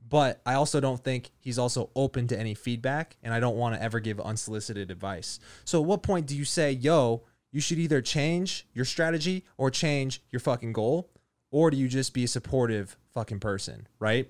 But 0.07 0.42
I 0.45 0.55
also 0.55 0.81
don't 0.81 1.03
think 1.03 1.31
he's 1.38 1.59
also 1.59 1.90
open 1.97 2.27
to 2.29 2.38
any 2.38 2.55
feedback 2.55 3.16
and 3.23 3.33
I 3.33 3.40
don't 3.40 3.57
want 3.57 3.75
to 3.75 3.83
ever 3.83 4.01
give 4.01 4.21
unsolicited 4.21 4.90
advice. 4.90 5.38
So 5.64 5.81
at 5.81 5.87
what 5.87 6.03
point 6.03 6.27
do 6.27 6.37
you 6.37 6.45
say, 6.45 6.73
"Yo, 6.73 7.23
you 7.51 7.61
should 7.61 7.79
either 7.79 8.03
change 8.03 8.66
your 8.75 8.85
strategy 8.85 9.45
or 9.57 9.71
change 9.71 10.21
your 10.31 10.40
fucking 10.40 10.75
goal?" 10.75 11.09
Or 11.53 11.71
do 11.71 11.77
you 11.77 11.87
just 11.87 12.15
be 12.15 12.25
a 12.25 12.29
supportive 12.29 12.97
fucking 13.15 13.38
person, 13.38 13.87
right? 14.01 14.29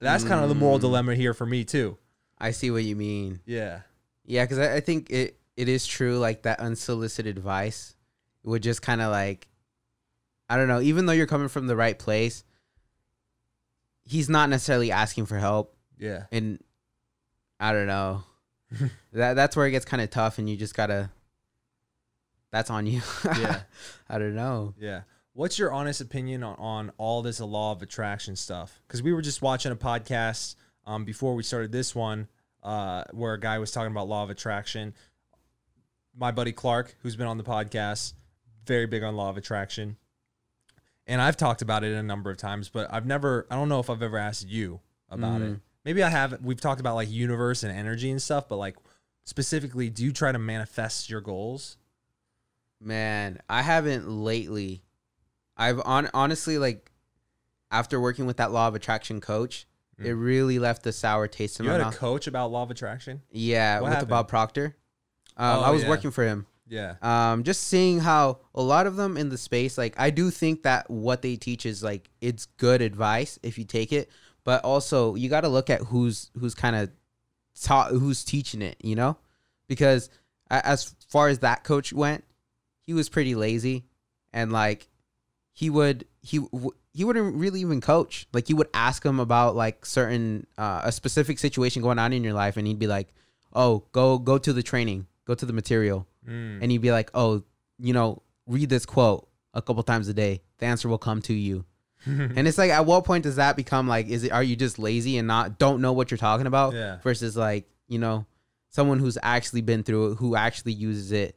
That's 0.00 0.24
kind 0.24 0.42
of 0.42 0.48
the 0.48 0.54
moral 0.54 0.78
mm. 0.78 0.82
dilemma 0.82 1.14
here 1.14 1.34
for 1.34 1.44
me 1.44 1.64
too. 1.64 1.98
I 2.38 2.52
see 2.52 2.70
what 2.70 2.84
you 2.84 2.96
mean. 2.96 3.40
Yeah. 3.44 3.80
Yeah, 4.24 4.44
because 4.44 4.58
I, 4.58 4.76
I 4.76 4.80
think 4.80 5.10
it 5.10 5.38
it 5.56 5.68
is 5.68 5.86
true. 5.86 6.18
Like 6.18 6.42
that 6.42 6.60
unsolicited 6.60 7.36
advice 7.36 7.96
would 8.44 8.62
just 8.62 8.80
kind 8.80 9.02
of 9.02 9.10
like, 9.10 9.48
I 10.48 10.56
don't 10.56 10.68
know. 10.68 10.80
Even 10.80 11.04
though 11.04 11.12
you're 11.12 11.26
coming 11.26 11.48
from 11.48 11.66
the 11.66 11.76
right 11.76 11.98
place, 11.98 12.44
he's 14.04 14.28
not 14.28 14.48
necessarily 14.48 14.90
asking 14.90 15.26
for 15.26 15.36
help, 15.38 15.76
Yeah. 15.98 16.24
and 16.32 16.62
I 17.58 17.72
don't 17.72 17.86
know. 17.86 18.24
that 19.12 19.34
that's 19.34 19.56
where 19.56 19.66
it 19.66 19.72
gets 19.72 19.84
kind 19.84 20.02
of 20.02 20.10
tough, 20.10 20.38
and 20.38 20.48
you 20.48 20.56
just 20.56 20.74
gotta. 20.74 21.10
That's 22.52 22.70
on 22.70 22.86
you. 22.86 23.02
Yeah. 23.24 23.60
I 24.08 24.18
don't 24.18 24.34
know. 24.34 24.74
Yeah. 24.78 25.02
What's 25.40 25.58
your 25.58 25.72
honest 25.72 26.02
opinion 26.02 26.42
on, 26.42 26.54
on 26.58 26.92
all 26.98 27.22
this 27.22 27.40
law 27.40 27.72
of 27.72 27.80
attraction 27.80 28.36
stuff? 28.36 28.78
Because 28.86 29.02
we 29.02 29.14
were 29.14 29.22
just 29.22 29.40
watching 29.40 29.72
a 29.72 29.74
podcast 29.74 30.54
um, 30.84 31.06
before 31.06 31.34
we 31.34 31.42
started 31.42 31.72
this 31.72 31.94
one 31.94 32.28
uh, 32.62 33.04
where 33.12 33.32
a 33.32 33.40
guy 33.40 33.58
was 33.58 33.70
talking 33.70 33.90
about 33.90 34.06
law 34.06 34.22
of 34.22 34.28
attraction. 34.28 34.92
My 36.14 36.30
buddy 36.30 36.52
Clark, 36.52 36.94
who's 37.00 37.16
been 37.16 37.26
on 37.26 37.38
the 37.38 37.42
podcast, 37.42 38.12
very 38.66 38.84
big 38.84 39.02
on 39.02 39.16
law 39.16 39.30
of 39.30 39.38
attraction. 39.38 39.96
And 41.06 41.22
I've 41.22 41.38
talked 41.38 41.62
about 41.62 41.84
it 41.84 41.94
a 41.94 42.02
number 42.02 42.30
of 42.30 42.36
times, 42.36 42.68
but 42.68 42.92
I've 42.92 43.06
never, 43.06 43.46
I 43.50 43.54
don't 43.54 43.70
know 43.70 43.80
if 43.80 43.88
I've 43.88 44.02
ever 44.02 44.18
asked 44.18 44.46
you 44.46 44.80
about 45.08 45.40
it. 45.40 45.58
Maybe 45.86 46.02
I 46.02 46.10
have. 46.10 46.38
We've 46.42 46.60
talked 46.60 46.80
about 46.80 46.96
like 46.96 47.10
universe 47.10 47.62
and 47.62 47.74
energy 47.74 48.10
and 48.10 48.20
stuff, 48.20 48.46
but 48.46 48.56
like 48.56 48.76
specifically, 49.24 49.88
do 49.88 50.04
you 50.04 50.12
try 50.12 50.32
to 50.32 50.38
manifest 50.38 51.08
your 51.08 51.22
goals? 51.22 51.78
Man, 52.78 53.40
I 53.48 53.62
haven't 53.62 54.06
lately. 54.06 54.82
I've 55.60 55.80
on 55.84 56.08
honestly 56.14 56.58
like 56.58 56.90
after 57.70 58.00
working 58.00 58.26
with 58.26 58.38
that 58.38 58.50
law 58.50 58.66
of 58.66 58.74
attraction 58.74 59.20
coach, 59.20 59.66
it 59.98 60.10
really 60.12 60.58
left 60.58 60.86
a 60.86 60.92
sour 60.92 61.28
taste 61.28 61.60
in 61.60 61.66
Mm. 61.66 61.68
You 61.68 61.78
my 61.78 61.84
had 61.84 61.94
a 61.94 61.96
coach 61.96 62.26
about 62.26 62.50
law 62.50 62.62
of 62.62 62.70
attraction? 62.70 63.20
Yeah, 63.30 63.76
What 63.76 63.82
with 63.84 63.92
happened? 63.92 64.08
Bob 64.10 64.28
Proctor. 64.28 64.74
Um, 65.36 65.58
Oh, 65.58 65.62
I 65.62 65.70
was 65.70 65.82
yeah. 65.82 65.88
working 65.90 66.10
for 66.10 66.24
him. 66.24 66.46
Yeah. 66.66 66.94
um 67.02 67.42
just 67.42 67.64
seeing 67.64 67.98
how 67.98 68.38
a 68.54 68.62
lot 68.62 68.86
of 68.86 68.94
them 68.94 69.16
in 69.16 69.28
the 69.28 69.36
space 69.36 69.76
like 69.76 69.92
i 69.98 70.10
do 70.10 70.30
think 70.30 70.62
that 70.62 70.88
what 70.88 71.20
they 71.20 71.34
teach 71.34 71.66
is 71.66 71.82
like 71.82 72.08
it's 72.20 72.46
good 72.46 72.80
advice 72.80 73.40
if 73.42 73.58
you 73.58 73.64
take 73.64 73.92
it 73.92 74.08
but 74.44 74.62
also 74.62 75.16
you 75.16 75.28
got 75.28 75.40
to 75.40 75.48
look 75.48 75.68
at 75.68 75.80
who's 75.80 76.30
who's 76.38 76.54
kind 76.54 76.76
of 76.76 76.88
taught 77.60 77.90
who's 77.90 78.22
teaching 78.22 78.62
it 78.62 78.76
you 78.84 78.94
know 78.94 79.16
because 79.66 80.10
as 80.48 80.94
far 81.08 81.26
as 81.26 81.40
that 81.40 81.64
coach 81.64 81.92
went 81.92 82.22
he 82.86 82.94
was 82.94 83.08
pretty 83.08 83.34
lazy 83.34 83.84
and 84.32 84.52
like 84.52 84.86
he 85.52 85.70
would 85.70 86.06
he 86.22 86.40
he 86.92 87.04
wouldn't 87.04 87.36
really 87.36 87.60
even 87.60 87.80
coach 87.80 88.26
like 88.32 88.48
you 88.48 88.56
would 88.56 88.68
ask 88.74 89.04
him 89.04 89.20
about 89.20 89.56
like 89.56 89.84
certain 89.84 90.46
uh, 90.58 90.82
a 90.84 90.92
specific 90.92 91.38
situation 91.38 91.82
going 91.82 91.98
on 91.98 92.12
in 92.12 92.24
your 92.24 92.34
life 92.34 92.56
and 92.56 92.66
he'd 92.66 92.78
be 92.78 92.86
like 92.86 93.14
oh 93.54 93.84
go 93.92 94.18
go 94.18 94.38
to 94.38 94.52
the 94.52 94.62
training 94.62 95.06
go 95.26 95.34
to 95.34 95.46
the 95.46 95.52
material 95.52 96.06
and 96.62 96.70
he'd 96.70 96.78
be 96.78 96.92
like, 96.92 97.10
"Oh, 97.14 97.42
you 97.78 97.92
know, 97.92 98.22
read 98.46 98.68
this 98.68 98.86
quote 98.86 99.28
a 99.54 99.62
couple 99.62 99.82
times 99.82 100.08
a 100.08 100.14
day. 100.14 100.42
The 100.58 100.66
answer 100.66 100.88
will 100.88 100.98
come 100.98 101.22
to 101.22 101.34
you." 101.34 101.64
and 102.06 102.48
it's 102.48 102.56
like, 102.56 102.70
at 102.70 102.86
what 102.86 103.04
point 103.04 103.24
does 103.24 103.36
that 103.36 103.56
become 103.56 103.86
like? 103.86 104.08
Is 104.08 104.24
it 104.24 104.32
are 104.32 104.42
you 104.42 104.56
just 104.56 104.78
lazy 104.78 105.18
and 105.18 105.28
not 105.28 105.58
don't 105.58 105.80
know 105.80 105.92
what 105.92 106.10
you're 106.10 106.18
talking 106.18 106.46
about? 106.46 106.74
Yeah. 106.74 106.98
Versus 107.02 107.36
like, 107.36 107.68
you 107.88 107.98
know, 107.98 108.26
someone 108.70 108.98
who's 108.98 109.18
actually 109.22 109.60
been 109.60 109.82
through 109.82 110.12
it, 110.12 110.14
who 110.16 110.36
actually 110.36 110.72
uses 110.72 111.12
it. 111.12 111.36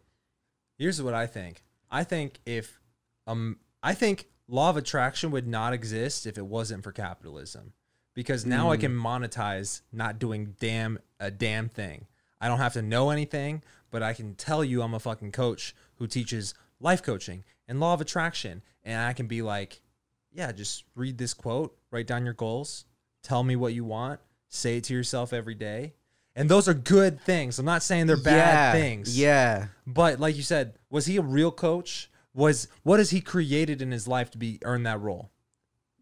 Here's 0.78 1.02
what 1.02 1.14
I 1.14 1.28
think. 1.28 1.64
I 1.92 2.04
think 2.04 2.40
if 2.46 2.80
um 3.28 3.58
I 3.84 3.94
think 3.94 4.28
law 4.48 4.70
of 4.70 4.78
attraction 4.78 5.30
would 5.32 5.46
not 5.46 5.74
exist 5.74 6.26
if 6.26 6.38
it 6.38 6.46
wasn't 6.46 6.84
for 6.84 6.92
capitalism. 6.92 7.74
Because 8.16 8.46
now 8.46 8.72
I 8.72 8.76
hmm. 8.76 8.82
can 8.82 8.92
monetize 8.92 9.82
not 9.92 10.20
doing 10.20 10.56
damn 10.60 11.00
a 11.20 11.30
damn 11.30 11.68
thing. 11.68 12.06
I 12.40 12.48
don't 12.48 12.60
have 12.60 12.74
to 12.74 12.82
know 12.82 13.10
anything, 13.10 13.64
but 13.92 14.04
I 14.04 14.14
can 14.14 14.36
tell 14.36 14.64
you 14.64 14.82
I'm 14.82 14.94
a 14.94 15.00
fucking 15.00 15.32
coach 15.32 15.76
who 15.96 16.08
teaches 16.08 16.54
life 16.80 17.02
coaching 17.02 17.44
and 17.68 17.80
law 17.80 17.94
of 17.94 18.02
attraction 18.02 18.62
and 18.84 19.02
I 19.02 19.14
can 19.14 19.28
be 19.28 19.42
like, 19.42 19.82
yeah, 20.32 20.52
just 20.52 20.84
read 20.96 21.18
this 21.18 21.34
quote, 21.34 21.76
write 21.92 22.08
down 22.08 22.26
your 22.26 22.34
goals, 22.34 22.86
tell 23.22 23.44
me 23.44 23.56
what 23.56 23.74
you 23.74 23.86
want, 23.86 24.20
say 24.50 24.78
it 24.78 24.84
to 24.86 24.94
yourself 24.94 25.34
every 25.34 25.56
day. 25.56 25.94
And 26.36 26.50
those 26.50 26.68
are 26.68 26.74
good 26.74 27.22
things. 27.22 27.60
I'm 27.60 27.66
not 27.66 27.84
saying 27.84 28.08
they're 28.08 28.18
bad 28.18 28.36
yeah, 28.36 28.72
things. 28.72 29.18
Yeah. 29.18 29.68
But 29.86 30.20
like 30.20 30.36
you 30.36 30.42
said, 30.42 30.74
was 30.90 31.06
he 31.06 31.18
a 31.18 31.22
real 31.22 31.52
coach? 31.52 32.10
Was 32.34 32.68
what 32.84 33.00
has 33.00 33.12
he 33.12 33.22
created 33.22 33.82
in 33.82 33.92
his 33.92 34.08
life 34.08 34.32
to 34.32 34.38
be 34.38 34.60
earn 34.64 34.84
that 34.84 35.00
role? 35.00 35.30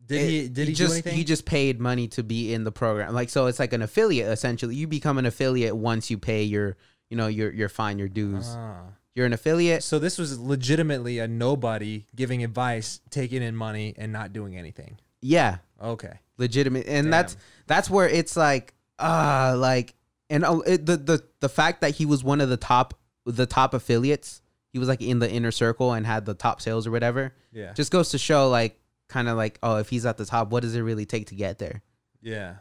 Did 0.06 0.30
he 0.30 0.48
did 0.50 0.68
he, 0.68 0.74
just 0.74 0.90
do 0.90 0.94
anything? 0.94 1.16
he 1.16 1.24
just 1.24 1.46
paid 1.46 1.80
money 1.80 2.08
to 2.10 2.24
be 2.24 2.54
in 2.54 2.64
the 2.64 2.72
program. 2.72 3.14
Like 3.14 3.30
so 3.30 3.48
it's 3.48 3.60
like 3.60 3.74
an 3.74 3.82
affiliate 3.82 4.32
essentially. 4.32 4.76
You 4.76 4.88
become 4.88 5.18
an 5.18 5.26
affiliate 5.26 5.76
once 5.76 6.10
you 6.10 6.18
pay 6.18 6.44
your 6.44 6.78
you 7.10 7.18
know 7.18 7.28
your 7.28 7.52
your 7.52 7.70
fine, 7.70 8.00
your 8.00 8.08
dues. 8.08 8.48
Ah. 8.50 8.82
You're 9.14 9.26
an 9.26 9.34
affiliate. 9.34 9.84
So 9.84 10.00
this 10.00 10.18
was 10.18 10.40
legitimately 10.40 11.20
a 11.20 11.28
nobody 11.28 12.06
giving 12.16 12.46
advice, 12.46 13.02
taking 13.10 13.42
in 13.42 13.58
money, 13.58 13.94
and 13.98 14.14
not 14.14 14.32
doing 14.32 14.58
anything. 14.58 14.98
Yeah. 15.22 15.58
Okay. 15.82 16.20
legitimate 16.38 16.88
and 16.88 17.06
Damn. 17.06 17.12
that's 17.12 17.38
that's 17.68 17.90
where 17.90 18.08
it's 18.08 18.36
like 18.36 18.74
uh 19.00 19.56
like 19.58 19.96
and 20.30 20.46
uh, 20.46 20.60
it, 20.60 20.86
the 20.86 20.98
the 20.98 21.24
the 21.40 21.50
fact 21.50 21.82
that 21.82 21.96
he 21.96 22.06
was 22.06 22.24
one 22.24 22.42
of 22.42 22.50
the 22.50 22.58
top 22.58 22.94
the 23.26 23.46
top 23.46 23.74
affiliates 23.74 24.41
he 24.74 24.80
was 24.80 24.88
like 24.88 25.02
in 25.02 25.20
the 25.20 25.30
inner 25.30 25.52
circle 25.52 25.94
and 25.94 26.06
had 26.06 26.26
the 26.26 26.34
top 26.34 26.62
sales 26.62 26.88
or 26.88 26.92
whatever 26.92 27.34
Yeah. 27.52 27.74
just 27.74 27.92
goes 27.92 28.10
to 28.12 28.18
show 28.18 28.50
like 28.50 28.80
kind 29.10 29.28
of 29.28 29.36
like 29.38 29.60
oh 29.62 29.78
if 29.78 29.90
he's 29.90 30.06
at 30.06 30.18
the 30.18 30.26
top 30.26 30.52
what 30.52 30.62
does 30.64 30.76
it 30.76 30.82
really 30.82 31.06
take 31.06 31.28
to 31.28 31.36
get 31.36 31.60
there 31.60 31.82
yeah. 32.22 32.56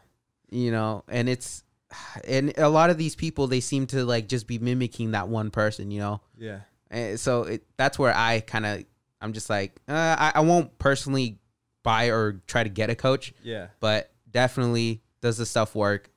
you 0.49 0.71
know 0.71 1.03
and 1.07 1.29
it's 1.29 1.63
and 2.27 2.53
a 2.57 2.67
lot 2.69 2.89
of 2.89 2.97
these 2.97 3.15
people 3.15 3.47
they 3.47 3.59
seem 3.61 3.87
to 3.87 4.03
like 4.05 4.27
just 4.27 4.47
be 4.47 4.59
mimicking 4.59 5.11
that 5.11 5.27
one 5.29 5.51
person 5.51 5.91
you 5.91 5.99
know 5.99 6.21
Yeah. 6.37 6.59
and 6.89 7.19
so 7.19 7.43
it, 7.43 7.63
that's 7.77 7.97
where 7.97 8.13
I 8.15 8.41
kind 8.41 8.65
of 8.65 8.83
I'm 9.21 9.33
just 9.33 9.49
like 9.49 9.79
uh, 9.87 10.15
I, 10.19 10.31
I 10.35 10.39
won't 10.41 10.77
personally 10.79 11.37
buy 11.83 12.07
or 12.09 12.41
try 12.47 12.63
to 12.63 12.69
get 12.69 12.89
a 12.89 12.95
coach 12.95 13.33
Yeah. 13.43 13.67
but 13.79 14.11
definitely 14.29 15.01
does 15.21 15.37
the 15.37 15.45
stuff 15.45 15.75
work 15.75 16.09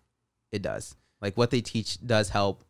it 0.51 0.63
does 0.63 0.97
like 1.21 1.37
what 1.37 1.51
they 1.51 1.61
teach 1.61 2.05
does 2.05 2.29
help 2.29 2.65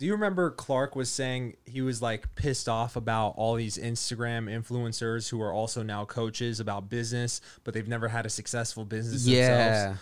Do 0.00 0.06
you 0.06 0.12
remember 0.12 0.50
Clark 0.50 0.96
was 0.96 1.10
saying 1.10 1.56
he 1.66 1.82
was 1.82 2.00
like 2.00 2.34
pissed 2.34 2.70
off 2.70 2.96
about 2.96 3.34
all 3.36 3.54
these 3.54 3.76
Instagram 3.76 4.48
influencers 4.48 5.28
who 5.28 5.42
are 5.42 5.52
also 5.52 5.82
now 5.82 6.06
coaches 6.06 6.58
about 6.58 6.88
business, 6.88 7.42
but 7.64 7.74
they've 7.74 7.86
never 7.86 8.08
had 8.08 8.24
a 8.24 8.30
successful 8.30 8.86
business 8.86 9.26
themselves? 9.26 9.36
yeah 9.36 9.94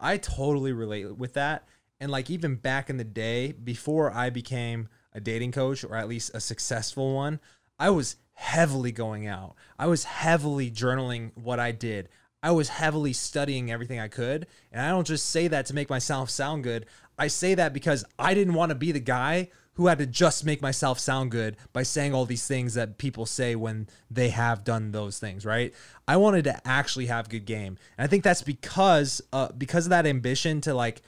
I 0.00 0.16
totally 0.16 0.72
relate 0.72 1.18
with 1.18 1.34
that. 1.34 1.68
And 2.00 2.10
like 2.10 2.30
even 2.30 2.56
back 2.56 2.88
in 2.88 2.96
the 2.96 3.04
day, 3.04 3.52
before 3.52 4.10
I 4.10 4.30
became 4.30 4.88
a 5.12 5.20
dating 5.20 5.52
coach 5.52 5.84
or 5.84 5.96
at 5.96 6.08
least 6.08 6.30
a 6.32 6.40
successful 6.40 7.14
one, 7.14 7.38
I 7.78 7.90
was 7.90 8.16
heavily 8.32 8.90
going 8.90 9.26
out. 9.26 9.54
I 9.78 9.86
was 9.86 10.04
heavily 10.04 10.70
journaling 10.70 11.32
what 11.34 11.60
I 11.60 11.72
did. 11.72 12.08
I 12.42 12.52
was 12.52 12.68
heavily 12.68 13.12
studying 13.12 13.70
everything 13.70 13.98
I 13.98 14.08
could. 14.08 14.46
And 14.70 14.80
I 14.80 14.90
don't 14.90 15.06
just 15.06 15.30
say 15.30 15.48
that 15.48 15.66
to 15.66 15.74
make 15.74 15.90
myself 15.90 16.30
sound 16.30 16.64
good. 16.64 16.86
I 17.18 17.28
say 17.28 17.54
that 17.54 17.72
because 17.72 18.04
I 18.18 18.34
didn't 18.34 18.54
want 18.54 18.70
to 18.70 18.74
be 18.74 18.92
the 18.92 19.00
guy 19.00 19.48
who 19.76 19.88
had 19.88 19.98
to 19.98 20.06
just 20.06 20.44
make 20.44 20.62
myself 20.62 20.98
sound 20.98 21.30
good 21.30 21.56
by 21.72 21.82
saying 21.82 22.14
all 22.14 22.24
these 22.24 22.46
things 22.46 22.74
that 22.74 22.96
people 22.96 23.26
say 23.26 23.54
when 23.54 23.86
they 24.10 24.30
have 24.30 24.64
done 24.64 24.90
those 24.90 25.18
things, 25.18 25.44
right? 25.44 25.74
I 26.08 26.16
wanted 26.16 26.44
to 26.44 26.66
actually 26.66 27.06
have 27.06 27.28
good 27.28 27.44
game. 27.44 27.76
And 27.98 28.04
I 28.04 28.06
think 28.06 28.24
that's 28.24 28.42
because 28.42 29.20
uh 29.32 29.48
because 29.56 29.86
of 29.86 29.90
that 29.90 30.06
ambition 30.06 30.62
to 30.62 30.74
like 30.74 31.02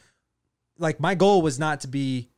like 0.78 1.00
my 1.00 1.14
goal 1.14 1.40
was 1.40 1.58
not 1.58 1.80
to 1.80 1.88
be 1.88 2.28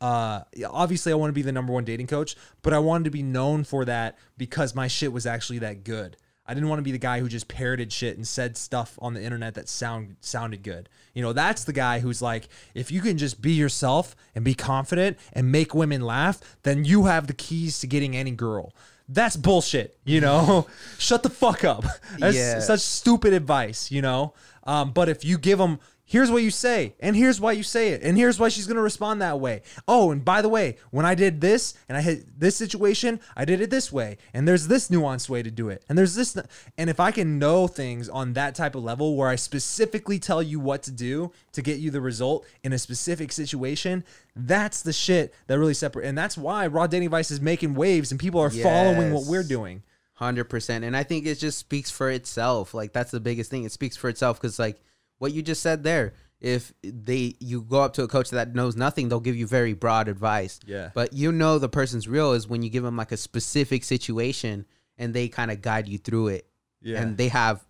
uh 0.00 0.42
obviously 0.68 1.12
I 1.12 1.16
want 1.16 1.30
to 1.30 1.34
be 1.34 1.42
the 1.42 1.52
number 1.52 1.72
1 1.72 1.84
dating 1.84 2.08
coach, 2.08 2.34
but 2.62 2.72
I 2.72 2.80
wanted 2.80 3.04
to 3.04 3.10
be 3.10 3.22
known 3.22 3.62
for 3.62 3.84
that 3.84 4.18
because 4.36 4.74
my 4.74 4.88
shit 4.88 5.12
was 5.12 5.26
actually 5.26 5.60
that 5.60 5.84
good. 5.84 6.16
I 6.46 6.54
didn't 6.54 6.68
want 6.68 6.80
to 6.80 6.82
be 6.84 6.90
the 6.92 6.98
guy 6.98 7.20
who 7.20 7.28
just 7.28 7.46
parroted 7.46 7.92
shit 7.92 8.16
and 8.16 8.26
said 8.26 8.56
stuff 8.56 8.98
on 9.00 9.14
the 9.14 9.22
internet 9.22 9.54
that 9.54 9.68
sound 9.68 10.16
sounded 10.20 10.62
good. 10.62 10.88
You 11.14 11.22
know, 11.22 11.32
that's 11.32 11.62
the 11.64 11.72
guy 11.72 12.00
who's 12.00 12.20
like, 12.20 12.48
if 12.74 12.90
you 12.90 13.00
can 13.00 13.16
just 13.16 13.40
be 13.40 13.52
yourself 13.52 14.16
and 14.34 14.44
be 14.44 14.54
confident 14.54 15.18
and 15.32 15.52
make 15.52 15.72
women 15.74 16.00
laugh, 16.00 16.40
then 16.64 16.84
you 16.84 17.04
have 17.04 17.28
the 17.28 17.32
keys 17.32 17.78
to 17.80 17.86
getting 17.86 18.16
any 18.16 18.32
girl. 18.32 18.74
That's 19.08 19.36
bullshit, 19.36 19.96
you 20.04 20.20
know? 20.20 20.66
Shut 20.98 21.22
the 21.22 21.28
fuck 21.30 21.64
up. 21.64 21.84
That's 22.18 22.36
Yeah. 22.36 22.58
such 22.60 22.80
stupid 22.80 23.34
advice, 23.34 23.90
you 23.90 24.00
know? 24.02 24.32
Um, 24.64 24.92
but 24.92 25.08
if 25.08 25.24
you 25.24 25.38
give 25.38 25.58
them, 25.58 25.80
here's 26.12 26.30
what 26.30 26.42
you 26.42 26.50
say, 26.50 26.94
and 27.00 27.16
here's 27.16 27.40
why 27.40 27.52
you 27.52 27.62
say 27.62 27.88
it, 27.88 28.02
and 28.02 28.18
here's 28.18 28.38
why 28.38 28.50
she's 28.50 28.66
gonna 28.66 28.82
respond 28.82 29.22
that 29.22 29.40
way. 29.40 29.62
Oh, 29.88 30.10
and 30.10 30.22
by 30.22 30.42
the 30.42 30.48
way, 30.50 30.76
when 30.90 31.06
I 31.06 31.14
did 31.14 31.40
this 31.40 31.72
and 31.88 31.96
I 31.96 32.02
hit 32.02 32.38
this 32.38 32.54
situation, 32.54 33.18
I 33.34 33.46
did 33.46 33.62
it 33.62 33.70
this 33.70 33.90
way, 33.90 34.18
and 34.34 34.46
there's 34.46 34.68
this 34.68 34.90
nuanced 34.90 35.30
way 35.30 35.42
to 35.42 35.50
do 35.50 35.70
it, 35.70 35.82
and 35.88 35.96
there's 35.96 36.14
this, 36.14 36.36
and 36.76 36.90
if 36.90 37.00
I 37.00 37.12
can 37.12 37.38
know 37.38 37.66
things 37.66 38.10
on 38.10 38.34
that 38.34 38.54
type 38.54 38.74
of 38.74 38.84
level 38.84 39.16
where 39.16 39.30
I 39.30 39.36
specifically 39.36 40.18
tell 40.18 40.42
you 40.42 40.60
what 40.60 40.82
to 40.82 40.90
do 40.90 41.32
to 41.52 41.62
get 41.62 41.78
you 41.78 41.90
the 41.90 42.02
result 42.02 42.46
in 42.62 42.74
a 42.74 42.78
specific 42.78 43.32
situation, 43.32 44.04
that's 44.36 44.82
the 44.82 44.92
shit 44.92 45.34
that 45.46 45.58
really 45.58 45.72
separate, 45.72 46.04
and 46.04 46.18
that's 46.18 46.36
why 46.36 46.66
Raw 46.66 46.86
Dating 46.86 47.06
Advice 47.06 47.30
is 47.30 47.40
making 47.40 47.72
waves, 47.72 48.10
and 48.10 48.20
people 48.20 48.40
are 48.40 48.50
following 48.50 49.14
what 49.14 49.24
we're 49.24 49.42
doing. 49.42 49.82
Hundred 50.16 50.44
percent, 50.44 50.84
and 50.84 50.94
I 50.94 51.04
think 51.04 51.26
it 51.26 51.38
just 51.38 51.58
speaks 51.58 51.90
for 51.90 52.10
itself. 52.10 52.74
Like 52.74 52.92
that's 52.92 53.10
the 53.10 53.18
biggest 53.18 53.50
thing. 53.50 53.64
It 53.64 53.72
speaks 53.72 53.96
for 53.96 54.10
itself 54.10 54.38
because, 54.38 54.58
like 54.58 54.78
what 55.22 55.32
you 55.32 55.40
just 55.40 55.62
said 55.62 55.84
there, 55.84 56.14
if 56.40 56.72
they 56.82 57.36
you 57.38 57.62
go 57.62 57.80
up 57.80 57.92
to 57.94 58.02
a 58.02 58.08
coach 58.08 58.30
that 58.30 58.54
knows 58.56 58.74
nothing, 58.74 59.08
they'll 59.08 59.20
give 59.20 59.36
you 59.36 59.46
very 59.46 59.72
broad 59.72 60.08
advice. 60.08 60.58
Yeah. 60.66 60.90
But 60.92 61.12
you 61.12 61.30
know 61.30 61.60
the 61.60 61.68
person's 61.68 62.08
real 62.08 62.32
is 62.32 62.48
when 62.48 62.62
you 62.62 62.70
give 62.70 62.82
them 62.82 62.96
like 62.96 63.12
a 63.12 63.16
specific 63.16 63.84
situation 63.84 64.66
and 64.98 65.14
they 65.14 65.28
kind 65.28 65.52
of 65.52 65.62
guide 65.62 65.88
you 65.88 65.98
through 65.98 66.28
it, 66.28 66.46
Yeah. 66.82 67.00
and 67.00 67.16
they 67.16 67.28
have 67.28 67.64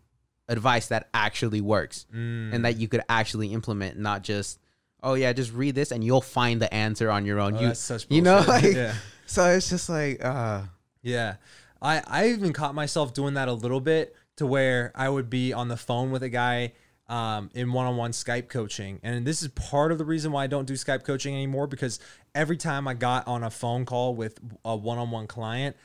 advice 0.48 0.86
that 0.88 1.08
actually 1.12 1.60
works 1.60 2.06
Mm. 2.14 2.54
and 2.54 2.64
that 2.64 2.78
you 2.78 2.88
could 2.88 3.02
actually 3.08 3.52
implement, 3.52 3.98
not 3.98 4.22
just 4.22 4.58
oh 5.02 5.14
yeah, 5.14 5.32
just 5.34 5.52
read 5.52 5.74
this 5.74 5.90
and 5.92 6.02
you'll 6.02 6.20
find 6.22 6.62
the 6.62 6.72
answer 6.72 7.10
on 7.10 7.26
your 7.26 7.38
own. 7.40 7.56
Oh, 7.56 7.60
you 7.60 7.66
that's 7.68 7.80
such 7.80 8.06
you 8.08 8.22
know 8.22 8.42
like 8.48 8.64
Yeah. 8.74 8.94
so 9.26 9.44
it's 9.50 9.68
just 9.68 9.90
like 9.90 10.24
uh 10.24 10.62
Yeah. 11.02 11.36
I, 11.82 12.02
I 12.06 12.28
even 12.30 12.52
caught 12.54 12.74
myself 12.74 13.12
doing 13.12 13.34
that 13.34 13.48
a 13.48 13.52
little 13.52 13.80
bit 13.80 14.14
to 14.36 14.46
where 14.46 14.92
I 14.94 15.08
would 15.10 15.28
be 15.28 15.52
on 15.52 15.68
the 15.68 15.76
phone 15.76 16.10
with 16.12 16.22
a 16.22 16.28
guy 16.30 16.72
um, 17.12 17.50
in 17.52 17.70
one 17.74 17.84
on 17.84 17.98
one 17.98 18.12
Skype 18.12 18.48
coaching. 18.48 18.98
And 19.02 19.26
this 19.26 19.42
is 19.42 19.48
part 19.48 19.92
of 19.92 19.98
the 19.98 20.04
reason 20.04 20.32
why 20.32 20.44
I 20.44 20.46
don't 20.46 20.64
do 20.64 20.72
Skype 20.72 21.04
coaching 21.04 21.34
anymore 21.34 21.66
because 21.66 22.00
every 22.34 22.56
time 22.56 22.88
I 22.88 22.94
got 22.94 23.28
on 23.28 23.44
a 23.44 23.50
phone 23.50 23.84
call 23.84 24.14
with 24.14 24.40
a 24.64 24.74
one 24.74 24.96
on 24.96 25.10
one 25.10 25.26
client, 25.26 25.76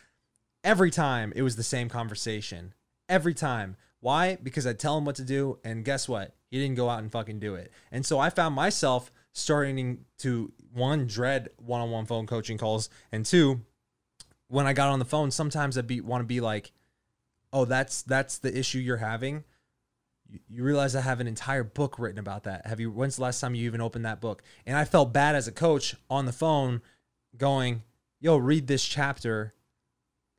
every 0.63 0.89
time 0.89 1.33
it 1.35 1.41
was 1.41 1.57
the 1.57 1.63
same 1.63 1.89
conversation. 1.89 2.73
Every 3.09 3.33
time. 3.33 3.75
Why? 3.99 4.37
Because 4.41 4.65
I 4.65 4.71
tell 4.71 4.97
him 4.97 5.03
what 5.03 5.15
to 5.15 5.23
do, 5.23 5.59
and 5.65 5.83
guess 5.83 6.07
what? 6.07 6.33
He 6.49 6.59
didn't 6.59 6.77
go 6.77 6.89
out 6.89 6.99
and 6.99 7.11
fucking 7.11 7.39
do 7.39 7.55
it. 7.55 7.73
And 7.91 8.05
so 8.05 8.19
I 8.19 8.29
found 8.29 8.55
myself 8.55 9.11
starting 9.33 10.05
to 10.19 10.53
one 10.71 11.07
dread 11.07 11.49
one-on-one 11.57 12.05
phone 12.05 12.25
coaching 12.25 12.57
calls, 12.57 12.89
and 13.11 13.25
two, 13.25 13.61
when 14.47 14.65
I 14.65 14.71
got 14.71 14.89
on 14.89 14.99
the 14.99 15.05
phone, 15.05 15.31
sometimes 15.31 15.77
I'd 15.77 15.87
be 15.87 15.99
want 15.99 16.21
to 16.21 16.27
be 16.27 16.39
like, 16.39 16.71
"Oh, 17.51 17.65
that's 17.65 18.01
that's 18.03 18.37
the 18.37 18.57
issue 18.57 18.77
you're 18.77 18.97
having." 18.97 19.43
You, 20.49 20.63
realize 20.63 20.95
I 20.95 21.01
have 21.01 21.19
an 21.19 21.27
entire 21.27 21.63
book 21.63 21.97
written 21.99 22.19
about 22.19 22.43
that. 22.43 22.65
Have 22.65 22.79
you? 22.79 22.91
When's 22.91 23.15
the 23.15 23.23
last 23.23 23.39
time 23.39 23.55
you 23.55 23.65
even 23.65 23.81
opened 23.81 24.05
that 24.05 24.21
book? 24.21 24.43
And 24.65 24.77
I 24.77 24.85
felt 24.85 25.13
bad 25.13 25.35
as 25.35 25.47
a 25.47 25.51
coach 25.51 25.95
on 26.09 26.25
the 26.25 26.31
phone, 26.31 26.81
going, 27.37 27.83
yo, 28.19 28.37
read 28.37 28.67
this 28.67 28.83
chapter. 28.83 29.53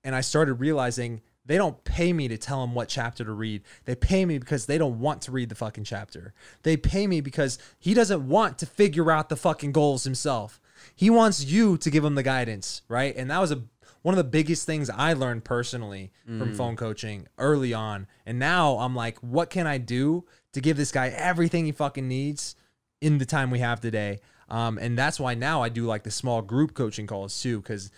And 0.04 0.14
I 0.14 0.20
started 0.20 0.54
realizing 0.54 1.22
they 1.48 1.56
don't 1.56 1.82
pay 1.82 2.12
me 2.12 2.28
to 2.28 2.36
tell 2.36 2.60
them 2.60 2.74
what 2.74 2.88
chapter 2.88 3.24
to 3.24 3.32
read. 3.32 3.62
They 3.86 3.94
pay 3.94 4.26
me 4.26 4.38
because 4.38 4.66
they 4.66 4.76
don't 4.76 5.00
want 5.00 5.22
to 5.22 5.32
read 5.32 5.48
the 5.48 5.54
fucking 5.54 5.84
chapter. 5.84 6.34
They 6.62 6.76
pay 6.76 7.06
me 7.06 7.22
because 7.22 7.58
he 7.78 7.94
doesn't 7.94 8.28
want 8.28 8.58
to 8.58 8.66
figure 8.66 9.10
out 9.10 9.30
the 9.30 9.36
fucking 9.36 9.72
goals 9.72 10.04
himself. 10.04 10.60
He 10.94 11.08
wants 11.08 11.44
you 11.44 11.78
to 11.78 11.90
give 11.90 12.04
him 12.04 12.16
the 12.16 12.22
guidance, 12.22 12.82
right? 12.86 13.16
And 13.16 13.30
that 13.30 13.40
was 13.40 13.50
a 13.50 13.62
one 14.02 14.14
of 14.14 14.16
the 14.16 14.24
biggest 14.30 14.64
things 14.66 14.88
I 14.90 15.12
learned 15.12 15.44
personally 15.44 16.12
from 16.26 16.54
phone 16.54 16.76
coaching 16.76 17.26
early 17.38 17.74
on. 17.74 18.06
And 18.26 18.38
now 18.38 18.78
I'm 18.78 18.94
like, 18.94 19.18
what 19.18 19.50
can 19.50 19.66
I 19.66 19.78
do 19.78 20.24
to 20.52 20.60
give 20.60 20.76
this 20.76 20.92
guy 20.92 21.08
everything 21.08 21.64
he 21.66 21.72
fucking 21.72 22.06
needs 22.06 22.54
in 23.00 23.18
the 23.18 23.26
time 23.26 23.50
we 23.50 23.58
have 23.58 23.80
today? 23.80 24.20
Um, 24.48 24.78
and 24.78 24.96
that's 24.96 25.20
why 25.20 25.34
now 25.34 25.62
I 25.62 25.68
do 25.68 25.84
like 25.84 26.04
the 26.04 26.10
small 26.10 26.40
group 26.42 26.74
coaching 26.74 27.06
calls 27.06 27.40
too, 27.42 27.60
because 27.60 27.90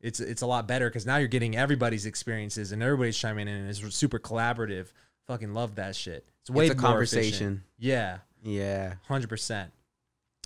it's 0.00 0.18
it's 0.18 0.42
a 0.42 0.46
lot 0.46 0.66
better 0.66 0.88
because 0.88 1.06
now 1.06 1.16
you're 1.18 1.28
getting 1.28 1.56
everybody's 1.56 2.06
experiences 2.06 2.72
and 2.72 2.82
everybody's 2.82 3.16
chiming 3.16 3.46
in 3.46 3.54
and 3.54 3.68
it's 3.70 3.94
super 3.94 4.18
collaborative. 4.18 4.88
Fucking 5.28 5.54
love 5.54 5.76
that 5.76 5.94
shit. 5.94 6.28
It's 6.40 6.50
way 6.50 6.66
a 6.66 6.74
more 6.74 6.80
conversation. 6.80 7.28
efficient. 7.30 7.60
Yeah, 7.78 8.18
Yeah. 8.42 8.94
hundred 9.06 9.28
percent. 9.28 9.70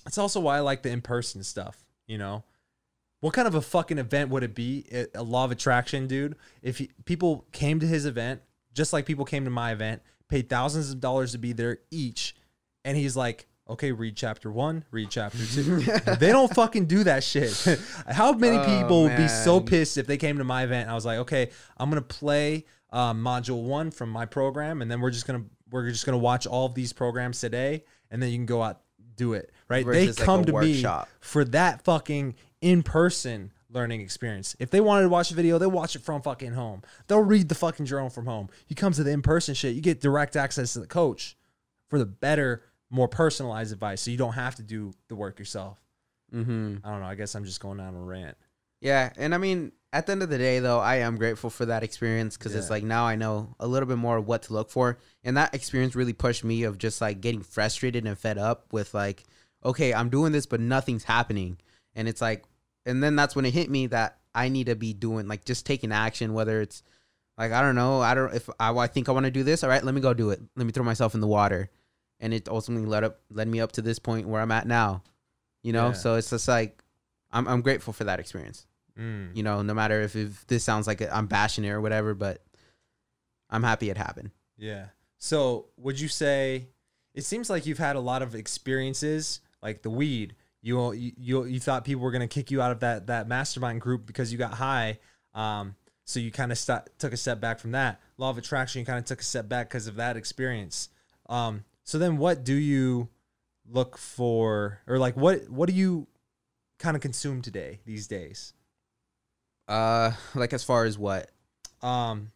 That's 0.05 0.19
also 0.19 0.41
why 0.41 0.59
I 0.59 0.61
like 0.61 0.83
the 0.83 0.91
in 0.91 1.01
person 1.01 1.43
stuff. 1.43 1.87
You 2.07 2.19
know, 2.19 2.45
what 3.21 3.33
kind 3.35 3.49
of 3.49 3.55
a 3.55 3.63
fucking 3.63 3.99
event 3.99 4.31
would 4.31 4.43
it 4.43 4.55
be? 4.55 4.87
A- 5.15 5.23
law 5.23 5.45
of 5.45 5.51
attraction, 5.51 6.07
dude. 6.07 6.37
If 6.63 6.79
he, 6.79 6.91
people 7.05 7.47
came 7.53 7.81
to 7.81 7.87
his 7.87 8.07
event, 8.07 8.43
just 8.75 8.93
like 8.93 9.07
people 9.07 9.25
came 9.25 9.45
to 9.45 9.51
my 9.51 9.73
event, 9.73 10.03
paid 10.29 10.49
thousands 10.49 10.91
of 10.91 11.01
dollars 11.01 11.33
to 11.33 11.39
be 11.39 11.53
there 11.53 11.79
each, 11.91 12.37
and 12.85 12.97
he's 12.97 13.17
like, 13.17 13.47
"Okay, 13.69 13.91
read 13.93 14.17
chapter 14.17 14.53
one, 14.53 14.85
read 14.91 15.09
chapter 15.11 15.39
two. 15.47 15.79
they 16.21 16.31
don't 16.31 16.55
fucking 16.55 16.87
do 16.87 17.05
that 17.05 17.25
shit. 17.25 17.53
How 18.09 18.33
many 18.33 18.59
Oh, 18.59 18.81
people 18.81 19.03
would 19.05 19.17
be 19.17 19.29
so 19.29 19.61
pissed 19.61 19.97
if 19.97 20.07
they 20.07 20.19
came 20.19 20.39
to 20.39 20.45
my 20.45 20.63
event? 20.65 20.83
And 20.83 20.91
I 20.91 20.95
was 20.95 21.07
like, 21.07 21.19
"Okay, 21.21 21.51
I'm 21.79 21.89
gonna 21.89 22.03
play 22.03 22.67
um, 22.91 23.23
module 23.25 23.63
one 23.63 23.91
from 23.91 24.11
my 24.11 24.27
program, 24.27 24.83
and 24.83 24.91
then 24.91 25.01
we're 25.01 25.11
just 25.11 25.27
gonna 25.27 25.45
we're 25.71 25.89
just 25.91 26.05
gonna 26.07 26.19
watch 26.19 26.47
all 26.47 26.67
of 26.67 26.75
these 26.75 26.93
programs 26.93 27.41
today, 27.41 27.83
and 28.11 28.23
then 28.23 28.31
you 28.31 28.37
can 28.37 28.47
go 28.47 28.63
out 28.63 28.83
do 29.17 29.33
it." 29.33 29.51
Right? 29.69 29.85
Versus, 29.85 30.17
they 30.17 30.25
come 30.25 30.41
a 30.43 30.47
to 30.47 30.53
workshop. 30.53 31.07
me 31.09 31.13
for 31.21 31.45
that 31.47 31.83
fucking 31.83 32.35
in 32.67 32.83
person 32.83 33.53
learning 33.71 34.01
experience. 34.01 34.57
If 34.59 34.71
they 34.71 34.81
wanted 34.81 35.03
to 35.03 35.09
watch 35.09 35.31
a 35.31 35.35
video, 35.35 35.57
they'll 35.57 35.71
watch 35.71 35.95
it 35.95 36.03
from 36.03 36.21
fucking 36.21 36.55
home. 36.55 36.83
They'll 37.07 37.21
read 37.21 37.49
the 37.49 37.55
fucking 37.55 37.87
journal 37.87 38.11
from 38.11 38.27
home. 38.27 38.49
You 38.67 38.75
come 38.75 38.93
to 38.95 39.05
the 39.05 39.13
in 39.13 39.23
person 39.23 39.55
shit, 39.55 39.77
you 39.77 39.81
get 39.81 40.01
direct 40.01 40.35
access 40.35 40.73
to 40.73 40.81
the 40.81 40.89
coach 40.89 41.37
for 41.89 42.01
the 42.01 42.07
better, 42.07 42.65
more 42.91 43.07
personalized 43.07 43.73
advice. 43.73 44.01
So 44.01 44.11
you 44.11 44.17
don't 44.17 44.33
have 44.33 44.57
to 44.57 44.65
do 44.65 44.93
the 45.07 45.15
work 45.15 45.39
yourself. 45.39 45.81
Mm-hmm. 46.35 46.79
I 46.83 46.91
don't 46.91 47.01
know. 47.03 47.07
I 47.07 47.15
guess 47.15 47.37
I'm 47.37 47.45
just 47.45 47.61
going 47.61 47.79
on 47.79 47.95
a 47.95 48.01
rant. 48.01 48.37
Yeah, 48.81 49.11
and 49.17 49.33
I 49.33 49.39
mean, 49.39 49.71
at 49.93 50.07
the 50.07 50.13
end 50.13 50.25
of 50.25 50.29
the 50.29 50.39
day, 50.39 50.59
though, 50.59 50.81
I 50.81 50.97
am 50.97 51.17
grateful 51.17 51.51
for 51.51 51.67
that 51.67 51.85
experience 51.85 52.37
because 52.37 52.57
it's 52.57 52.69
like 52.69 52.83
now 52.83 53.07
I 53.07 53.15
know 53.15 53.55
a 53.61 53.67
little 53.69 53.89
bit 53.89 53.97
more 53.97 54.17
of 54.17 54.27
what 54.27 54.43
to 54.45 54.55
look 54.55 54.71
for, 54.71 54.99
and 55.23 55.37
that 55.37 55.55
experience 55.55 55.95
really 55.95 56.13
pushed 56.13 56.43
me 56.43 56.65
of 56.65 56.79
just 56.79 57.01
like 57.01 57.21
getting 57.21 57.43
frustrated 57.43 58.07
and 58.07 58.19
fed 58.19 58.39
up 58.39 58.73
with 58.73 58.93
like, 58.93 59.23
okay, 59.65 59.95
I'm 59.95 60.11
doing 60.11 60.33
this, 60.33 60.47
but 60.47 60.61
nothing's 60.61 61.05
happening, 61.05 61.59
and 61.95 62.09
it's 62.09 62.21
like, 62.21 62.45
and 62.87 63.03
then 63.03 63.15
that's 63.17 63.37
when 63.37 63.45
it 63.45 63.53
hit 63.53 63.69
me 63.69 63.89
that 63.89 64.19
I 64.35 64.49
need 64.49 64.67
to 64.67 64.75
be 64.77 64.95
doing 64.95 65.29
like 65.29 65.45
just 65.45 65.67
taking 65.67 65.93
action, 65.93 66.33
whether 66.33 66.61
it's 66.63 66.83
like 67.37 67.53
I 67.53 67.61
don't 67.61 67.75
know, 67.75 68.01
I 68.01 68.15
don't 68.15 68.33
if 68.35 68.49
I, 68.59 68.75
I 68.75 68.87
think 68.87 69.09
I 69.09 69.13
want 69.13 69.25
to 69.27 69.31
do 69.31 69.43
this, 69.43 69.63
all 69.63 69.69
right, 69.69 69.85
let 69.85 69.95
me 69.95 70.01
go 70.01 70.15
do 70.15 70.31
it, 70.31 70.41
let 70.57 70.65
me 70.65 70.73
throw 70.73 70.85
myself 70.85 71.15
in 71.15 71.21
the 71.21 71.27
water, 71.27 71.69
and 72.21 72.33
it 72.33 72.49
ultimately 72.49 72.87
led 72.89 73.05
up 73.05 73.21
led 73.31 73.49
me 73.49 73.61
up 73.61 73.73
to 73.73 73.83
this 73.83 73.99
point 73.99 74.27
where 74.27 74.41
I'm 74.41 74.53
at 74.53 74.67
now, 74.67 75.03
you 75.63 75.73
know, 75.75 75.89
Yeah. 75.89 75.93
so 75.93 76.15
it's 76.15 76.31
just 76.31 76.49
like. 76.49 76.83
I'm, 77.33 77.47
I'm 77.49 77.61
grateful 77.61 77.93
for 77.93 78.05
that 78.05 78.21
experience 78.21 78.67
Mm. 78.99 79.37
you 79.37 79.43
know, 79.43 79.61
no 79.61 79.75
matter 79.75 80.01
if, 80.01 80.17
if 80.17 80.47
this 80.47 80.65
sounds 80.65 80.87
like 80.87 81.03
I'm 81.13 81.27
bashing 81.27 81.65
it 81.65 81.71
or 81.71 81.83
whatever, 81.83 82.15
but 82.15 82.41
I'm 83.51 83.63
happy 83.63 83.91
it 83.91 83.99
happened. 83.99 84.31
Yeah. 84.57 84.87
So 85.19 85.67
would 85.77 86.01
you 86.01 86.09
say 86.09 86.69
it 87.15 87.25
seems 87.25 87.51
like 87.51 87.67
you've 87.67 87.77
had 87.79 87.97
a 87.97 88.01
lot 88.01 88.23
of 88.23 88.35
experiences 88.35 89.41
like 89.63 89.83
the 89.83 89.91
weed? 89.91 90.35
You 90.67 90.93
you 90.93 91.45
you, 91.45 91.61
thought 91.61 91.85
people 91.85 92.03
were 92.03 92.11
gonna 92.11 92.27
kick 92.27 92.51
you 92.51 92.61
out 92.61 92.73
of 92.73 92.81
that 92.81 93.07
that 93.07 93.29
mastermind 93.29 93.81
group 93.81 94.05
because 94.05 94.33
you 94.33 94.39
got 94.39 94.55
high. 94.55 94.99
Um, 95.33 95.77
so 96.05 96.19
you 96.19 96.33
kind 96.33 96.51
of 96.51 96.59
st- 96.59 96.89
took 96.99 97.13
a 97.13 97.17
step 97.17 97.41
back 97.41 97.61
from 97.61 97.71
that. 97.73 98.01
Law 98.19 98.31
of 98.31 98.39
attraction, 98.39 98.81
you 98.81 98.87
kind 98.87 98.99
of 98.99 99.05
took 99.05 99.21
a 99.21 99.25
step 99.25 99.49
back 99.49 99.69
because 99.69 99.87
of 99.87 99.95
that 99.97 100.17
experience. 100.17 100.89
Um, 101.29 101.65
so 101.85 101.99
then 101.99 102.17
what 102.17 102.43
do 102.43 102.55
you 102.55 103.09
look 103.71 103.97
for, 103.97 104.81
or 104.89 104.99
like 104.99 105.17
what 105.17 105.49
what 105.49 105.69
do 105.69 105.75
you 105.75 106.09
kind 106.81 106.97
of 106.97 107.01
consume 107.03 107.43
today 107.43 107.79
these 107.87 108.09
days? 108.09 108.53
Uh, 109.69 110.13
like 110.35 110.53
as 110.53 110.65
far 110.65 110.85
as 110.85 110.99
what? 110.99 111.31
Um, 111.83 112.33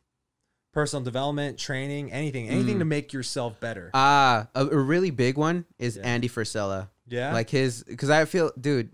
personal 0.72 1.02
development, 1.04 1.58
training, 1.58 2.12
anything, 2.12 2.48
anything 2.48 2.76
Mm. 2.76 2.80
to 2.80 2.84
make 2.84 3.12
yourself 3.12 3.58
better. 3.60 3.90
Uh, 3.94 4.44
a, 4.54 4.66
a 4.66 4.78
really 4.78 5.10
big 5.10 5.36
one 5.36 5.64
is 5.78 5.96
Yeah. 5.96 6.02
Andy 6.06 6.28
Frisella. 6.28 6.88
Yeah. 7.10 7.32
Like 7.32 7.50
his, 7.50 7.82
because 7.84 8.08
I 8.10 8.24
feel, 8.24 8.50
dude, 8.58 8.90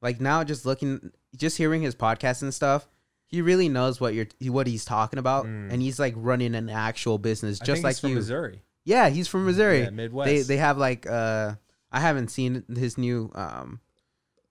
like 0.00 0.20
now 0.20 0.44
just 0.44 0.64
looking, 0.64 1.10
just 1.36 1.56
hearing 1.58 1.82
his 1.82 1.94
podcast 1.94 2.40
and 2.42 2.54
stuff, 2.54 2.88
he 3.26 3.42
really 3.42 3.68
knows 3.68 4.00
what 4.00 4.14
you're, 4.14 4.26
what 4.46 4.66
he's 4.66 4.84
talking 4.86 5.18
about, 5.18 5.44
Mm. 5.44 5.70
and 5.72 5.82
he's 5.82 5.98
like 5.98 6.14
running 6.16 6.54
an 6.54 6.70
actual 6.70 7.18
business, 7.18 7.58
just 7.58 7.82
like 7.82 7.96
he's 7.96 8.00
from 8.00 8.10
you. 8.10 8.16
Missouri. 8.16 8.62
Yeah, 8.84 9.10
he's 9.10 9.28
from 9.28 9.44
Missouri. 9.44 9.80
Yeah, 9.82 9.90
Midwest. 9.90 10.26
They 10.28 10.40
they 10.42 10.56
have 10.56 10.78
like 10.78 11.06
uh, 11.06 11.56
I 11.92 12.00
haven't 12.00 12.28
seen 12.28 12.64
his 12.74 12.96
new 12.96 13.30
um, 13.34 13.80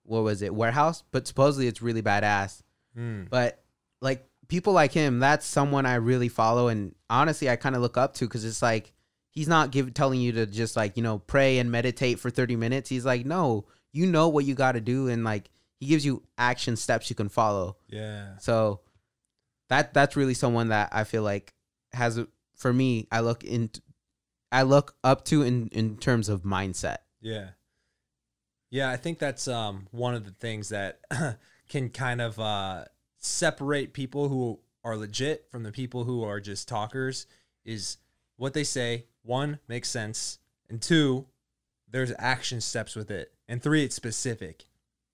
what 0.04 0.22
was 0.24 0.44
it 0.44 0.54
warehouse, 0.54 1.04
but 1.12 1.26
supposedly 1.28 1.66
it's 1.68 1.82
really 1.82 2.04
badass. 2.04 2.62
Mm. 2.96 3.30
But 3.32 3.64
like 4.00 4.28
people 4.48 4.74
like 4.74 4.92
him, 4.92 5.18
that's 5.18 5.46
someone 5.46 5.88
I 5.88 5.96
really 5.96 6.30
follow, 6.30 6.68
and 6.68 6.94
honestly, 7.10 7.50
I 7.50 7.56
kind 7.56 7.76
of 7.76 7.82
look 7.82 7.98
up 7.98 8.14
to 8.16 8.26
because 8.26 8.46
it's 8.46 8.62
like 8.62 8.94
he's 9.38 9.48
not 9.48 9.70
give 9.70 9.94
telling 9.94 10.20
you 10.20 10.32
to 10.32 10.48
just 10.48 10.76
like 10.76 10.98
you 10.98 11.04
know 11.04 11.20
pray 11.20 11.60
and 11.60 11.72
meditate 11.72 12.20
for 12.20 12.32
thirty 12.32 12.56
minutes. 12.56 12.90
He's 12.90 13.06
like, 13.06 13.24
no, 13.24 13.66
you 13.94 14.08
know 14.08 14.30
what 14.30 14.46
you 14.46 14.56
got 14.56 14.72
to 14.72 14.82
do, 14.82 15.10
and 15.10 15.24
like 15.24 15.52
he 15.80 15.86
gives 15.86 16.04
you 16.04 16.24
action 16.40 16.76
steps 16.76 17.08
you 17.12 17.16
can 17.16 17.30
follow. 17.30 17.78
Yeah. 17.88 18.40
So 18.40 18.82
that 19.70 19.94
that's 19.94 20.16
really 20.16 20.34
someone 20.34 20.70
that 20.70 20.90
I 20.92 21.04
feel 21.04 21.22
like 21.22 21.54
has 21.94 22.18
a, 22.18 22.28
for 22.56 22.74
me. 22.74 23.08
I 23.12 23.20
look 23.20 23.44
in, 23.44 23.70
I 24.52 24.64
look 24.64 24.96
up 25.04 25.24
to 25.26 25.44
in 25.44 25.68
in 25.68 25.98
terms 25.98 26.30
of 26.30 26.42
mindset. 26.42 26.98
Yeah. 27.22 27.50
Yeah, 28.72 28.90
I 28.90 28.98
think 28.98 29.20
that's 29.20 29.48
um 29.48 29.88
one 29.92 30.16
of 30.16 30.26
the 30.26 30.32
things 30.32 30.70
that 30.70 31.00
can 31.70 31.90
kind 31.92 32.22
of 32.22 32.40
uh 32.40 32.86
separate 33.18 33.94
people 33.94 34.30
who 34.30 34.60
are 34.84 34.98
legit 34.98 35.46
from 35.52 35.62
the 35.62 35.72
people 35.72 36.06
who 36.06 36.24
are 36.24 36.40
just 36.40 36.68
talkers 36.68 37.28
is 37.66 37.98
what 38.38 38.54
they 38.54 38.64
say, 38.64 39.06
one, 39.28 39.60
makes 39.68 39.90
sense, 39.90 40.40
and 40.70 40.82
two, 40.82 41.26
there's 41.90 42.12
action 42.18 42.62
steps 42.62 42.96
with 42.96 43.12
it. 43.12 43.34
And 43.48 43.62
three, 43.62 43.84
it's 43.84 43.96
specific. 43.96 44.66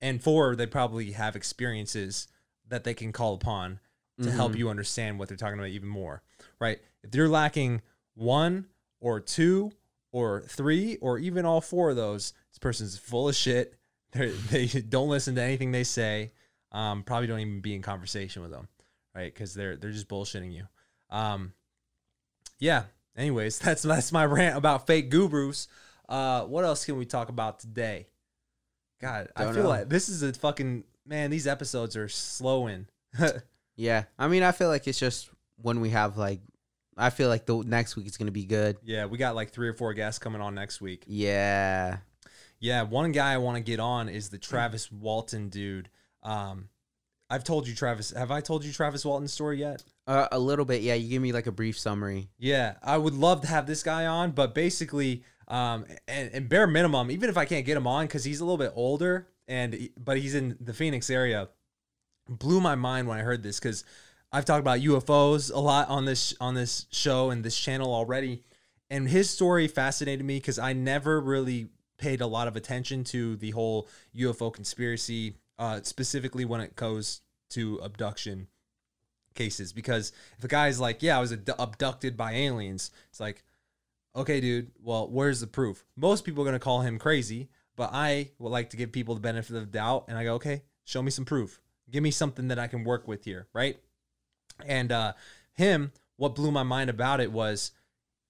And 0.01 0.21
four, 0.21 0.55
they 0.55 0.65
probably 0.65 1.11
have 1.11 1.35
experiences 1.35 2.27
that 2.67 2.83
they 2.83 2.93
can 2.93 3.11
call 3.11 3.33
upon 3.35 3.79
to 4.21 4.31
help 4.31 4.53
Mhm. 4.53 4.57
you 4.57 4.69
understand 4.69 5.17
what 5.19 5.27
they're 5.27 5.37
talking 5.37 5.57
about 5.59 5.69
even 5.69 5.87
more. 5.89 6.21
Right? 6.59 6.81
If 7.03 7.13
you're 7.15 7.29
lacking 7.29 7.81
one 8.15 8.67
or 8.99 9.19
two 9.19 9.71
or 10.11 10.41
three 10.41 10.97
or 10.97 11.17
even 11.19 11.45
all 11.45 11.61
four 11.61 11.89
of 11.89 11.95
those, 11.95 12.33
this 12.51 12.59
person's 12.59 12.97
full 12.97 13.27
of 13.29 13.35
shit. 13.35 13.75
They're, 14.13 14.29
they 14.29 14.67
don't 14.67 15.09
listen 15.09 15.33
to 15.35 15.41
anything 15.41 15.71
they 15.71 15.83
say. 15.83 16.31
Um, 16.71 17.01
probably 17.03 17.25
don't 17.27 17.39
even 17.39 17.61
be 17.61 17.73
in 17.73 17.81
conversation 17.81 18.43
with 18.43 18.51
them, 18.51 18.67
right? 19.15 19.33
Because 19.33 19.55
they're 19.55 19.75
they're 19.75 19.91
just 19.91 20.07
bullshitting 20.07 20.53
you. 20.53 20.67
Um, 21.09 21.53
yeah. 22.59 22.83
Anyways, 23.15 23.59
that's 23.63 23.81
that's 23.83 24.11
my 24.11 24.25
rant 24.25 24.57
about 24.57 24.87
fake 24.87 25.09
gurus. 25.09 25.67
Uh, 26.09 26.43
what 26.43 26.63
else 26.65 26.85
can 26.85 26.97
we 26.97 27.05
talk 27.05 27.29
about 27.29 27.59
today? 27.59 28.07
God, 29.01 29.29
I 29.35 29.43
Don't 29.45 29.53
feel 29.53 29.63
know. 29.63 29.69
like 29.69 29.89
this 29.89 30.09
is 30.09 30.23
a 30.23 30.33
fucking 30.33 30.83
man. 31.05 31.29
These 31.29 31.47
episodes 31.47 31.95
are 31.97 32.09
slowing. 32.09 32.87
Yeah, 33.75 34.03
I 34.19 34.27
mean, 34.27 34.43
I 34.43 34.51
feel 34.51 34.67
like 34.67 34.87
it's 34.87 34.99
just 34.99 35.31
when 35.59 35.81
we 35.81 35.89
have 35.89 36.15
like, 36.15 36.41
I 36.95 37.09
feel 37.09 37.27
like 37.27 37.47
the 37.47 37.63
next 37.63 37.95
week 37.95 38.05
is 38.05 38.17
gonna 38.17 38.29
be 38.29 38.45
good. 38.45 38.77
yeah, 38.83 39.05
we 39.07 39.17
got 39.17 39.33
like 39.33 39.49
three 39.49 39.67
or 39.67 39.73
four 39.73 39.95
guests 39.95 40.19
coming 40.19 40.41
on 40.41 40.53
next 40.53 40.79
week. 40.79 41.03
Yeah, 41.07 41.97
Yeah, 42.59 42.83
one 42.83 43.11
guy 43.11 43.33
I 43.33 43.37
want 43.39 43.57
to 43.57 43.63
get 43.63 43.79
on 43.79 44.09
is 44.09 44.29
the 44.29 44.37
Travis 44.37 44.91
Walton 44.91 45.49
dude. 45.49 45.89
Um, 46.21 46.69
I've 47.31 47.43
told 47.43 47.67
you 47.67 47.73
Travis. 47.73 48.11
Have 48.11 48.29
I 48.29 48.41
told 48.41 48.63
you 48.63 48.71
Travis 48.71 49.03
Walton's 49.03 49.33
story 49.33 49.57
yet? 49.59 49.83
Uh, 50.07 50.27
a 50.31 50.39
little 50.39 50.65
bit. 50.65 50.81
Yeah, 50.81 50.95
you 50.95 51.09
give 51.09 51.21
me 51.21 51.31
like 51.31 51.47
a 51.47 51.51
brief 51.51 51.77
summary. 51.77 52.29
Yeah, 52.37 52.75
I 52.83 52.97
would 52.97 53.13
love 53.13 53.41
to 53.41 53.47
have 53.47 53.65
this 53.65 53.83
guy 53.83 54.05
on, 54.05 54.31
but 54.31 54.53
basically, 54.53 55.23
um, 55.47 55.85
and, 56.07 56.29
and 56.33 56.49
bare 56.49 56.67
minimum, 56.67 57.11
even 57.11 57.29
if 57.29 57.37
I 57.37 57.45
can't 57.45 57.65
get 57.65 57.77
him 57.77 57.87
on 57.87 58.05
because 58.05 58.23
he's 58.23 58.39
a 58.39 58.45
little 58.45 58.57
bit 58.57 58.73
older 58.75 59.27
and 59.47 59.89
but 59.97 60.17
he's 60.17 60.35
in 60.35 60.57
the 60.59 60.73
Phoenix 60.73 61.09
area, 61.09 61.49
blew 62.27 62.61
my 62.61 62.75
mind 62.75 63.07
when 63.07 63.17
I 63.17 63.21
heard 63.21 63.43
this 63.43 63.59
because 63.59 63.83
I've 64.31 64.45
talked 64.45 64.61
about 64.61 64.79
UFOs 64.79 65.53
a 65.53 65.59
lot 65.59 65.89
on 65.89 66.05
this 66.05 66.33
on 66.39 66.55
this 66.55 66.85
show 66.91 67.29
and 67.29 67.43
this 67.43 67.57
channel 67.57 67.93
already, 67.93 68.43
and 68.89 69.07
his 69.07 69.29
story 69.29 69.67
fascinated 69.67 70.25
me 70.25 70.37
because 70.37 70.59
I 70.59 70.73
never 70.73 71.19
really 71.21 71.69
paid 71.97 72.21
a 72.21 72.27
lot 72.27 72.47
of 72.47 72.55
attention 72.55 73.03
to 73.05 73.35
the 73.37 73.51
whole 73.51 73.87
UFO 74.15 74.51
conspiracy 74.51 75.35
uh, 75.59 75.79
specifically 75.83 76.43
when 76.43 76.59
it 76.59 76.75
goes 76.75 77.21
to 77.51 77.77
abduction 77.77 78.47
cases. 79.33 79.73
Because 79.73 80.11
if 80.37 80.43
a 80.43 80.47
guy's 80.47 80.79
like, 80.79 81.01
"Yeah, 81.01 81.17
I 81.17 81.21
was 81.21 81.33
ad- 81.33 81.49
abducted 81.59 82.15
by 82.17 82.33
aliens," 82.33 82.91
it's 83.09 83.19
like, 83.19 83.43
okay, 84.15 84.39
dude. 84.39 84.71
Well, 84.81 85.07
where's 85.09 85.41
the 85.41 85.47
proof? 85.47 85.85
Most 85.95 86.25
people 86.25 86.43
are 86.43 86.45
gonna 86.45 86.59
call 86.59 86.81
him 86.81 86.99
crazy, 86.99 87.49
but 87.75 87.89
I 87.93 88.31
would 88.39 88.49
like 88.49 88.69
to 88.71 88.77
give 88.77 88.91
people 88.91 89.15
the 89.15 89.21
benefit 89.21 89.55
of 89.55 89.61
the 89.63 89.77
doubt, 89.77 90.05
and 90.07 90.17
I 90.17 90.23
go, 90.23 90.35
okay, 90.35 90.63
show 90.83 91.01
me 91.01 91.11
some 91.11 91.25
proof. 91.25 91.61
Give 91.89 92.03
me 92.03 92.11
something 92.11 92.47
that 92.47 92.59
I 92.59 92.67
can 92.67 92.83
work 92.83 93.07
with 93.07 93.25
here, 93.25 93.47
right? 93.53 93.77
And 94.65 94.91
uh, 94.91 95.13
him, 95.53 95.91
what 96.17 96.35
blew 96.35 96.51
my 96.51 96.63
mind 96.63 96.89
about 96.89 97.19
it 97.19 97.31
was 97.31 97.71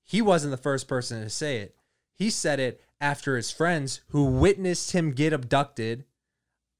he 0.03 0.21
wasn't 0.21 0.51
the 0.51 0.57
first 0.57 0.87
person 0.87 1.21
to 1.21 1.29
say 1.29 1.57
it. 1.57 1.75
He 2.13 2.29
said 2.29 2.59
it 2.59 2.81
after 3.01 3.35
his 3.35 3.51
friends 3.51 4.01
who 4.09 4.25
witnessed 4.25 4.91
him 4.91 5.11
get 5.11 5.33
abducted, 5.33 6.05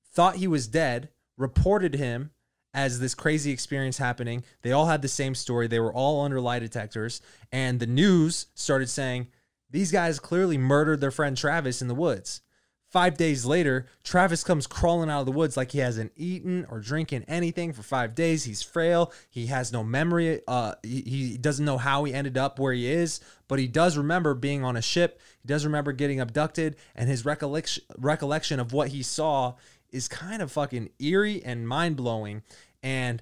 thought 0.06 0.38
he 0.38 0.48
was 0.48 0.68
dead, 0.68 1.10
reported 1.38 1.96
him 1.96 2.32
as 2.74 3.00
this 3.00 3.16
crazy 3.16 3.52
experience 3.52 3.98
happening. 3.98 4.44
They 4.62 4.72
all 4.72 4.88
had 4.88 5.02
the 5.02 5.08
same 5.08 5.36
story. 5.36 5.68
They 5.68 5.80
were 5.80 5.94
all 5.94 6.22
under 6.22 6.42
lie 6.42 6.60
detectors. 6.60 7.22
And 7.52 7.80
the 7.80 7.88
news 7.88 8.48
started 8.56 8.90
saying, 8.90 9.28
these 9.70 9.92
guys 9.92 10.20
clearly 10.20 10.58
murdered 10.58 11.02
their 11.02 11.12
friend 11.12 11.36
Travis 11.36 11.82
in 11.82 11.88
the 11.88 11.96
woods. 11.96 12.42
Five 12.94 13.18
days 13.18 13.44
later, 13.44 13.88
Travis 14.04 14.44
comes 14.44 14.68
crawling 14.68 15.10
out 15.10 15.22
of 15.22 15.26
the 15.26 15.32
woods 15.32 15.58
like 15.58 15.72
he 15.72 15.80
hasn't 15.80 16.12
eaten 16.16 16.68
or 16.70 16.80
drinking 16.80 17.26
anything 17.28 17.74
for 17.74 17.82
five 17.82 18.14
days. 18.14 18.44
He's 18.44 18.62
frail. 18.62 19.12
He 19.32 19.48
has 19.48 19.74
no 19.74 19.84
memory. 19.84 20.42
Uh, 20.48 20.76
he, 20.84 21.02
he 21.02 21.38
doesn't 21.40 21.66
know 21.66 21.80
how 21.80 22.04
he 22.04 22.14
ended 22.14 22.38
up 22.38 22.60
where 22.60 22.72
he 22.72 22.92
is, 22.92 23.20
but 23.48 23.58
he 23.58 23.68
does 23.68 23.98
remember 23.98 24.36
being 24.36 24.64
on 24.64 24.78
a 24.78 24.82
ship. 24.84 25.20
He 25.42 25.48
does 25.48 25.66
remember 25.66 25.92
getting 25.92 26.20
abducted, 26.20 26.76
and 26.96 27.10
his 27.10 27.26
recollection 27.26 27.84
recollection 27.98 28.60
of 28.60 28.74
what 28.74 28.90
he 28.90 29.02
saw 29.02 29.56
is 29.94 30.08
kind 30.10 30.42
of 30.42 30.52
fucking 30.52 30.90
eerie 31.00 31.42
and 31.46 31.68
mind 31.68 31.96
blowing. 31.96 32.42
And 32.82 33.22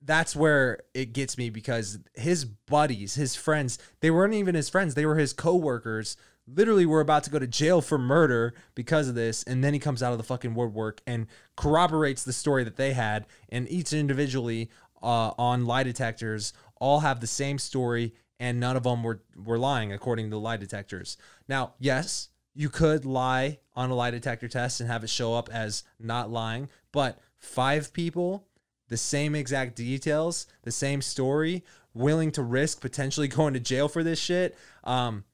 that's 0.00 0.36
where 0.36 0.80
it 0.94 1.12
gets 1.12 1.36
me 1.36 1.50
because 1.50 1.98
his 2.14 2.44
buddies, 2.44 3.14
his 3.14 3.34
friends, 3.34 3.78
they 4.00 4.10
weren't 4.10 4.34
even 4.34 4.54
his 4.54 4.68
friends, 4.68 4.94
they 4.94 5.04
were 5.04 5.16
his 5.16 5.32
coworkers. 5.32 6.16
Literally, 6.46 6.84
were 6.84 7.00
about 7.00 7.24
to 7.24 7.30
go 7.30 7.38
to 7.38 7.46
jail 7.46 7.80
for 7.80 7.96
murder 7.96 8.52
because 8.74 9.08
of 9.08 9.14
this, 9.14 9.42
and 9.44 9.64
then 9.64 9.72
he 9.72 9.80
comes 9.80 10.02
out 10.02 10.12
of 10.12 10.18
the 10.18 10.24
fucking 10.24 10.54
woodwork 10.54 11.00
and 11.06 11.26
corroborates 11.56 12.22
the 12.22 12.34
story 12.34 12.64
that 12.64 12.76
they 12.76 12.92
had. 12.92 13.24
And 13.48 13.66
each 13.70 13.94
individually 13.94 14.68
uh, 15.02 15.32
on 15.38 15.64
lie 15.64 15.84
detectors 15.84 16.52
all 16.76 17.00
have 17.00 17.20
the 17.20 17.26
same 17.26 17.58
story, 17.58 18.12
and 18.38 18.60
none 18.60 18.76
of 18.76 18.82
them 18.82 19.02
were 19.02 19.22
were 19.34 19.58
lying 19.58 19.90
according 19.90 20.26
to 20.26 20.30
the 20.32 20.40
lie 20.40 20.58
detectors. 20.58 21.16
Now, 21.48 21.72
yes, 21.78 22.28
you 22.54 22.68
could 22.68 23.06
lie 23.06 23.60
on 23.74 23.90
a 23.90 23.94
lie 23.94 24.10
detector 24.10 24.48
test 24.48 24.80
and 24.80 24.88
have 24.88 25.04
it 25.04 25.10
show 25.10 25.34
up 25.34 25.48
as 25.52 25.82
not 25.98 26.30
lying, 26.30 26.68
but 26.92 27.18
five 27.36 27.92
people 27.92 28.46
the 28.88 28.96
same 28.96 29.34
exact 29.34 29.76
details, 29.76 30.46
the 30.62 30.70
same 30.70 31.00
story, 31.02 31.64
willing 31.94 32.30
to 32.32 32.42
risk 32.42 32.80
potentially 32.80 33.28
going 33.28 33.54
to 33.54 33.60
jail 33.60 33.88
for 33.88 34.02
this 34.02 34.18
shit. 34.18 34.56
Um, 34.84 35.24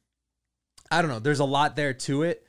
I 0.91 1.03
don't 1.03 1.11
know. 1.11 1.19
There's 1.19 1.41
a 1.41 1.45
lot 1.45 1.77
there 1.77 1.95
to 1.95 2.23
it. 2.23 2.47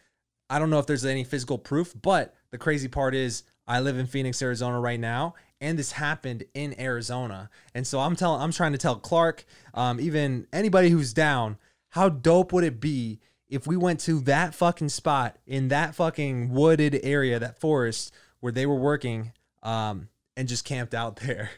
I 0.49 0.59
don't 0.59 0.69
know 0.69 0.79
if 0.79 0.87
there's 0.87 1.05
any 1.05 1.23
physical 1.23 1.57
proof, 1.57 1.93
but 1.99 2.35
the 2.51 2.57
crazy 2.57 2.87
part 2.87 3.15
is 3.15 3.43
I 3.67 3.79
live 3.79 3.97
in 3.97 4.05
Phoenix, 4.05 4.41
Arizona 4.41 4.79
right 4.79 4.99
now, 4.99 5.35
and 5.61 5.77
this 5.77 5.93
happened 5.93 6.43
in 6.53 6.79
Arizona. 6.79 7.49
And 7.73 7.85
so 7.85 7.99
I'm 7.99 8.15
telling, 8.15 8.41
I'm 8.41 8.51
trying 8.51 8.73
to 8.73 8.77
tell 8.77 8.95
Clark, 8.95 9.45
um, 9.73 9.99
even 9.99 10.47
anybody 10.51 10.89
who's 10.89 11.13
down, 11.13 11.57
how 11.89 12.09
dope 12.09 12.51
would 12.51 12.63
it 12.63 12.81
be 12.81 13.19
if 13.51 13.67
we 13.67 13.77
went 13.77 13.99
to 14.01 14.21
that 14.21 14.55
fucking 14.55 14.89
spot 14.89 15.37
in 15.45 15.67
that 15.67 15.93
fucking 15.93 16.49
wooded 16.49 16.99
area, 17.03 17.37
that 17.37 17.59
forest 17.59 18.11
where 18.39 18.51
they 18.51 18.65
were 18.65 18.75
working, 18.75 19.33
um, 19.61 20.07
and 20.35 20.47
just 20.47 20.65
camped 20.65 20.95
out 20.95 21.15
there, 21.27 21.51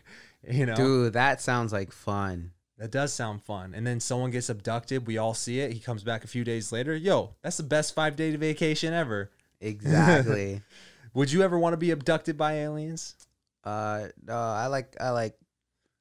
you 0.45 0.65
know? 0.65 0.75
Dude, 0.75 1.13
that 1.13 1.39
sounds 1.39 1.71
like 1.71 1.93
fun. 1.93 2.51
That 2.79 2.91
does 2.91 3.13
sound 3.13 3.43
fun. 3.43 3.73
And 3.75 3.85
then 3.87 3.99
someone 3.99 4.31
gets 4.31 4.49
abducted. 4.49 5.07
We 5.07 5.17
all 5.17 5.33
see 5.35 5.59
it. 5.59 5.71
He 5.71 5.79
comes 5.79 6.03
back 6.03 6.23
a 6.25 6.27
few 6.27 6.43
days 6.43 6.71
later. 6.71 6.95
Yo, 6.95 7.35
that's 7.41 7.55
the 7.57 7.63
best 7.63 7.93
five 7.95 8.15
day 8.17 8.35
vacation 8.35 8.93
ever. 8.93 9.29
Exactly. 9.61 10.61
Would 11.13 11.31
you 11.31 11.43
ever 11.43 11.57
want 11.57 11.73
to 11.73 11.77
be 11.77 11.91
abducted 11.91 12.37
by 12.37 12.55
aliens? 12.55 13.15
uh, 13.63 14.07
no, 14.25 14.35
I 14.35 14.67
like, 14.67 14.97
I 14.99 15.11
like, 15.11 15.37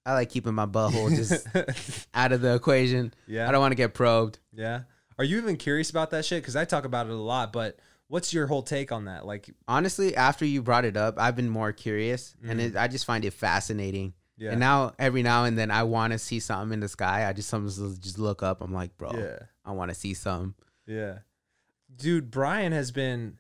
I 0.05 0.15
like 0.15 0.31
keeping 0.31 0.55
my 0.55 0.67
butthole 0.67 1.15
just 1.15 1.47
out 2.15 2.33
of 2.33 2.41
the 2.41 2.55
equation. 2.55 3.15
Yeah. 3.29 3.49
I 3.49 3.53
don't 3.53 3.61
want 3.61 3.71
to 3.73 3.77
get 3.77 3.95
probed. 3.95 4.41
yeah. 4.53 4.81
Are 5.23 5.25
you 5.25 5.39
even 5.39 5.57
curious 5.57 5.89
about 5.89 6.11
that 6.11 6.25
shit? 6.25 6.43
Because 6.43 6.57
I 6.57 6.65
talk 6.65 6.85
about 6.85 7.07
it 7.07 7.13
a 7.13 7.15
lot, 7.15 7.53
but 7.53 7.79
what's 8.09 8.35
your 8.35 8.49
whole 8.49 8.65
take 8.65 8.91
on 8.91 9.05
that? 9.05 9.25
Like, 9.25 9.49
Honestly, 9.69 10.17
after 10.17 10.45
you 10.45 10.63
brought 10.63 10.85
it 10.85 10.97
up, 10.97 11.17
I've 11.17 11.37
been 11.37 11.49
more 11.49 11.71
curious, 11.71 12.35
and 12.45 12.61
it, 12.61 12.71
mm-hmm. 12.71 12.79
I 12.83 12.89
just 12.89 13.05
find 13.05 13.25
it 13.25 13.33
fascinating. 13.33 14.15
Yeah. 14.37 14.51
And 14.51 14.59
now, 14.59 14.95
every 14.99 15.23
now 15.23 15.45
and 15.45 15.57
then, 15.57 15.71
I 15.71 15.85
want 15.85 16.13
to 16.13 16.19
see 16.19 16.41
something 16.41 16.73
in 16.73 16.81
the 16.81 16.89
sky. 16.89 17.29
I 17.29 17.33
just 17.35 17.49
sometimes 17.49 17.99
just 17.99 18.19
look 18.19 18.43
up. 18.43 18.63
I'm 18.63 18.75
like, 18.75 18.99
bro, 18.99 19.13
yeah. 19.17 19.39
I 19.65 19.71
want 19.71 19.91
to 19.91 19.95
see 19.95 20.13
something. 20.13 20.55
Yeah. 20.89 21.19
Dude, 21.95 22.29
Brian 22.29 22.73
has 22.73 22.91
been 22.91 23.39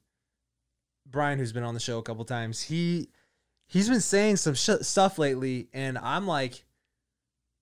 Brian 1.05 1.41
who's 1.41 1.53
been 1.53 1.65
on 1.65 1.75
the 1.75 1.81
show 1.81 1.99
a 1.99 2.03
couple 2.03 2.25
times. 2.25 2.63
He 2.63 3.09
he's 3.67 3.89
been 3.89 4.01
saying 4.01 4.37
some 4.37 4.55
sh- 4.55 4.83
stuff 4.83 5.19
lately 5.19 5.69
and 5.73 5.99
I'm 5.99 6.29
like 6.29 6.65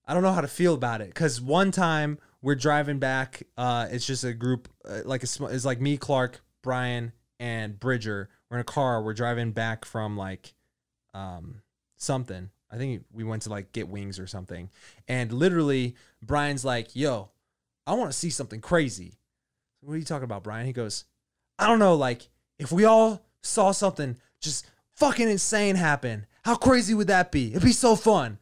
I 0.06 0.12
don't 0.12 0.22
know 0.22 0.32
how 0.32 0.42
to 0.42 0.48
feel 0.48 0.74
about 0.74 1.00
it 1.00 1.14
cuz 1.14 1.40
one 1.40 1.70
time 1.70 2.18
we're 2.42 2.54
driving 2.54 2.98
back 2.98 3.42
uh 3.56 3.86
it's 3.90 4.06
just 4.06 4.24
a 4.24 4.32
group 4.32 4.68
uh, 4.88 5.00
like 5.04 5.22
a 5.22 5.26
sm- 5.26 5.46
it's 5.46 5.64
like 5.64 5.80
me, 5.80 5.96
Clark, 5.96 6.40
Brian 6.62 7.12
and 7.38 7.78
Bridger. 7.78 8.28
We're 8.50 8.58
in 8.58 8.62
a 8.62 8.64
car. 8.64 9.02
We're 9.02 9.14
driving 9.14 9.52
back 9.52 9.84
from 9.84 10.16
like 10.16 10.54
um 11.14 11.62
something. 11.96 12.50
I 12.70 12.76
think 12.76 13.04
we 13.12 13.24
went 13.24 13.42
to 13.42 13.50
like 13.50 13.72
get 13.72 13.88
wings 13.88 14.18
or 14.18 14.26
something. 14.26 14.70
And 15.08 15.32
literally 15.32 15.96
Brian's 16.22 16.64
like, 16.64 16.94
"Yo, 16.94 17.30
I 17.86 17.94
want 17.94 18.10
to 18.12 18.16
see 18.16 18.30
something 18.30 18.60
crazy." 18.60 19.14
What 19.82 19.94
are 19.94 19.98
you 19.98 20.04
talking 20.04 20.24
about, 20.24 20.44
Brian? 20.44 20.66
He 20.66 20.72
goes, 20.74 21.04
I 21.60 21.66
don't 21.66 21.78
know, 21.78 21.94
like, 21.94 22.28
if 22.58 22.72
we 22.72 22.84
all 22.84 23.22
saw 23.42 23.72
something 23.72 24.18
just 24.40 24.66
fucking 24.96 25.28
insane 25.28 25.76
happen, 25.76 26.26
how 26.42 26.54
crazy 26.54 26.94
would 26.94 27.08
that 27.08 27.30
be? 27.30 27.50
It'd 27.50 27.62
be 27.62 27.72
so 27.72 27.96
fun. 27.96 28.38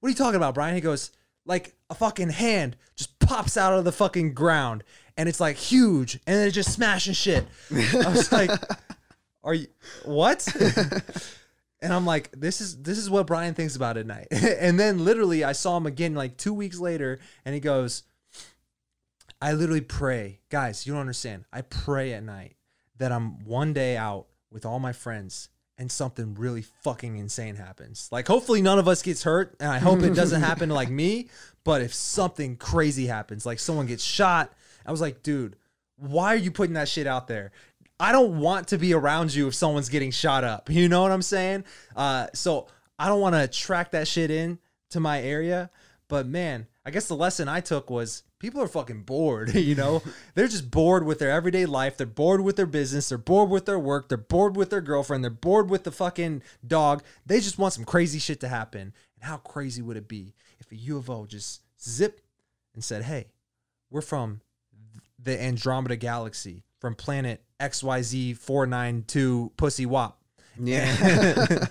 What 0.00 0.06
are 0.06 0.10
you 0.10 0.16
talking 0.16 0.36
about, 0.36 0.54
Brian? 0.54 0.74
He 0.74 0.80
goes, 0.80 1.10
like 1.44 1.74
a 1.90 1.94
fucking 1.94 2.30
hand 2.30 2.76
just 2.96 3.13
pops 3.26 3.56
out 3.56 3.72
of 3.72 3.84
the 3.84 3.92
fucking 3.92 4.34
ground 4.34 4.84
and 5.16 5.28
it's 5.28 5.40
like 5.40 5.56
huge 5.56 6.14
and 6.26 6.36
then 6.36 6.46
it's 6.46 6.54
just 6.54 6.72
smashing 6.72 7.14
shit. 7.14 7.46
I 7.72 8.08
was 8.08 8.30
like, 8.32 8.50
are 9.44 9.54
you 9.54 9.66
what? 10.04 10.46
and 11.80 11.92
I'm 11.92 12.06
like, 12.06 12.30
this 12.32 12.60
is 12.60 12.82
this 12.82 12.98
is 12.98 13.10
what 13.10 13.26
Brian 13.26 13.54
thinks 13.54 13.76
about 13.76 13.96
at 13.96 14.06
night. 14.06 14.28
and 14.30 14.78
then 14.78 15.04
literally 15.04 15.44
I 15.44 15.52
saw 15.52 15.76
him 15.76 15.86
again 15.86 16.14
like 16.14 16.36
two 16.36 16.54
weeks 16.54 16.78
later 16.78 17.20
and 17.44 17.54
he 17.54 17.60
goes, 17.60 18.02
I 19.40 19.52
literally 19.52 19.82
pray, 19.82 20.40
guys. 20.48 20.86
You 20.86 20.92
don't 20.92 21.00
understand. 21.00 21.44
I 21.52 21.62
pray 21.62 22.14
at 22.14 22.22
night 22.22 22.56
that 22.98 23.12
I'm 23.12 23.44
one 23.44 23.72
day 23.72 23.96
out 23.96 24.26
with 24.50 24.64
all 24.64 24.78
my 24.78 24.92
friends 24.92 25.48
and 25.78 25.90
something 25.90 26.34
really 26.34 26.62
fucking 26.62 27.16
insane 27.16 27.56
happens. 27.56 28.08
Like, 28.12 28.28
hopefully, 28.28 28.62
none 28.62 28.78
of 28.78 28.86
us 28.86 29.02
gets 29.02 29.22
hurt, 29.22 29.56
and 29.60 29.70
I 29.70 29.78
hope 29.78 30.02
it 30.02 30.14
doesn't 30.14 30.42
happen 30.48 30.68
to 30.68 30.74
like 30.74 30.90
me. 30.90 31.28
But 31.64 31.82
if 31.82 31.94
something 31.94 32.56
crazy 32.56 33.06
happens, 33.06 33.46
like 33.46 33.58
someone 33.58 33.86
gets 33.86 34.04
shot, 34.04 34.52
I 34.86 34.90
was 34.90 35.00
like, 35.00 35.22
dude, 35.22 35.56
why 35.96 36.34
are 36.34 36.38
you 36.38 36.50
putting 36.50 36.74
that 36.74 36.88
shit 36.88 37.06
out 37.06 37.26
there? 37.26 37.52
I 37.98 38.12
don't 38.12 38.40
want 38.40 38.68
to 38.68 38.78
be 38.78 38.92
around 38.92 39.34
you 39.34 39.48
if 39.48 39.54
someone's 39.54 39.88
getting 39.88 40.10
shot 40.10 40.44
up. 40.44 40.68
You 40.70 40.88
know 40.88 41.02
what 41.02 41.12
I'm 41.12 41.22
saying? 41.22 41.64
Uh, 41.96 42.26
so 42.34 42.66
I 42.98 43.08
don't 43.08 43.20
want 43.20 43.34
to 43.34 43.42
attract 43.44 43.92
that 43.92 44.08
shit 44.08 44.30
in 44.30 44.58
to 44.90 45.00
my 45.00 45.22
area. 45.22 45.70
But 46.08 46.26
man, 46.26 46.66
I 46.84 46.90
guess 46.90 47.06
the 47.06 47.16
lesson 47.16 47.48
I 47.48 47.60
took 47.60 47.88
was 47.88 48.23
people 48.38 48.60
are 48.62 48.68
fucking 48.68 49.02
bored, 49.02 49.54
you 49.54 49.74
know? 49.74 50.02
they're 50.34 50.48
just 50.48 50.70
bored 50.70 51.04
with 51.04 51.18
their 51.18 51.30
everyday 51.30 51.66
life. 51.66 51.96
They're 51.96 52.06
bored 52.06 52.42
with 52.42 52.56
their 52.56 52.66
business. 52.66 53.08
They're 53.08 53.18
bored 53.18 53.50
with 53.50 53.66
their 53.66 53.78
work. 53.78 54.08
They're 54.08 54.18
bored 54.18 54.56
with 54.56 54.70
their 54.70 54.80
girlfriend. 54.80 55.24
They're 55.24 55.30
bored 55.30 55.70
with 55.70 55.84
the 55.84 55.92
fucking 55.92 56.42
dog. 56.66 57.02
They 57.24 57.40
just 57.40 57.58
want 57.58 57.72
some 57.74 57.84
crazy 57.84 58.18
shit 58.18 58.40
to 58.40 58.48
happen. 58.48 58.92
And 59.16 59.24
how 59.24 59.36
crazy 59.38 59.82
would 59.82 59.96
it 59.96 60.08
be 60.08 60.34
if 60.60 60.70
a 60.70 60.90
UFO 60.90 61.26
just 61.26 61.62
zipped 61.80 62.22
and 62.74 62.82
said, 62.84 63.02
hey, 63.04 63.26
we're 63.90 64.00
from 64.02 64.40
the 65.22 65.40
Andromeda 65.42 65.96
Galaxy, 65.96 66.64
from 66.80 66.94
planet 66.94 67.42
XYZ492 67.60 69.56
Pussy 69.56 69.86
Wop 69.86 70.20
Yeah. 70.58 71.66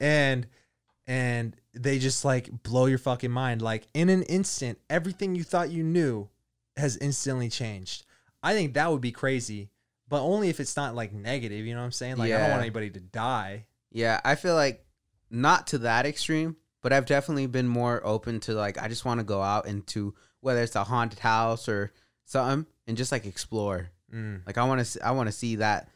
and 0.00 0.46
and 1.06 1.54
they 1.74 1.98
just 1.98 2.24
like 2.24 2.62
blow 2.62 2.86
your 2.86 2.98
fucking 2.98 3.30
mind. 3.30 3.60
Like 3.62 3.88
in 3.94 4.08
an 4.08 4.22
instant 4.24 4.78
everything 4.88 5.34
you 5.34 5.42
thought 5.44 5.70
you 5.70 5.82
knew 5.82 6.28
has 6.76 6.96
instantly 6.96 7.48
changed. 7.48 8.04
I 8.42 8.52
think 8.54 8.74
that 8.74 8.90
would 8.90 9.00
be 9.00 9.12
crazy 9.12 9.70
but 10.06 10.22
only 10.22 10.50
if 10.50 10.60
it's 10.60 10.76
not 10.76 10.94
like 10.94 11.12
negative 11.14 11.64
you 11.64 11.72
know 11.74 11.80
what 11.80 11.86
i'm 11.86 11.92
saying? 11.92 12.16
Like 12.18 12.30
i 12.36 12.38
don't 12.38 12.50
want 12.50 12.60
anybody 12.62 12.90
to 12.90 13.00
die. 13.00 13.64
Yeah, 13.90 14.20
I 14.24 14.34
feel 14.34 14.54
like 14.54 14.84
not 15.30 15.68
to 15.68 15.78
that 15.78 16.04
extreme, 16.04 16.56
but 16.82 16.92
I've 16.92 17.06
definitely 17.06 17.46
been 17.46 17.66
more 17.68 18.00
open 18.04 18.40
to 18.40 18.52
like 18.52 18.80
I 18.80 18.88
just 18.88 19.04
want 19.04 19.20
to 19.20 19.24
go 19.24 19.40
out 19.40 19.66
into 19.66 20.14
whether 20.40 20.62
it's 20.62 20.76
a 20.76 20.84
haunted 20.84 21.20
house 21.20 21.68
or 21.68 21.92
something 22.26 22.66
and 22.86 22.96
just 22.96 23.12
like 23.12 23.24
explore. 23.24 23.88
mm, 24.12 24.44
Like 24.46 24.58
I 24.58 24.64
want 24.64 24.84
to 24.84 25.06
I 25.06 25.12
want 25.12 25.28
to 25.28 25.32
see 25.32 25.56
that 25.56 25.88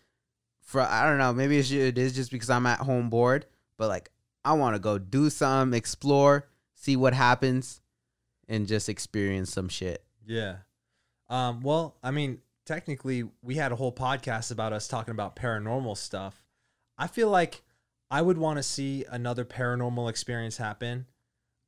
for 0.62 0.80
I 0.80 1.06
don't 1.08 1.18
know, 1.18 1.32
maybe 1.34 1.58
it 1.58 1.98
is 1.98 2.14
just 2.14 2.30
because 2.30 2.50
I'm 2.50 2.66
at 2.66 2.78
home 2.80 3.10
bored, 3.10 3.46
but 3.76 3.88
like 3.88 4.10
I 4.48 4.52
want 4.54 4.74
to 4.76 4.80
go 4.80 4.96
do 4.98 5.28
some, 5.28 5.74
explore, 5.74 6.48
see 6.74 6.96
what 6.96 7.12
happens, 7.12 7.82
and 8.48 8.66
just 8.66 8.88
experience 8.88 9.52
some 9.52 9.68
shit. 9.68 10.02
Yeah. 10.26 10.56
Um, 11.28 11.60
well, 11.60 11.96
I 12.02 12.10
mean, 12.12 12.38
technically, 12.64 13.24
we 13.42 13.56
had 13.56 13.72
a 13.72 13.76
whole 13.76 13.92
podcast 13.92 14.50
about 14.50 14.72
us 14.72 14.88
talking 14.88 15.12
about 15.12 15.36
paranormal 15.36 15.98
stuff. 15.98 16.46
I 16.96 17.08
feel 17.08 17.28
like 17.28 17.62
I 18.10 18.22
would 18.22 18.38
want 18.38 18.56
to 18.56 18.62
see 18.62 19.04
another 19.10 19.44
paranormal 19.44 20.08
experience 20.08 20.56
happen, 20.56 21.04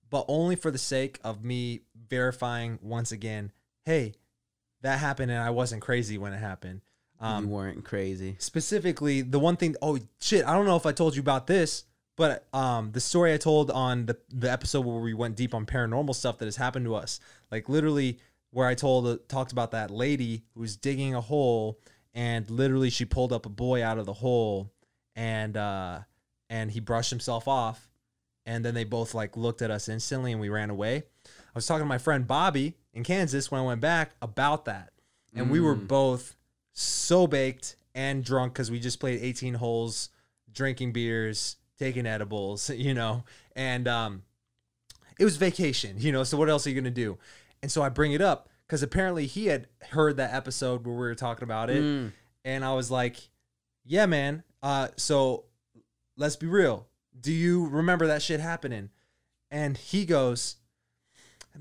but 0.08 0.24
only 0.26 0.56
for 0.56 0.70
the 0.70 0.78
sake 0.78 1.20
of 1.22 1.44
me 1.44 1.80
verifying 2.08 2.78
once 2.80 3.12
again, 3.12 3.52
hey, 3.84 4.14
that 4.80 4.98
happened 5.00 5.30
and 5.30 5.42
I 5.42 5.50
wasn't 5.50 5.82
crazy 5.82 6.16
when 6.16 6.32
it 6.32 6.38
happened. 6.38 6.80
you 7.20 7.26
Um, 7.26 7.50
weren't 7.50 7.84
crazy. 7.84 8.36
specifically, 8.38 9.20
the 9.20 9.38
one 9.38 9.56
thing, 9.56 9.76
oh 9.82 9.98
shit, 10.18 10.46
I 10.46 10.54
don't 10.54 10.64
know 10.64 10.76
if 10.76 10.86
I 10.86 10.92
told 10.92 11.14
you 11.14 11.20
about 11.20 11.46
this, 11.46 11.84
but 12.20 12.46
um, 12.52 12.92
the 12.92 13.00
story 13.00 13.32
I 13.32 13.38
told 13.38 13.70
on 13.70 14.04
the 14.04 14.18
the 14.28 14.52
episode 14.52 14.84
where 14.84 15.00
we 15.00 15.14
went 15.14 15.36
deep 15.36 15.54
on 15.54 15.64
paranormal 15.64 16.14
stuff 16.14 16.36
that 16.36 16.44
has 16.44 16.56
happened 16.56 16.84
to 16.84 16.94
us, 16.94 17.18
like 17.50 17.66
literally 17.70 18.18
where 18.50 18.68
I 18.68 18.74
told 18.74 19.26
talked 19.26 19.52
about 19.52 19.70
that 19.70 19.90
lady 19.90 20.42
who 20.52 20.60
was 20.60 20.76
digging 20.76 21.14
a 21.14 21.22
hole 21.22 21.80
and 22.12 22.50
literally 22.50 22.90
she 22.90 23.06
pulled 23.06 23.32
up 23.32 23.46
a 23.46 23.48
boy 23.48 23.82
out 23.82 23.96
of 23.96 24.04
the 24.04 24.12
hole 24.12 24.70
and 25.16 25.56
uh 25.56 26.00
and 26.50 26.70
he 26.70 26.78
brushed 26.78 27.08
himself 27.08 27.48
off 27.48 27.88
and 28.44 28.66
then 28.66 28.74
they 28.74 28.84
both 28.84 29.14
like 29.14 29.34
looked 29.34 29.62
at 29.62 29.70
us 29.70 29.88
instantly 29.88 30.32
and 30.32 30.42
we 30.42 30.50
ran 30.50 30.68
away. 30.68 31.04
I 31.24 31.30
was 31.54 31.66
talking 31.66 31.84
to 31.84 31.88
my 31.88 31.96
friend 31.96 32.26
Bobby 32.26 32.74
in 32.92 33.02
Kansas 33.02 33.50
when 33.50 33.62
I 33.62 33.64
went 33.64 33.80
back 33.80 34.10
about 34.20 34.66
that. 34.66 34.90
And 35.34 35.50
we 35.50 35.60
were 35.60 35.74
both 35.74 36.36
so 36.74 37.26
baked 37.26 37.76
and 37.94 38.22
drunk 38.22 38.52
because 38.52 38.70
we 38.70 38.78
just 38.78 39.00
played 39.00 39.22
18 39.22 39.54
holes, 39.54 40.10
drinking 40.52 40.92
beers, 40.92 41.56
taking 41.80 42.06
edibles, 42.06 42.70
you 42.86 42.94
know, 42.94 43.24
and 43.56 43.88
um, 43.88 44.22
it 45.18 45.24
was 45.24 45.36
vacation, 45.36 45.96
you 45.98 46.12
know. 46.12 46.22
So 46.22 46.36
what 46.36 46.48
else 46.48 46.64
are 46.66 46.70
you 46.70 46.80
gonna 46.80 46.90
do? 46.92 47.18
And 47.62 47.72
so 47.72 47.82
I 47.82 47.88
bring 47.88 48.12
it 48.12 48.20
up 48.22 48.48
because 48.66 48.84
apparently 48.84 49.26
he 49.26 49.46
had 49.46 49.66
heard 49.90 50.16
that 50.18 50.32
episode 50.32 50.86
where 50.86 50.94
we 50.94 51.00
were 51.00 51.14
talking 51.16 51.42
about 51.42 51.68
it, 51.70 51.82
Mm. 51.82 52.12
and 52.44 52.64
I 52.64 52.74
was 52.74 52.90
like, 52.90 53.16
"Yeah, 53.84 54.06
man. 54.06 54.44
Uh, 54.62 54.88
so 54.96 55.46
let's 56.16 56.36
be 56.36 56.46
real. 56.46 56.86
Do 57.18 57.32
you 57.32 57.66
remember 57.66 58.06
that 58.06 58.22
shit 58.22 58.38
happening?" 58.40 58.90
And 59.50 59.76
he 59.76 60.04
goes, 60.04 60.56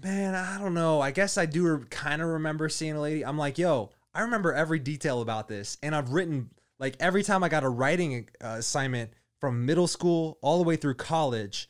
"Man, 0.03 0.36
I 0.36 0.59
don't 0.59 0.74
know. 0.76 1.01
I 1.01 1.11
guess 1.11 1.38
I 1.38 1.45
do 1.45 1.80
kind 1.89 2.22
of 2.22 2.28
remember 2.30 2.70
seeing 2.70 2.93
a 2.93 3.01
lady." 3.01 3.26
I'm 3.26 3.38
like, 3.38 3.57
"Yo, 3.57 3.89
I 4.13 4.22
remember 4.22 4.53
every 4.53 4.80
detail 4.80 5.22
about 5.22 5.47
this, 5.47 5.78
and 5.82 5.95
I've 5.95 6.11
written 6.11 6.49
like 6.78 6.95
every 6.99 7.24
time 7.24 7.43
I 7.43 7.49
got 7.49 7.63
a 7.63 7.70
writing 7.70 8.30
uh, 8.41 8.55
assignment 8.59 9.11
from 9.39 9.65
middle 9.65 9.87
school 9.87 10.37
all 10.41 10.57
the 10.57 10.63
way 10.63 10.75
through 10.75 10.95
college." 10.95 11.69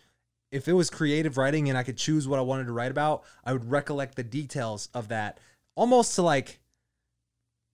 If 0.52 0.68
it 0.68 0.74
was 0.74 0.90
creative 0.90 1.38
writing 1.38 1.70
and 1.70 1.78
I 1.78 1.84
could 1.84 1.98
choose 1.98 2.28
what 2.28 2.40
I 2.40 2.44
wanted 2.44 2.66
to 2.66 2.74
write 2.74 2.90
about, 2.90 3.24
I 3.44 3.54
would 3.54 3.70
recollect 3.70 4.16
the 4.16 4.24
details 4.24 4.90
of 4.94 5.08
that 5.10 5.40
almost 5.76 6.14
to 6.16 6.22
like 6.22 6.60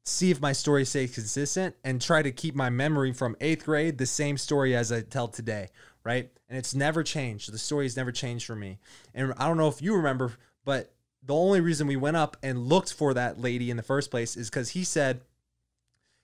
see 0.06 0.30
if 0.30 0.40
my 0.40 0.52
story 0.52 0.86
stays 0.86 1.16
consistent 1.16 1.76
and 1.84 2.00
try 2.00 2.22
to 2.22 2.32
keep 2.32 2.54
my 2.54 2.70
memory 2.70 3.12
from 3.12 3.36
eighth 3.42 3.66
grade 3.66 3.98
the 3.98 4.06
same 4.06 4.38
story 4.38 4.76
as 4.76 4.92
I 4.92 5.02
tell 5.02 5.28
today, 5.28 5.70
right? 6.04 6.30
And 6.48 6.58
it's 6.58 6.76
never 6.76 7.02
changed. 7.02 7.52
The 7.52 7.58
story 7.58 7.86
has 7.86 7.98
never 7.98 8.12
changed 8.12 8.46
for 8.46 8.56
me. 8.56 8.78
And 9.16 9.34
I 9.38 9.48
don't 9.48 9.58
know 9.58 9.68
if 9.68 9.82
you 9.82 9.96
remember, 9.96 10.34
but 10.64 10.94
the 11.24 11.34
only 11.34 11.60
reason 11.60 11.88
we 11.88 11.96
went 11.96 12.18
up 12.18 12.38
and 12.44 12.68
looked 12.68 12.94
for 12.94 13.16
that 13.16 13.40
lady 13.40 13.72
in 13.72 13.78
the 13.78 13.84
first 13.84 14.12
place 14.12 14.38
is 14.38 14.52
because 14.52 14.70
he 14.70 14.84
said 14.84 15.22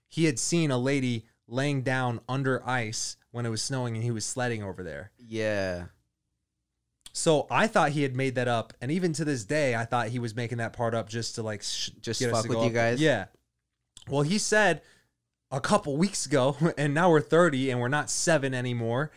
he 0.08 0.26
had 0.26 0.38
seen 0.38 0.70
a 0.70 0.78
lady 0.78 1.26
laying 1.48 1.82
down 1.82 2.20
under 2.30 2.68
ice 2.70 3.18
when 3.32 3.46
it 3.46 3.50
was 3.50 3.62
snowing 3.62 3.96
and 3.96 4.04
he 4.04 4.12
was 4.12 4.26
sledding 4.26 4.62
over 4.64 4.84
there. 4.84 5.12
Yeah. 5.18 5.86
So 7.14 7.46
I 7.52 7.68
thought 7.68 7.92
he 7.92 8.04
had 8.04 8.16
made 8.16 8.36
that 8.36 8.48
up, 8.48 8.74
and 8.80 8.90
even 8.92 9.12
to 9.14 9.26
this 9.26 9.44
day, 9.44 9.76
I 9.76 9.84
thought 9.84 10.08
he 10.10 10.20
was 10.20 10.34
making 10.36 10.60
that 10.60 10.72
part 10.74 10.94
up 10.94 11.10
just 11.10 11.36
to 11.36 11.44
like 11.44 11.62
sh- 11.62 11.90
Just 12.02 12.24
fuck 12.26 12.48
with 12.48 12.60
you 12.60 12.66
up. 12.68 12.74
guys? 12.74 13.02
Yeah. 13.02 13.26
Well, 14.10 14.22
he 14.22 14.38
said 14.38 14.82
a 15.52 15.60
couple 15.60 15.98
weeks 15.98 16.26
ago, 16.26 16.56
and 16.78 16.94
now 16.94 17.10
we're 17.10 17.20
thirty, 17.22 17.70
and 17.70 17.82
we're 17.82 17.90
not 17.90 18.10
seven 18.10 18.54
anymore. 18.54 19.12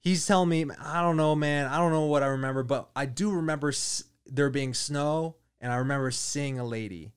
He's 0.00 0.24
telling 0.26 0.48
me, 0.48 0.64
I 0.80 1.02
don't 1.02 1.16
know, 1.16 1.34
man. 1.34 1.66
I 1.66 1.78
don't 1.78 1.90
know 1.92 2.06
what 2.06 2.22
I 2.22 2.26
remember, 2.28 2.62
but 2.62 2.88
I 2.94 3.04
do 3.06 3.32
remember 3.32 3.68
s- 3.70 4.04
there 4.26 4.48
being 4.48 4.72
snow, 4.72 5.34
and 5.60 5.72
I 5.72 5.76
remember 5.76 6.10
seeing 6.12 6.58
a 6.60 6.64
lady 6.64 7.10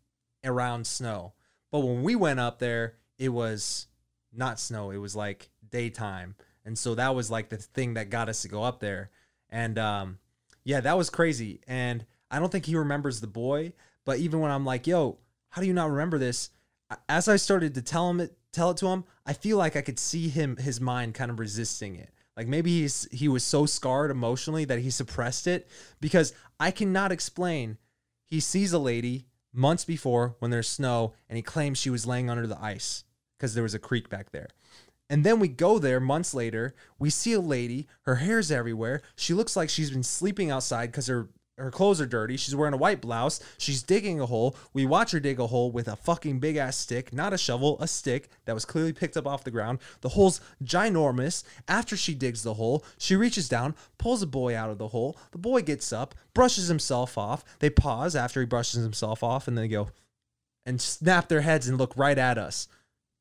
around 0.43 0.87
snow. 0.87 1.33
But 1.71 1.79
when 1.81 2.01
we 2.03 2.15
went 2.15 2.39
up 2.39 2.57
there, 2.59 2.95
it 3.19 3.29
was 3.29 3.85
not 4.33 4.59
snow. 4.59 4.89
It 4.89 4.97
was 4.97 5.15
like 5.15 5.49
daytime, 5.73 6.35
and 6.63 6.77
so 6.77 6.95
that 6.95 7.13
was 7.13 7.29
like 7.29 7.49
the 7.49 7.57
thing 7.57 7.95
that 7.95 8.09
got 8.09 8.29
us 8.29 8.43
to 8.43 8.47
go 8.47 8.63
up 8.63 8.79
there. 8.79 9.09
And 9.49 9.77
um, 9.77 10.19
yeah, 10.63 10.79
that 10.79 10.97
was 10.97 11.09
crazy. 11.09 11.59
And 11.67 12.05
I 12.31 12.39
don't 12.39 12.51
think 12.51 12.65
he 12.65 12.77
remembers 12.77 13.19
the 13.19 13.27
boy. 13.27 13.73
But 14.05 14.19
even 14.19 14.39
when 14.39 14.51
I'm 14.51 14.65
like, 14.65 14.87
"Yo, 14.87 15.17
how 15.49 15.61
do 15.61 15.67
you 15.67 15.73
not 15.73 15.89
remember 15.89 16.17
this?" 16.17 16.49
As 17.09 17.27
I 17.27 17.35
started 17.35 17.73
to 17.75 17.81
tell 17.81 18.09
him 18.09 18.19
it, 18.21 18.37
tell 18.51 18.71
it 18.71 18.77
to 18.77 18.87
him, 18.87 19.03
I 19.25 19.33
feel 19.33 19.57
like 19.57 19.75
I 19.75 19.81
could 19.81 19.99
see 19.99 20.29
him, 20.29 20.57
his 20.57 20.79
mind 20.79 21.15
kind 21.15 21.31
of 21.31 21.39
resisting 21.39 21.95
it. 21.95 22.09
Like 22.37 22.47
maybe 22.47 22.81
he's 22.81 23.07
he 23.11 23.27
was 23.27 23.43
so 23.43 23.65
scarred 23.65 24.11
emotionally 24.11 24.65
that 24.65 24.79
he 24.79 24.89
suppressed 24.89 25.47
it 25.47 25.67
because 25.99 26.33
I 26.59 26.71
cannot 26.71 27.11
explain. 27.11 27.77
He 28.25 28.39
sees 28.39 28.73
a 28.73 28.79
lady 28.79 29.27
months 29.53 29.85
before 29.85 30.35
when 30.39 30.49
there's 30.49 30.67
snow, 30.67 31.13
and 31.29 31.37
he 31.37 31.43
claims 31.43 31.77
she 31.77 31.91
was 31.91 32.07
laying 32.07 32.29
under 32.29 32.47
the 32.47 32.61
ice 32.61 33.03
because 33.37 33.53
there 33.53 33.63
was 33.63 33.75
a 33.75 33.79
creek 33.79 34.09
back 34.09 34.31
there. 34.31 34.47
And 35.09 35.23
then 35.23 35.39
we 35.39 35.47
go 35.47 35.79
there 35.79 35.99
months 35.99 36.33
later. 36.33 36.73
We 36.97 37.09
see 37.09 37.33
a 37.33 37.39
lady. 37.39 37.87
Her 38.03 38.15
hair's 38.15 38.51
everywhere. 38.51 39.01
She 39.15 39.33
looks 39.33 39.55
like 39.55 39.69
she's 39.69 39.91
been 39.91 40.03
sleeping 40.03 40.49
outside 40.49 40.87
because 40.87 41.07
her 41.07 41.29
her 41.57 41.69
clothes 41.69 42.01
are 42.01 42.07
dirty. 42.07 42.35
She's 42.35 42.55
wearing 42.55 42.73
a 42.73 42.77
white 42.77 42.99
blouse. 42.99 43.39
She's 43.59 43.83
digging 43.83 44.19
a 44.19 44.25
hole. 44.25 44.55
We 44.73 44.87
watch 44.87 45.11
her 45.11 45.19
dig 45.19 45.39
a 45.39 45.47
hole 45.47 45.71
with 45.71 45.87
a 45.87 45.95
fucking 45.95 46.39
big 46.39 46.55
ass 46.55 46.77
stick, 46.77 47.13
not 47.13 47.31
a 47.31 47.37
shovel, 47.37 47.77
a 47.79 47.87
stick 47.87 48.29
that 48.45 48.55
was 48.55 48.65
clearly 48.65 48.91
picked 48.91 49.17
up 49.17 49.27
off 49.27 49.43
the 49.43 49.51
ground. 49.51 49.79
The 50.01 50.09
hole's 50.09 50.41
ginormous. 50.63 51.43
After 51.67 51.95
she 51.95 52.15
digs 52.15 52.41
the 52.41 52.55
hole, 52.55 52.83
she 52.97 53.15
reaches 53.15 53.47
down, 53.47 53.75
pulls 53.99 54.23
a 54.23 54.27
boy 54.27 54.55
out 54.57 54.71
of 54.71 54.79
the 54.79 54.87
hole. 54.87 55.15
The 55.31 55.37
boy 55.37 55.61
gets 55.61 55.93
up, 55.93 56.15
brushes 56.33 56.69
himself 56.69 57.17
off. 57.19 57.43
They 57.59 57.69
pause 57.69 58.15
after 58.15 58.39
he 58.39 58.47
brushes 58.47 58.81
himself 58.81 59.21
off, 59.23 59.47
and 59.47 59.55
they 59.55 59.67
go 59.67 59.89
and 60.65 60.81
snap 60.81 61.27
their 61.27 61.41
heads 61.41 61.67
and 61.67 61.77
look 61.77 61.95
right 61.95 62.17
at 62.17 62.39
us. 62.39 62.67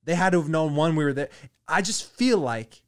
They 0.04 0.14
had 0.14 0.30
to 0.30 0.40
have 0.40 0.48
known 0.50 0.74
one 0.74 0.96
we 0.96 1.04
were 1.04 1.12
there. 1.12 1.28
I 1.68 1.82
just 1.82 2.04
feel 2.10 2.38
like 2.38 2.82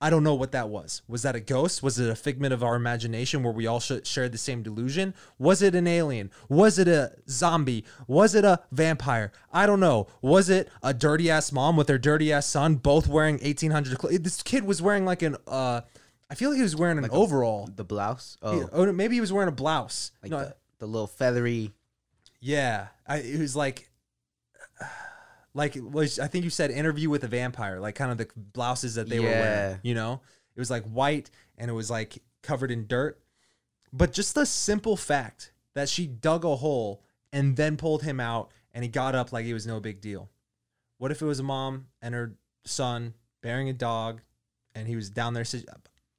I 0.00 0.10
don't 0.10 0.22
know 0.22 0.36
what 0.36 0.52
that 0.52 0.68
was. 0.68 1.02
Was 1.08 1.22
that 1.22 1.34
a 1.34 1.40
ghost? 1.40 1.82
Was 1.82 1.98
it 1.98 2.08
a 2.08 2.14
figment 2.14 2.54
of 2.54 2.62
our 2.62 2.76
imagination 2.76 3.42
where 3.42 3.52
we 3.52 3.66
all 3.66 3.80
sh- 3.80 4.04
shared 4.04 4.30
the 4.30 4.38
same 4.38 4.62
delusion? 4.62 5.12
Was 5.40 5.60
it 5.60 5.74
an 5.74 5.88
alien? 5.88 6.30
Was 6.48 6.78
it 6.78 6.86
a 6.86 7.12
zombie? 7.28 7.84
Was 8.06 8.36
it 8.36 8.44
a 8.44 8.60
vampire? 8.70 9.32
I 9.52 9.66
don't 9.66 9.80
know. 9.80 10.06
Was 10.22 10.50
it 10.50 10.68
a 10.84 10.94
dirty 10.94 11.30
ass 11.32 11.50
mom 11.50 11.76
with 11.76 11.88
her 11.88 11.98
dirty 11.98 12.32
ass 12.32 12.46
son, 12.46 12.76
both 12.76 13.08
wearing 13.08 13.38
1800 13.38 13.98
clothes? 13.98 14.20
This 14.20 14.40
kid 14.42 14.62
was 14.64 14.80
wearing 14.80 15.04
like 15.04 15.22
an, 15.22 15.36
uh, 15.48 15.80
I 16.30 16.34
feel 16.36 16.50
like 16.50 16.58
he 16.58 16.62
was 16.62 16.76
wearing 16.76 16.98
an 16.98 17.08
overall. 17.10 17.68
The 17.74 17.84
blouse. 17.84 18.36
Oh, 18.40 18.56
Yeah, 18.60 18.66
oh, 18.72 18.92
maybe 18.92 19.16
he 19.16 19.20
was 19.20 19.32
wearing 19.32 19.48
a 19.48 19.52
blouse. 19.52 20.12
like 20.22 20.30
no, 20.30 20.38
the, 20.40 20.54
the 20.78 20.86
little 20.86 21.08
feathery. 21.08 21.72
yeah, 22.40 22.86
I, 23.04 23.16
it 23.18 23.40
was 23.40 23.56
like, 23.56 23.90
like 25.54 25.76
was 25.80 26.18
I 26.18 26.26
think 26.28 26.44
you 26.44 26.50
said 26.50 26.70
interview 26.70 27.10
with 27.10 27.24
a 27.24 27.28
vampire, 27.28 27.80
like 27.80 27.94
kind 27.94 28.10
of 28.10 28.18
the 28.18 28.28
blouses 28.36 28.94
that 28.96 29.08
they 29.08 29.18
were 29.20 29.26
Yeah. 29.28 29.40
wearing. 29.40 29.80
You 29.82 29.94
know, 29.94 30.20
it 30.54 30.60
was 30.60 30.70
like 30.70 30.84
white 30.84 31.30
and 31.56 31.70
it 31.70 31.74
was 31.74 31.90
like 31.90 32.22
covered 32.42 32.70
in 32.70 32.86
dirt. 32.86 33.20
But 33.92 34.12
just 34.12 34.34
the 34.34 34.44
simple 34.46 34.96
fact 34.96 35.52
that 35.74 35.88
she 35.88 36.06
dug 36.06 36.44
a 36.44 36.56
hole 36.56 37.02
and 37.32 37.56
then 37.56 37.76
pulled 37.76 38.02
him 38.02 38.20
out 38.20 38.50
and 38.72 38.84
he 38.84 38.88
got 38.90 39.14
up 39.14 39.32
like 39.32 39.46
it 39.46 39.54
was 39.54 39.66
no 39.66 39.80
big 39.80 40.00
deal. 40.00 40.30
What 40.98 41.10
if 41.10 41.22
it 41.22 41.26
was 41.26 41.40
a 41.40 41.44
mom 41.44 41.86
and 42.02 42.14
her 42.14 42.34
son 42.64 43.14
bearing 43.42 43.68
a 43.68 43.72
dog 43.72 44.20
and 44.74 44.86
he 44.86 44.96
was 44.96 45.08
down 45.10 45.32
there? 45.34 45.44
sit- 45.44 45.68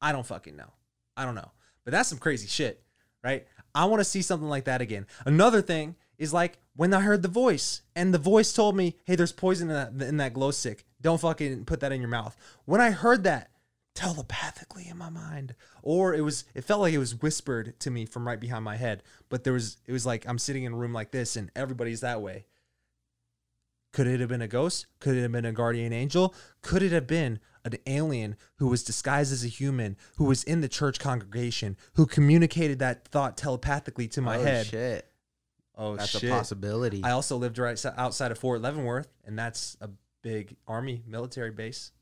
I 0.02 0.12
don't 0.12 0.26
fucking 0.26 0.56
know. 0.56 0.74
I 1.16 1.26
don't 1.26 1.36
know. 1.36 1.52
But 1.84 1.92
that's 1.92 2.10
some 2.10 2.18
crazy 2.18 2.48
shit, 2.48 2.82
right? 3.24 3.46
I 3.76 3.86
want 3.86 4.00
to 4.00 4.06
see 4.06 4.22
something 4.22 4.50
like 4.50 4.66
that 4.66 4.82
again. 4.82 5.06
Another 5.26 5.62
thing 5.62 5.96
is 6.18 6.34
like 6.34 6.58
when 6.80 6.94
I 6.94 7.02
heard 7.02 7.24
the 7.24 7.28
voice 7.28 7.82
and 7.94 8.14
the 8.14 8.18
voice 8.18 8.54
told 8.54 8.74
me, 8.74 8.96
"Hey, 9.04 9.18
there's 9.18 9.34
poison 9.34 9.70
in 9.70 9.76
that 9.76 10.08
in 10.08 10.16
that 10.16 10.34
glow 10.34 10.52
stick. 10.52 10.86
Don't 11.02 11.20
fucking 11.20 11.66
put 11.66 11.82
that 11.82 11.92
in 11.92 12.00
your 12.00 12.10
mouth." 12.10 12.38
When 12.64 12.80
I 12.80 12.92
heard 12.92 13.26
that 13.26 13.52
telepathically 13.96 14.88
in 14.88 14.98
my 14.98 15.10
mind, 15.10 15.56
or 15.84 16.14
it 16.14 16.22
was 16.22 16.46
it 16.54 16.64
felt 16.64 16.80
like 16.80 16.94
it 16.94 16.98
was 16.98 17.22
whispered 17.22 17.78
to 17.82 17.92
me 17.92 18.06
from 18.06 18.26
right 18.26 18.40
behind 18.40 18.64
my 18.64 18.78
head, 18.78 19.04
but 19.28 19.44
there 19.44 19.52
was 19.52 19.76
it 19.88 19.92
was 19.92 20.06
like 20.06 20.26
I'm 20.26 20.40
sitting 20.40 20.64
in 20.64 20.72
a 20.72 20.78
room 20.78 20.94
like 20.94 21.12
this 21.12 21.36
and 21.36 21.52
everybody's 21.54 22.00
that 22.00 22.22
way. 22.22 22.46
Could 23.92 24.08
it 24.08 24.22
have 24.22 24.30
been 24.30 24.42
a 24.42 24.48
ghost? 24.48 24.86
Could 25.02 25.18
it 25.18 25.24
have 25.24 25.34
been 25.34 25.44
a 25.44 25.52
guardian 25.52 25.92
angel? 25.92 26.34
Could 26.62 26.82
it 26.82 26.94
have 26.94 27.08
been 27.08 27.42
an 27.66 27.74
alien 27.88 28.38
who 28.56 28.68
was 28.68 28.86
disguised 28.86 29.34
as 29.34 29.44
a 29.44 29.50
human, 29.50 29.98
who 30.16 30.24
was 30.24 30.46
in 30.46 30.62
the 30.62 30.70
church 30.70 30.98
congregation, 30.98 31.76
who 31.96 32.06
communicated 32.06 32.80
that 32.80 33.06
thought 33.10 33.36
telepathically 33.36 34.08
to 34.08 34.22
my 34.22 34.38
oh, 34.38 34.44
head? 34.44 34.68
shit. 34.68 35.10
Oh 35.82 35.96
That's 35.96 36.10
shit! 36.10 36.26
a 36.26 36.34
possibility. 36.34 37.02
I 37.06 37.12
also 37.12 37.38
lived 37.38 37.58
right 37.58 37.84
outside 37.98 38.32
of 38.32 38.38
Fort 38.38 38.62
Leavenworth, 38.62 39.08
and 39.26 39.40
that's 39.40 39.78
a 39.80 39.90
big 40.22 40.58
army 40.68 41.02
military 41.08 41.52
base, 41.52 41.94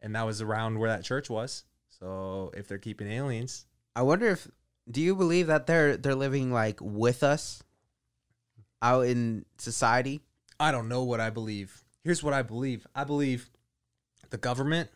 and 0.00 0.14
that 0.14 0.24
was 0.24 0.40
around 0.40 0.78
where 0.78 0.90
that 0.90 1.02
church 1.02 1.28
was. 1.28 1.64
So 1.88 2.52
if 2.56 2.68
they're 2.68 2.78
keeping 2.78 3.10
aliens, 3.10 3.66
I 3.96 4.02
wonder 4.02 4.28
if 4.28 4.48
do 4.88 5.00
you 5.00 5.16
believe 5.16 5.48
that 5.48 5.66
they're 5.66 5.96
they're 5.96 6.14
living 6.14 6.52
like 6.52 6.78
with 6.80 7.24
us 7.24 7.64
out 8.80 9.06
in 9.06 9.44
society? 9.58 10.20
I 10.60 10.70
don't 10.70 10.88
know 10.88 11.02
what 11.02 11.18
I 11.18 11.30
believe. 11.30 11.82
Here's 12.04 12.22
what 12.22 12.32
I 12.32 12.42
believe. 12.42 12.86
I 12.94 13.02
believe 13.02 13.50
the 14.30 14.38
government 14.38 14.90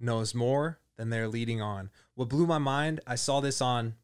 knows 0.00 0.34
more 0.34 0.80
than 0.96 1.10
they're 1.10 1.28
leading 1.28 1.62
on. 1.62 1.90
What 2.16 2.28
blew 2.28 2.48
my 2.48 2.58
mind, 2.58 3.00
I 3.06 3.14
saw 3.14 3.38
this 3.38 3.60
on 3.60 3.94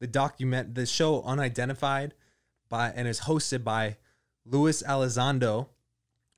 the 0.00 0.06
document 0.06 0.74
the 0.74 0.84
show 0.84 1.22
Unidentified 1.22 2.12
by 2.68 2.90
and 2.90 3.08
is 3.08 3.20
hosted 3.20 3.64
by 3.64 3.96
Luis 4.44 4.82
Elizondo, 4.82 5.68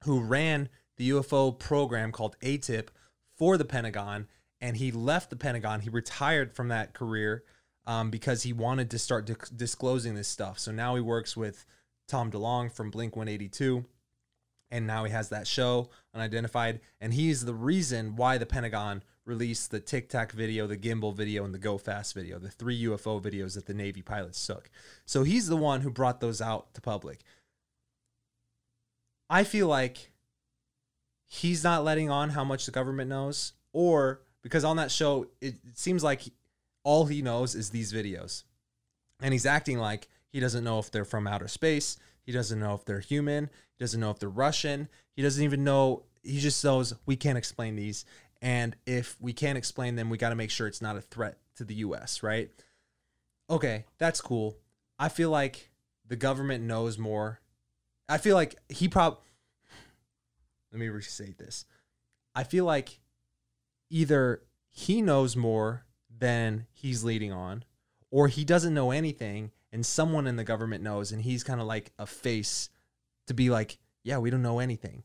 who 0.04 0.20
ran 0.20 0.68
the 0.96 1.10
UFO 1.10 1.56
program 1.58 2.12
called 2.12 2.36
ATIP 2.40 2.88
for 3.36 3.56
the 3.56 3.64
Pentagon, 3.64 4.28
and 4.60 4.76
he 4.76 4.90
left 4.90 5.30
the 5.30 5.36
Pentagon. 5.36 5.80
He 5.80 5.90
retired 5.90 6.52
from 6.52 6.68
that 6.68 6.92
career 6.92 7.44
um, 7.86 8.10
because 8.10 8.42
he 8.42 8.52
wanted 8.52 8.90
to 8.90 8.98
start 8.98 9.24
dis- 9.24 9.50
disclosing 9.50 10.14
this 10.14 10.28
stuff. 10.28 10.58
So 10.58 10.72
now 10.72 10.94
he 10.94 11.00
works 11.00 11.36
with 11.36 11.64
Tom 12.06 12.30
DeLonge 12.30 12.72
from 12.72 12.90
Blink 12.90 13.16
182 13.16 13.84
and 14.70 14.86
now 14.86 15.04
he 15.04 15.10
has 15.10 15.28
that 15.28 15.46
show 15.46 15.90
unidentified 16.14 16.80
and 17.00 17.14
he's 17.14 17.44
the 17.44 17.54
reason 17.54 18.16
why 18.16 18.38
the 18.38 18.46
pentagon 18.46 19.02
released 19.30 19.70
the 19.70 19.78
tic 19.78 20.08
tac 20.08 20.32
video 20.32 20.66
the 20.66 20.76
gimbal 20.76 21.14
video 21.14 21.44
and 21.44 21.54
the 21.54 21.58
go 21.58 21.78
fast 21.78 22.14
video 22.14 22.38
the 22.38 22.50
three 22.50 22.82
ufo 22.82 23.22
videos 23.22 23.54
that 23.54 23.66
the 23.66 23.72
navy 23.72 24.02
pilots 24.02 24.44
took. 24.44 24.68
So 25.06 25.22
he's 25.22 25.46
the 25.46 25.56
one 25.56 25.80
who 25.80 25.90
brought 25.90 26.20
those 26.20 26.42
out 26.42 26.74
to 26.74 26.80
public. 26.80 27.20
I 29.30 29.44
feel 29.44 29.68
like 29.68 30.10
he's 31.24 31.62
not 31.62 31.84
letting 31.84 32.10
on 32.10 32.30
how 32.30 32.42
much 32.42 32.66
the 32.66 32.72
government 32.72 33.08
knows 33.08 33.52
or 33.72 34.22
because 34.42 34.64
on 34.64 34.76
that 34.76 34.90
show 34.90 35.28
it, 35.40 35.54
it 35.64 35.78
seems 35.78 36.02
like 36.02 36.22
all 36.82 37.06
he 37.06 37.22
knows 37.22 37.54
is 37.54 37.70
these 37.70 37.92
videos. 37.92 38.42
And 39.22 39.32
he's 39.32 39.46
acting 39.46 39.78
like 39.78 40.08
he 40.32 40.40
doesn't 40.40 40.64
know 40.64 40.80
if 40.80 40.90
they're 40.90 41.04
from 41.04 41.28
outer 41.28 41.48
space 41.48 41.96
he 42.26 42.32
doesn't 42.32 42.58
know 42.58 42.74
if 42.74 42.84
they're 42.84 43.00
human 43.00 43.48
he 43.78 43.84
doesn't 43.84 44.00
know 44.00 44.10
if 44.10 44.18
they're 44.18 44.28
russian 44.28 44.88
he 45.14 45.22
doesn't 45.22 45.44
even 45.44 45.64
know 45.64 46.04
he 46.22 46.38
just 46.38 46.62
knows 46.64 46.94
we 47.06 47.16
can't 47.16 47.38
explain 47.38 47.76
these 47.76 48.04
and 48.42 48.76
if 48.86 49.16
we 49.20 49.32
can't 49.32 49.58
explain 49.58 49.96
them 49.96 50.10
we 50.10 50.18
got 50.18 50.30
to 50.30 50.34
make 50.34 50.50
sure 50.50 50.66
it's 50.66 50.82
not 50.82 50.96
a 50.96 51.00
threat 51.00 51.38
to 51.56 51.64
the 51.64 51.74
us 51.74 52.22
right? 52.22 52.50
Okay 53.48 53.84
that's 53.98 54.20
cool. 54.20 54.56
I 54.98 55.08
feel 55.08 55.30
like 55.30 55.70
the 56.06 56.16
government 56.16 56.64
knows 56.64 56.98
more. 56.98 57.40
I 58.08 58.18
feel 58.18 58.34
like 58.34 58.56
he 58.68 58.88
probably. 58.88 59.20
let 60.72 60.80
me 60.80 60.88
restate 60.88 61.38
this. 61.38 61.64
I 62.34 62.44
feel 62.44 62.64
like 62.64 63.00
either 63.90 64.42
he 64.68 65.02
knows 65.02 65.36
more 65.36 65.84
than 66.18 66.66
he's 66.72 67.04
leading 67.04 67.32
on 67.32 67.64
or 68.10 68.28
he 68.28 68.44
doesn't 68.44 68.74
know 68.74 68.90
anything 68.90 69.50
and 69.72 69.84
someone 69.84 70.26
in 70.26 70.36
the 70.36 70.44
government 70.44 70.82
knows 70.82 71.12
and 71.12 71.22
he's 71.22 71.44
kind 71.44 71.60
of 71.60 71.66
like 71.66 71.92
a 71.98 72.06
face 72.06 72.68
to 73.26 73.34
be 73.34 73.50
like 73.50 73.78
yeah 74.02 74.18
we 74.18 74.30
don't 74.30 74.42
know 74.42 74.58
anything 74.58 75.02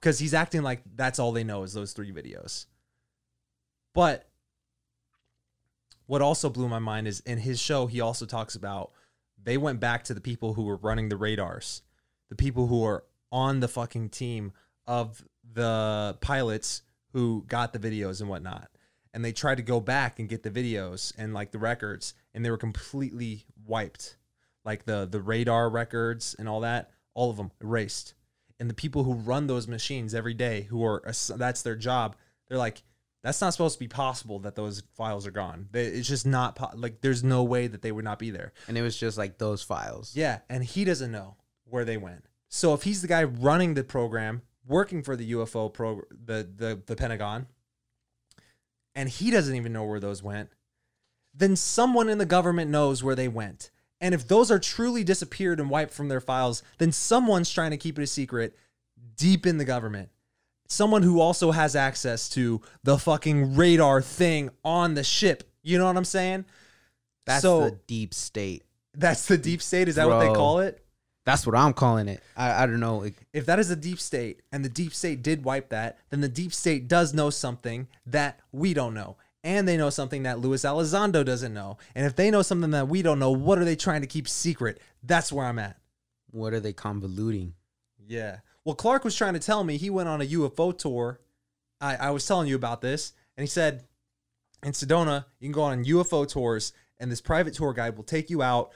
because 0.00 0.18
he's 0.18 0.34
acting 0.34 0.62
like 0.62 0.82
that's 0.94 1.18
all 1.18 1.32
they 1.32 1.44
know 1.44 1.62
is 1.62 1.72
those 1.72 1.92
three 1.92 2.12
videos. 2.12 2.66
But 3.94 4.28
what 6.06 6.22
also 6.22 6.50
blew 6.50 6.68
my 6.68 6.78
mind 6.78 7.08
is 7.08 7.20
in 7.20 7.38
his 7.38 7.60
show 7.60 7.86
he 7.86 8.00
also 8.00 8.26
talks 8.26 8.54
about 8.54 8.92
they 9.42 9.56
went 9.56 9.80
back 9.80 10.04
to 10.04 10.14
the 10.14 10.20
people 10.20 10.54
who 10.54 10.64
were 10.64 10.76
running 10.76 11.08
the 11.08 11.16
radars 11.16 11.82
the 12.28 12.36
people 12.36 12.66
who 12.66 12.84
are 12.84 13.04
on 13.32 13.60
the 13.60 13.68
fucking 13.68 14.08
team 14.08 14.52
of 14.86 15.24
the 15.52 16.16
pilots 16.20 16.82
who 17.12 17.44
got 17.48 17.72
the 17.72 17.78
videos 17.78 18.20
and 18.20 18.28
whatnot. 18.28 18.68
And 19.14 19.24
they 19.24 19.32
tried 19.32 19.56
to 19.56 19.62
go 19.62 19.80
back 19.80 20.18
and 20.18 20.28
get 20.28 20.42
the 20.42 20.50
videos 20.50 21.12
and 21.16 21.32
like 21.32 21.50
the 21.50 21.58
records 21.58 22.14
and 22.34 22.44
they 22.44 22.50
were 22.50 22.58
completely 22.58 23.46
wiped. 23.64 24.16
Like 24.64 24.84
the 24.84 25.06
the 25.10 25.20
radar 25.20 25.70
records 25.70 26.36
and 26.38 26.48
all 26.48 26.60
that 26.60 26.90
all 27.14 27.30
of 27.30 27.36
them 27.36 27.50
erased 27.62 28.14
and 28.58 28.70
the 28.70 28.74
people 28.74 29.04
who 29.04 29.14
run 29.14 29.46
those 29.46 29.68
machines 29.68 30.14
every 30.14 30.34
day 30.34 30.62
who 30.62 30.84
are 30.84 31.02
that's 31.36 31.62
their 31.62 31.76
job 31.76 32.16
they're 32.48 32.58
like 32.58 32.82
that's 33.22 33.40
not 33.40 33.50
supposed 33.52 33.74
to 33.74 33.80
be 33.80 33.88
possible 33.88 34.38
that 34.40 34.54
those 34.54 34.82
files 34.94 35.26
are 35.26 35.30
gone 35.32 35.68
They- 35.72 35.86
it's 35.86 36.08
just 36.08 36.26
not 36.26 36.54
po- 36.56 36.70
like 36.76 37.00
there's 37.00 37.24
no 37.24 37.42
way 37.42 37.66
that 37.66 37.82
they 37.82 37.90
would 37.92 38.04
not 38.04 38.18
be 38.18 38.30
there 38.30 38.52
And 38.68 38.78
it 38.78 38.82
was 38.82 38.96
just 38.96 39.18
like 39.18 39.38
those 39.38 39.62
files. 39.62 40.14
yeah, 40.16 40.40
and 40.48 40.62
he 40.64 40.84
doesn't 40.84 41.10
know 41.10 41.36
where 41.64 41.84
they 41.84 41.96
went. 41.96 42.24
So 42.48 42.72
if 42.74 42.84
he's 42.84 43.02
the 43.02 43.08
guy 43.08 43.24
running 43.24 43.74
the 43.74 43.82
program, 43.82 44.42
working 44.64 45.02
for 45.02 45.16
the 45.16 45.32
UFO 45.32 45.72
pro 45.72 46.02
the 46.10 46.48
the 46.56 46.80
the 46.86 46.94
Pentagon, 46.94 47.46
and 48.94 49.08
he 49.08 49.30
doesn't 49.30 49.54
even 49.54 49.72
know 49.72 49.84
where 49.84 50.00
those 50.00 50.22
went, 50.22 50.50
then 51.34 51.56
someone 51.56 52.08
in 52.08 52.18
the 52.18 52.24
government 52.26 52.70
knows 52.70 53.02
where 53.02 53.14
they 53.16 53.28
went. 53.28 53.70
And 54.00 54.14
if 54.14 54.28
those 54.28 54.50
are 54.50 54.58
truly 54.58 55.04
disappeared 55.04 55.58
and 55.58 55.70
wiped 55.70 55.92
from 55.92 56.08
their 56.08 56.20
files, 56.20 56.62
then 56.78 56.92
someone's 56.92 57.50
trying 57.50 57.70
to 57.70 57.76
keep 57.76 57.98
it 57.98 58.02
a 58.02 58.06
secret 58.06 58.56
deep 59.16 59.46
in 59.46 59.58
the 59.58 59.64
government. 59.64 60.10
Someone 60.68 61.02
who 61.02 61.20
also 61.20 61.52
has 61.52 61.76
access 61.76 62.28
to 62.30 62.60
the 62.82 62.98
fucking 62.98 63.56
radar 63.56 64.02
thing 64.02 64.50
on 64.64 64.94
the 64.94 65.04
ship. 65.04 65.44
You 65.62 65.78
know 65.78 65.86
what 65.86 65.96
I'm 65.96 66.04
saying? 66.04 66.44
That's 67.24 67.42
So- 67.42 67.70
the 67.70 67.78
deep 67.86 68.12
state. 68.14 68.64
That's 68.94 69.26
the 69.26 69.36
deep 69.36 69.60
state. 69.60 69.88
Is 69.88 69.96
that 69.96 70.08
what 70.08 70.20
they 70.20 70.32
call 70.32 70.60
it? 70.60 70.82
That's 71.26 71.44
what 71.44 71.56
I'm 71.56 71.72
calling 71.72 72.08
it. 72.08 72.22
I, 72.36 72.62
I 72.62 72.66
don't 72.66 72.80
know. 72.80 73.04
If 73.32 73.46
that 73.46 73.58
is 73.58 73.68
a 73.70 73.76
deep 73.76 73.98
state 73.98 74.42
and 74.52 74.64
the 74.64 74.68
deep 74.68 74.94
state 74.94 75.22
did 75.22 75.44
wipe 75.44 75.70
that, 75.70 75.98
then 76.08 76.20
the 76.20 76.28
deep 76.28 76.54
state 76.54 76.86
does 76.86 77.12
know 77.12 77.30
something 77.30 77.88
that 78.06 78.40
we 78.52 78.72
don't 78.72 78.94
know. 78.94 79.16
And 79.46 79.68
they 79.68 79.76
know 79.76 79.90
something 79.90 80.24
that 80.24 80.40
Luis 80.40 80.62
Elizondo 80.62 81.24
doesn't 81.24 81.54
know. 81.54 81.78
And 81.94 82.04
if 82.04 82.16
they 82.16 82.32
know 82.32 82.42
something 82.42 82.72
that 82.72 82.88
we 82.88 83.00
don't 83.00 83.20
know, 83.20 83.30
what 83.30 83.58
are 83.58 83.64
they 83.64 83.76
trying 83.76 84.00
to 84.00 84.08
keep 84.08 84.28
secret? 84.28 84.80
That's 85.04 85.32
where 85.32 85.46
I'm 85.46 85.60
at. 85.60 85.76
what 86.32 86.52
are 86.52 86.58
they 86.58 86.72
convoluting? 86.72 87.52
Yeah. 88.04 88.38
Well, 88.64 88.74
Clark 88.74 89.04
was 89.04 89.14
trying 89.14 89.34
to 89.34 89.38
tell 89.38 89.62
me 89.62 89.76
he 89.76 89.88
went 89.88 90.08
on 90.08 90.20
a 90.20 90.24
UFO 90.24 90.76
tour. 90.76 91.20
I, 91.80 91.94
I 91.94 92.10
was 92.10 92.26
telling 92.26 92.48
you 92.48 92.56
about 92.56 92.80
this, 92.80 93.12
and 93.36 93.42
he 93.42 93.46
said 93.46 93.84
in 94.64 94.72
Sedona, 94.72 95.26
you 95.38 95.46
can 95.46 95.52
go 95.52 95.62
on 95.62 95.84
UFO 95.84 96.28
tours, 96.28 96.72
and 96.98 97.12
this 97.12 97.20
private 97.20 97.54
tour 97.54 97.72
guide 97.72 97.96
will 97.96 98.02
take 98.02 98.28
you 98.30 98.42
out, 98.42 98.72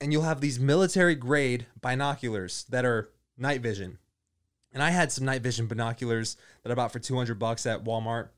and 0.00 0.12
you'll 0.12 0.22
have 0.22 0.40
these 0.40 0.58
military 0.58 1.14
grade 1.14 1.66
binoculars 1.80 2.64
that 2.70 2.84
are 2.84 3.10
night 3.36 3.60
vision. 3.60 3.98
And 4.72 4.82
I 4.82 4.90
had 4.90 5.12
some 5.12 5.24
night 5.24 5.42
vision 5.42 5.68
binoculars 5.68 6.36
that 6.64 6.72
I 6.72 6.74
bought 6.74 6.92
for 6.92 6.98
200 6.98 7.38
bucks 7.38 7.64
at 7.64 7.84
Walmart. 7.84 8.30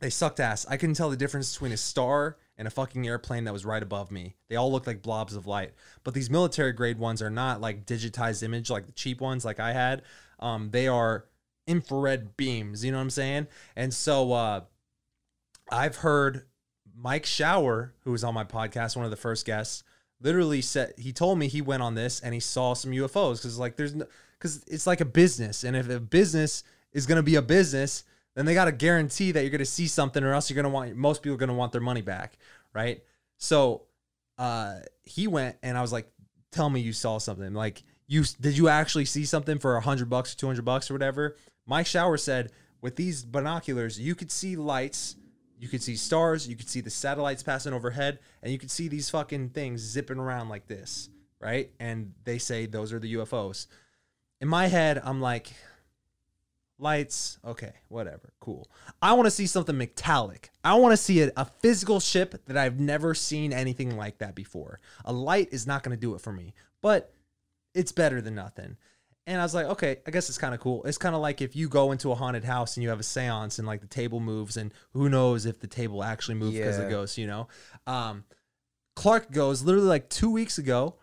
They 0.00 0.10
sucked 0.10 0.40
ass. 0.40 0.66
I 0.68 0.76
couldn't 0.76 0.96
tell 0.96 1.10
the 1.10 1.16
difference 1.16 1.52
between 1.52 1.72
a 1.72 1.76
star 1.76 2.38
and 2.56 2.66
a 2.66 2.70
fucking 2.70 3.06
airplane 3.06 3.44
that 3.44 3.52
was 3.52 3.64
right 3.64 3.82
above 3.82 4.10
me. 4.10 4.34
They 4.48 4.56
all 4.56 4.72
looked 4.72 4.86
like 4.86 5.02
blobs 5.02 5.34
of 5.34 5.46
light. 5.46 5.72
But 6.04 6.14
these 6.14 6.30
military 6.30 6.72
grade 6.72 6.98
ones 6.98 7.22
are 7.22 7.30
not 7.30 7.60
like 7.60 7.86
digitized 7.86 8.42
image 8.42 8.70
like 8.70 8.86
the 8.86 8.92
cheap 8.92 9.20
ones 9.20 9.44
like 9.44 9.60
I 9.60 9.72
had. 9.72 10.02
Um, 10.38 10.70
they 10.70 10.88
are 10.88 11.26
infrared 11.66 12.36
beams, 12.36 12.84
you 12.84 12.92
know 12.92 12.98
what 12.98 13.02
I'm 13.02 13.10
saying? 13.10 13.46
And 13.76 13.92
so 13.92 14.32
uh, 14.32 14.60
I've 15.70 15.96
heard 15.96 16.46
Mike 16.96 17.26
Shower, 17.26 17.94
who 18.04 18.12
was 18.12 18.24
on 18.24 18.34
my 18.34 18.44
podcast, 18.44 18.96
one 18.96 19.04
of 19.04 19.10
the 19.10 19.16
first 19.16 19.46
guests, 19.46 19.84
literally 20.20 20.60
said 20.60 20.94
he 20.98 21.12
told 21.12 21.38
me 21.38 21.48
he 21.48 21.62
went 21.62 21.82
on 21.82 21.94
this 21.94 22.20
and 22.20 22.34
he 22.34 22.40
saw 22.40 22.74
some 22.74 22.90
UFOs 22.90 23.36
because 23.36 23.58
like 23.58 23.76
there's 23.76 23.94
no 23.94 24.06
because 24.38 24.64
it's 24.66 24.86
like 24.86 25.00
a 25.00 25.06
business, 25.06 25.64
and 25.64 25.76
if 25.76 25.88
a 25.90 26.00
business 26.00 26.64
is 26.92 27.06
gonna 27.06 27.22
be 27.22 27.34
a 27.36 27.42
business, 27.42 28.04
then 28.34 28.46
they 28.46 28.54
got 28.54 28.66
to 28.66 28.72
guarantee 28.72 29.32
that 29.32 29.42
you're 29.42 29.50
gonna 29.50 29.64
see 29.64 29.86
something, 29.86 30.22
or 30.22 30.32
else 30.32 30.50
you're 30.50 30.56
gonna 30.56 30.72
want 30.72 30.94
most 30.96 31.22
people 31.22 31.34
are 31.34 31.38
gonna 31.38 31.54
want 31.54 31.72
their 31.72 31.80
money 31.80 32.02
back, 32.02 32.38
right? 32.72 33.02
So 33.38 33.82
uh, 34.38 34.80
he 35.02 35.26
went 35.26 35.56
and 35.62 35.76
I 35.76 35.82
was 35.82 35.92
like, 35.92 36.10
"Tell 36.52 36.70
me 36.70 36.80
you 36.80 36.92
saw 36.92 37.18
something. 37.18 37.54
Like 37.54 37.82
you 38.06 38.24
did 38.40 38.56
you 38.56 38.68
actually 38.68 39.04
see 39.04 39.24
something 39.24 39.58
for 39.58 39.76
a 39.76 39.80
hundred 39.80 40.08
bucks 40.08 40.34
or 40.34 40.36
two 40.36 40.46
hundred 40.46 40.64
bucks 40.64 40.90
or 40.90 40.94
whatever?" 40.94 41.36
Mike 41.66 41.86
Shower 41.86 42.16
said, 42.16 42.52
"With 42.80 42.96
these 42.96 43.24
binoculars, 43.24 43.98
you 43.98 44.14
could 44.14 44.30
see 44.30 44.56
lights." 44.56 45.16
You 45.58 45.68
could 45.68 45.82
see 45.82 45.96
stars, 45.96 46.48
you 46.48 46.56
could 46.56 46.70
see 46.70 46.80
the 46.80 46.88
satellites 46.88 47.42
passing 47.42 47.74
overhead, 47.74 48.18
and 48.42 48.50
you 48.50 48.58
could 48.58 48.70
see 48.70 48.88
these 48.88 49.10
fucking 49.10 49.50
things 49.50 49.82
zipping 49.82 50.16
around 50.16 50.48
like 50.48 50.66
this, 50.68 51.10
right? 51.38 51.70
And 51.78 52.14
they 52.24 52.38
say 52.38 52.64
those 52.64 52.94
are 52.94 52.98
the 52.98 53.12
UFOs. 53.16 53.66
In 54.40 54.48
my 54.48 54.68
head, 54.68 55.02
I'm 55.04 55.20
like, 55.20 55.52
lights, 56.80 57.38
okay, 57.44 57.72
whatever, 57.88 58.32
cool. 58.40 58.70
I 59.02 59.12
want 59.12 59.26
to 59.26 59.30
see 59.30 59.46
something 59.46 59.76
metallic. 59.76 60.50
I 60.64 60.74
want 60.74 60.92
to 60.92 60.96
see 60.96 61.22
a, 61.22 61.30
a 61.36 61.44
physical 61.44 62.00
ship 62.00 62.34
that 62.46 62.56
I've 62.56 62.80
never 62.80 63.14
seen 63.14 63.52
anything 63.52 63.96
like 63.96 64.18
that 64.18 64.34
before. 64.34 64.80
A 65.04 65.12
light 65.12 65.48
is 65.52 65.66
not 65.66 65.82
going 65.82 65.96
to 65.96 66.00
do 66.00 66.14
it 66.14 66.20
for 66.20 66.32
me, 66.32 66.54
but 66.82 67.12
it's 67.74 67.92
better 67.92 68.20
than 68.20 68.34
nothing. 68.34 68.76
And 69.26 69.40
I 69.40 69.44
was 69.44 69.54
like, 69.54 69.66
okay, 69.66 69.98
I 70.06 70.10
guess 70.10 70.28
it's 70.28 70.38
kind 70.38 70.54
of 70.54 70.60
cool. 70.60 70.82
It's 70.84 70.98
kind 70.98 71.14
of 71.14 71.20
like 71.20 71.40
if 71.40 71.54
you 71.54 71.68
go 71.68 71.92
into 71.92 72.10
a 72.10 72.14
haunted 72.16 72.42
house 72.44 72.76
and 72.76 72.82
you 72.82 72.88
have 72.88 72.98
a 72.98 73.04
seance 73.04 73.58
and 73.58 73.66
like 73.68 73.80
the 73.80 73.86
table 73.86 74.18
moves 74.18 74.56
and 74.56 74.72
who 74.92 75.08
knows 75.08 75.46
if 75.46 75.60
the 75.60 75.66
table 75.68 76.02
actually 76.02 76.34
moves 76.36 76.56
because 76.56 76.78
of 76.78 76.84
Yeah. 76.84 76.90
ghosts, 76.90 77.18
you 77.18 77.26
know? 77.28 77.46
Um, 77.86 78.24
Clark 78.96 79.30
goes 79.30 79.62
literally 79.62 79.86
like 79.86 80.08
two 80.08 80.30
weeks 80.30 80.58
ago, 80.58 80.96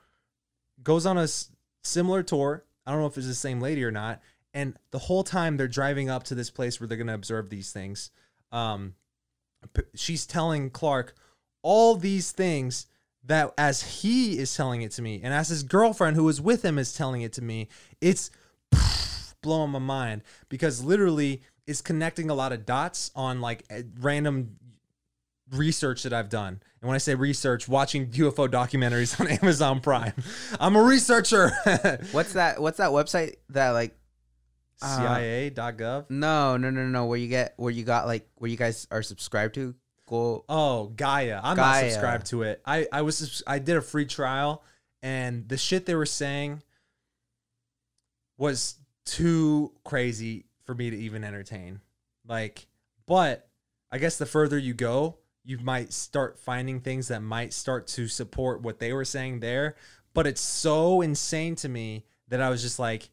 goes 0.84 1.06
on 1.06 1.18
a 1.18 1.24
s- 1.24 1.52
similar 1.84 2.22
tour. 2.24 2.66
I 2.86 2.92
don't 2.92 3.00
know 3.02 3.08
if 3.08 3.18
it's 3.18 3.28
the 3.28 3.34
same 3.34 3.62
lady 3.62 3.84
or 3.84 3.92
not. 3.92 4.22
And 4.58 4.76
the 4.90 4.98
whole 4.98 5.24
time 5.24 5.56
they're 5.56 5.68
driving 5.68 6.10
up 6.10 6.24
to 6.24 6.36
this 6.36 6.50
place 6.50 6.80
where 6.80 6.88
they're 6.88 6.98
going 6.98 7.06
to 7.06 7.14
observe 7.14 7.52
these 7.52 7.72
things, 7.72 8.10
um, 8.52 8.96
she's 9.94 10.26
telling 10.26 10.72
Clark 10.72 11.14
all 11.62 11.96
these 11.96 12.32
things 12.32 12.88
that 13.24 13.54
as 13.56 14.02
he 14.02 14.40
is 14.40 14.56
telling 14.56 14.82
it 14.82 14.90
to 14.94 15.04
me 15.04 15.22
and 15.24 15.32
as 15.32 15.50
his 15.50 15.62
girlfriend 15.62 16.16
who 16.16 16.24
was 16.24 16.42
with 16.42 16.66
him 16.66 16.80
is 16.80 16.96
telling 16.96 17.22
it 17.22 17.34
to 17.34 17.44
me, 17.44 17.68
it's 18.02 18.32
blowing 19.44 19.70
my 19.70 19.78
mind 19.78 20.24
because 20.50 20.84
literally 20.84 21.44
it's 21.68 21.82
connecting 21.82 22.32
a 22.32 22.34
lot 22.34 22.52
of 22.52 22.66
dots 22.66 23.12
on 23.16 23.42
like 23.42 23.64
random 24.00 24.56
research 25.52 26.02
that 26.02 26.14
I've 26.14 26.30
done. 26.30 26.60
And 26.82 26.88
when 26.88 26.96
I 26.96 26.98
say 26.98 27.14
research, 27.14 27.68
watching 27.68 28.08
UFO 28.08 28.48
documentaries 28.48 29.20
on 29.20 29.28
Amazon 29.28 29.82
Prime. 29.82 30.14
I'm 30.60 30.76
a 30.76 30.82
researcher. 30.82 31.52
What's 32.12 32.34
that? 32.34 32.60
What's 32.60 32.78
that 32.78 32.90
website 32.90 33.36
that 33.50 33.70
like? 33.70 33.96
Uh, 34.82 34.98
CIA.gov. 34.98 36.10
No, 36.10 36.58
no, 36.58 36.70
no, 36.70 36.86
no. 36.86 37.06
Where 37.06 37.18
you 37.18 37.28
get 37.28 37.54
where 37.58 37.72
you 37.72 37.84
got 37.84 38.06
like 38.06 38.28
where 38.36 38.50
you 38.50 38.58
guys 38.58 38.88
are 38.92 39.02
subscribed 39.02 39.56
to? 39.56 39.76
Go. 40.08 40.46
Oh, 40.48 40.88
Gaia. 40.96 41.40
I'm 41.44 41.58
Gaia. 41.58 41.82
not 41.82 41.92
subscribed 41.92 42.28
to 42.28 42.44
it. 42.44 42.62
I 42.66 42.88
I 42.92 43.02
was 43.02 43.44
I 43.46 43.60
did 43.60 43.76
a 43.78 43.82
free 43.82 44.06
trial 44.06 44.64
and 45.02 45.48
the 45.48 45.58
shit 45.58 45.86
they 45.86 45.96
were 45.96 46.06
saying 46.06 46.62
was 48.38 48.76
too 49.06 49.72
crazy 49.84 50.46
for 50.64 50.76
me 50.76 50.90
to 50.90 50.98
even 50.98 51.24
entertain. 51.24 51.82
Like, 52.28 52.68
but 53.06 53.50
I 53.92 53.98
guess 53.98 54.18
the 54.18 54.26
further 54.26 54.58
you 54.58 54.74
go, 54.74 55.18
you 55.44 55.58
might 55.60 55.94
start 55.94 56.38
finding 56.40 56.82
things 56.82 57.08
that 57.08 57.22
might 57.22 57.54
start 57.54 57.88
to 57.88 58.08
support 58.08 58.62
what 58.62 58.80
they 58.80 58.92
were 58.94 59.06
saying 59.06 59.40
there. 59.40 59.76
But 60.14 60.28
it's 60.28 60.42
so 60.42 61.02
insane 61.02 61.56
to 61.58 61.70
me 61.70 62.06
that 62.28 62.42
I 62.42 62.50
was 62.50 62.62
just 62.62 62.80
like, 62.80 63.10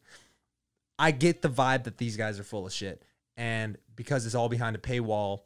I 0.97 1.11
get 1.11 1.41
the 1.41 1.49
vibe 1.49 1.83
that 1.83 1.97
these 1.97 2.17
guys 2.17 2.39
are 2.39 2.43
full 2.43 2.65
of 2.65 2.73
shit. 2.73 3.03
And 3.37 3.77
because 3.95 4.25
it's 4.25 4.35
all 4.35 4.49
behind 4.49 4.75
a 4.75 4.79
paywall, 4.79 5.41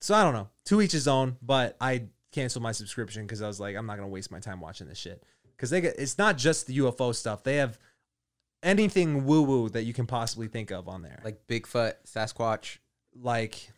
so 0.00 0.14
I 0.14 0.22
don't 0.22 0.34
know. 0.34 0.48
To 0.66 0.80
each 0.80 0.92
his 0.92 1.08
own, 1.08 1.36
but 1.42 1.76
I 1.80 2.04
canceled 2.32 2.62
my 2.62 2.72
subscription 2.72 3.22
because 3.22 3.42
I 3.42 3.46
was 3.46 3.58
like, 3.58 3.76
I'm 3.76 3.86
not 3.86 3.96
gonna 3.96 4.08
waste 4.08 4.30
my 4.30 4.40
time 4.40 4.60
watching 4.60 4.86
this 4.88 4.98
shit. 4.98 5.22
Because 5.56 5.70
they 5.70 5.80
get 5.80 5.98
it's 5.98 6.18
not 6.18 6.36
just 6.36 6.66
the 6.66 6.78
UFO 6.78 7.14
stuff. 7.14 7.42
They 7.42 7.56
have 7.56 7.78
anything 8.62 9.24
woo 9.24 9.42
woo 9.42 9.68
that 9.70 9.84
you 9.84 9.92
can 9.92 10.06
possibly 10.06 10.48
think 10.48 10.70
of 10.70 10.88
on 10.88 11.02
there. 11.02 11.20
Like 11.24 11.46
Bigfoot, 11.46 11.94
Sasquatch. 12.06 12.78
like 13.18 13.70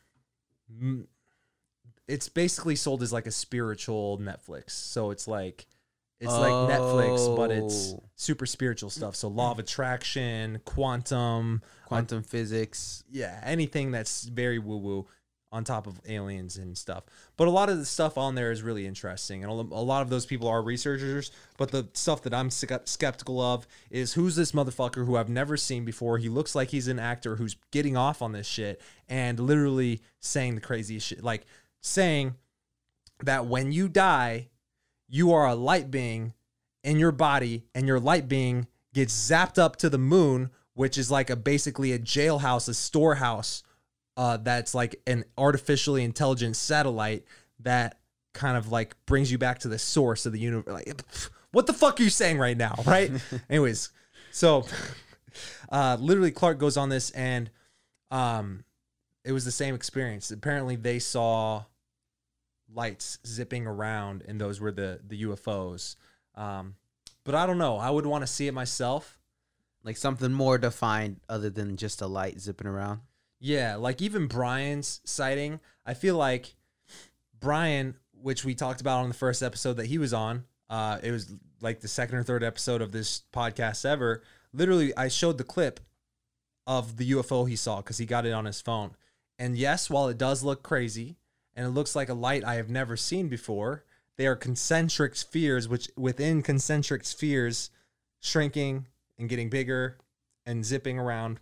it's 2.07 2.29
basically 2.29 2.77
sold 2.77 3.03
as 3.03 3.13
like 3.13 3.27
a 3.27 3.31
spiritual 3.31 4.19
Netflix. 4.19 4.71
So 4.71 5.11
it's 5.11 5.29
like 5.29 5.67
it's 6.21 6.33
like 6.33 6.53
Netflix, 6.53 7.37
but 7.37 7.51
it's 7.51 7.93
Oh. 7.95 8.03
super 8.17 8.47
spiritual 8.47 8.91
stuff. 8.91 9.15
So 9.17 9.29
law 9.29 9.53
of 9.53 9.59
attraction, 9.59 10.61
quantum, 10.65 11.63
Quantum 11.87 12.23
physics. 12.23 13.05
yeah, 13.11 13.41
anything 13.45 13.91
that's 13.93 14.25
very 14.25 14.59
woo 14.59 14.79
woo 14.79 15.07
on 15.51 15.65
top 15.65 15.87
of 15.87 15.99
aliens 16.07 16.59
and 16.59 16.77
stuff. 16.77 17.05
But 17.39 17.49
a 17.49 17.51
lot 17.51 17.71
of 17.71 17.79
the 17.79 17.87
stuff 17.87 18.19
on 18.19 18.35
there 18.35 18.53
is 18.53 18.61
really 18.63 18.87
interesting, 18.87 19.43
and 19.43 19.51
a 19.51 19.55
lot 19.55 20.03
of 20.03 20.11
those 20.11 20.27
people 20.27 20.47
are 20.47 20.61
researchers. 20.61 21.31
But 21.57 21.71
the 21.71 21.89
stuff 21.95 22.21
that 22.25 22.35
I'm 22.35 22.51
skeptical 22.51 23.41
of 23.41 23.67
is 23.91 24.13
who's 24.13 24.37
this 24.37 24.53
motherfucker 24.53 25.07
who 25.07 25.17
I've 25.17 25.31
never 25.31 25.57
seen 25.57 25.87
before. 25.87 26.19
He 26.19 26.29
looks 26.29 26.55
like 26.55 26.69
he's 26.69 26.87
an 26.89 26.99
actor 26.99 27.37
who's 27.37 27.57
getting 27.71 27.97
off 27.97 28.21
on 28.21 28.33
this 28.33 28.47
shit 28.47 28.83
and 29.09 29.41
literally 29.41 30.03
saying 30.21 30.57
the 30.57 30.61
craziest 30.61 31.07
shit, 31.07 31.25
like 31.25 31.47
saying 31.81 32.35
that 33.23 33.47
when 33.47 33.73
you 33.73 33.89
die, 33.89 34.49
you 35.09 35.33
are 35.33 35.47
a 35.47 35.55
light 35.55 35.91
being 35.91 36.35
in 36.85 36.99
your 36.99 37.13
body, 37.13 37.65
and 37.75 37.87
your 37.87 38.01
light 38.01 38.29
being 38.29 38.67
gets 38.95 39.15
zapped 39.15 39.59
up 39.59 39.77
to 39.77 39.91
the 39.91 39.99
moon, 39.99 40.51
which 40.75 40.97
is 40.97 41.11
like 41.11 41.31
a 41.31 41.37
basically 41.37 41.93
a 41.93 41.99
jailhouse, 41.99 42.69
a 42.69 42.75
storehouse. 42.75 43.63
Uh, 44.17 44.37
that's 44.37 44.75
like 44.75 45.01
an 45.07 45.25
artificially 45.37 46.03
intelligent 46.03 46.57
satellite 46.57 47.25
that 47.61 48.01
kind 48.35 48.57
of 48.57 48.71
like 48.73 48.97
brings 49.07 49.31
you 49.31 49.39
back 49.39 49.61
to 49.61 49.69
the 49.69 49.79
source 49.79 50.27
of 50.27 50.33
the 50.33 50.41
universe. 50.41 50.73
Like, 50.73 51.03
what 51.53 51.67
the 51.67 51.73
fuck 51.73 52.01
are 52.01 52.03
you 52.03 52.11
saying 52.11 52.39
right 52.39 52.57
now? 52.57 52.75
Right? 52.85 53.11
Anyways, 53.51 53.91
so 54.33 54.67
uh, 55.71 55.97
literally 56.01 56.31
Clark 56.31 56.59
goes 56.59 56.77
on 56.77 56.89
this 56.89 57.11
and 57.11 57.51
um, 58.11 58.65
it 59.25 59.33
was 59.33 59.45
the 59.45 59.53
same 59.53 59.75
experience. 59.75 60.31
Apparently, 60.31 60.77
they 60.77 60.99
saw 60.99 61.65
lights 62.73 63.19
zipping 63.27 63.67
around, 63.67 64.23
and 64.27 64.41
those 64.41 64.61
were 64.61 64.73
the 64.73 65.01
the 65.07 65.25
UFOs. 65.25 65.97
Um, 66.35 66.77
but 67.25 67.35
I 67.35 67.47
don't 67.47 67.59
know. 67.59 67.77
I 67.77 67.91
would 67.91 68.07
want 68.07 68.23
to 68.23 68.27
see 68.27 68.47
it 68.47 68.53
myself. 68.53 69.19
Like 69.85 69.97
something 69.97 70.33
more 70.33 70.59
defined 70.59 71.21
other 71.29 71.51
than 71.51 71.77
just 71.77 72.03
a 72.03 72.07
light 72.07 72.41
zipping 72.41 72.67
around. 72.67 73.01
Yeah, 73.41 73.77
like 73.77 74.03
even 74.03 74.27
Brian's 74.27 75.01
sighting, 75.05 75.61
I 75.87 75.95
feel 75.95 76.17
like 76.17 76.57
Brian, 77.39 77.95
which 78.13 78.45
we 78.45 78.55
talked 78.55 78.81
about 78.81 79.03
on 79.03 79.09
the 79.09 79.15
first 79.15 79.43
episode 79.43 79.75
that 79.75 79.87
he 79.87 79.99
was 79.99 80.13
on, 80.13 80.45
uh, 80.69 80.99
it 81.03 81.13
was 81.13 81.33
like 81.61 81.81
the 81.81 81.89
second 81.89 82.17
or 82.17 82.25
third 82.25 82.43
episode 82.43 82.83
of 82.83 82.93
this 82.93 83.23
podcast 83.33 83.85
ever. 83.85 84.23
Literally, 84.53 84.97
I 84.97 85.09
showed 85.09 85.39
the 85.39 85.45
clip 85.45 85.81
of 86.67 86.97
the 86.97 87.13
UFO 87.13 87.49
he 87.49 87.57
saw 87.57 87.77
because 87.77 87.99
he 87.99 88.07
got 88.07 88.27
it 88.27 88.33
on 88.33 88.45
his 88.45 88.61
phone. 88.61 88.93
And 89.39 89.57
yes, 89.57 89.89
while 89.89 90.09
it 90.09 90.19
does 90.19 90.43
look 90.43 90.63
crazy 90.63 91.17
and 91.59 91.67
it 91.67 91.71
looks 91.71 91.95
like 91.95 92.09
a 92.09 92.15
light 92.15 92.43
I 92.43 92.55
have 92.55 92.71
never 92.71 92.97
seen 92.97 93.29
before, 93.29 93.85
they 94.17 94.27
are 94.27 94.35
concentric 94.35 95.15
spheres, 95.15 95.69
which 95.69 95.91
within 95.95 96.41
concentric 96.41 97.05
spheres, 97.05 97.69
shrinking 98.21 98.87
and 99.19 99.29
getting 99.29 99.51
bigger 99.51 99.99
and 100.47 100.65
zipping 100.65 100.99
around 100.99 101.41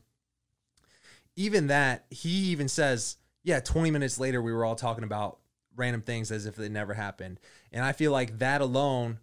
even 1.37 1.67
that, 1.67 2.07
he 2.11 2.31
even 2.31 2.67
says, 2.67 3.17
yeah, 3.45 3.61
20 3.61 3.91
minutes 3.91 4.19
later, 4.19 4.43
we 4.43 4.53
were 4.53 4.65
all 4.65 4.75
talking 4.75 5.05
about 5.05 5.39
random 5.77 6.01
things 6.01 6.33
as 6.33 6.47
if 6.47 6.57
they 6.57 6.69
never 6.69 6.95
happened. 6.95 7.39
And 7.71 7.85
I 7.85 7.93
feel 7.93 8.11
like 8.11 8.39
that 8.39 8.63
alone 8.63 9.19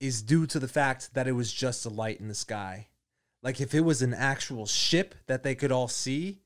is 0.00 0.20
due 0.20 0.46
to 0.48 0.58
the 0.58 0.68
fact 0.68 1.14
that 1.14 1.28
it 1.28 1.32
was 1.32 1.52
just 1.52 1.86
a 1.86 1.90
light 1.90 2.20
in 2.20 2.28
the 2.28 2.34
sky. 2.34 2.88
Like 3.42 3.60
if 3.60 3.72
it 3.74 3.82
was 3.82 4.02
an 4.02 4.12
actual 4.12 4.66
ship 4.66 5.14
that 5.26 5.44
they 5.44 5.54
could 5.54 5.70
all 5.70 5.88
see, 5.88 6.40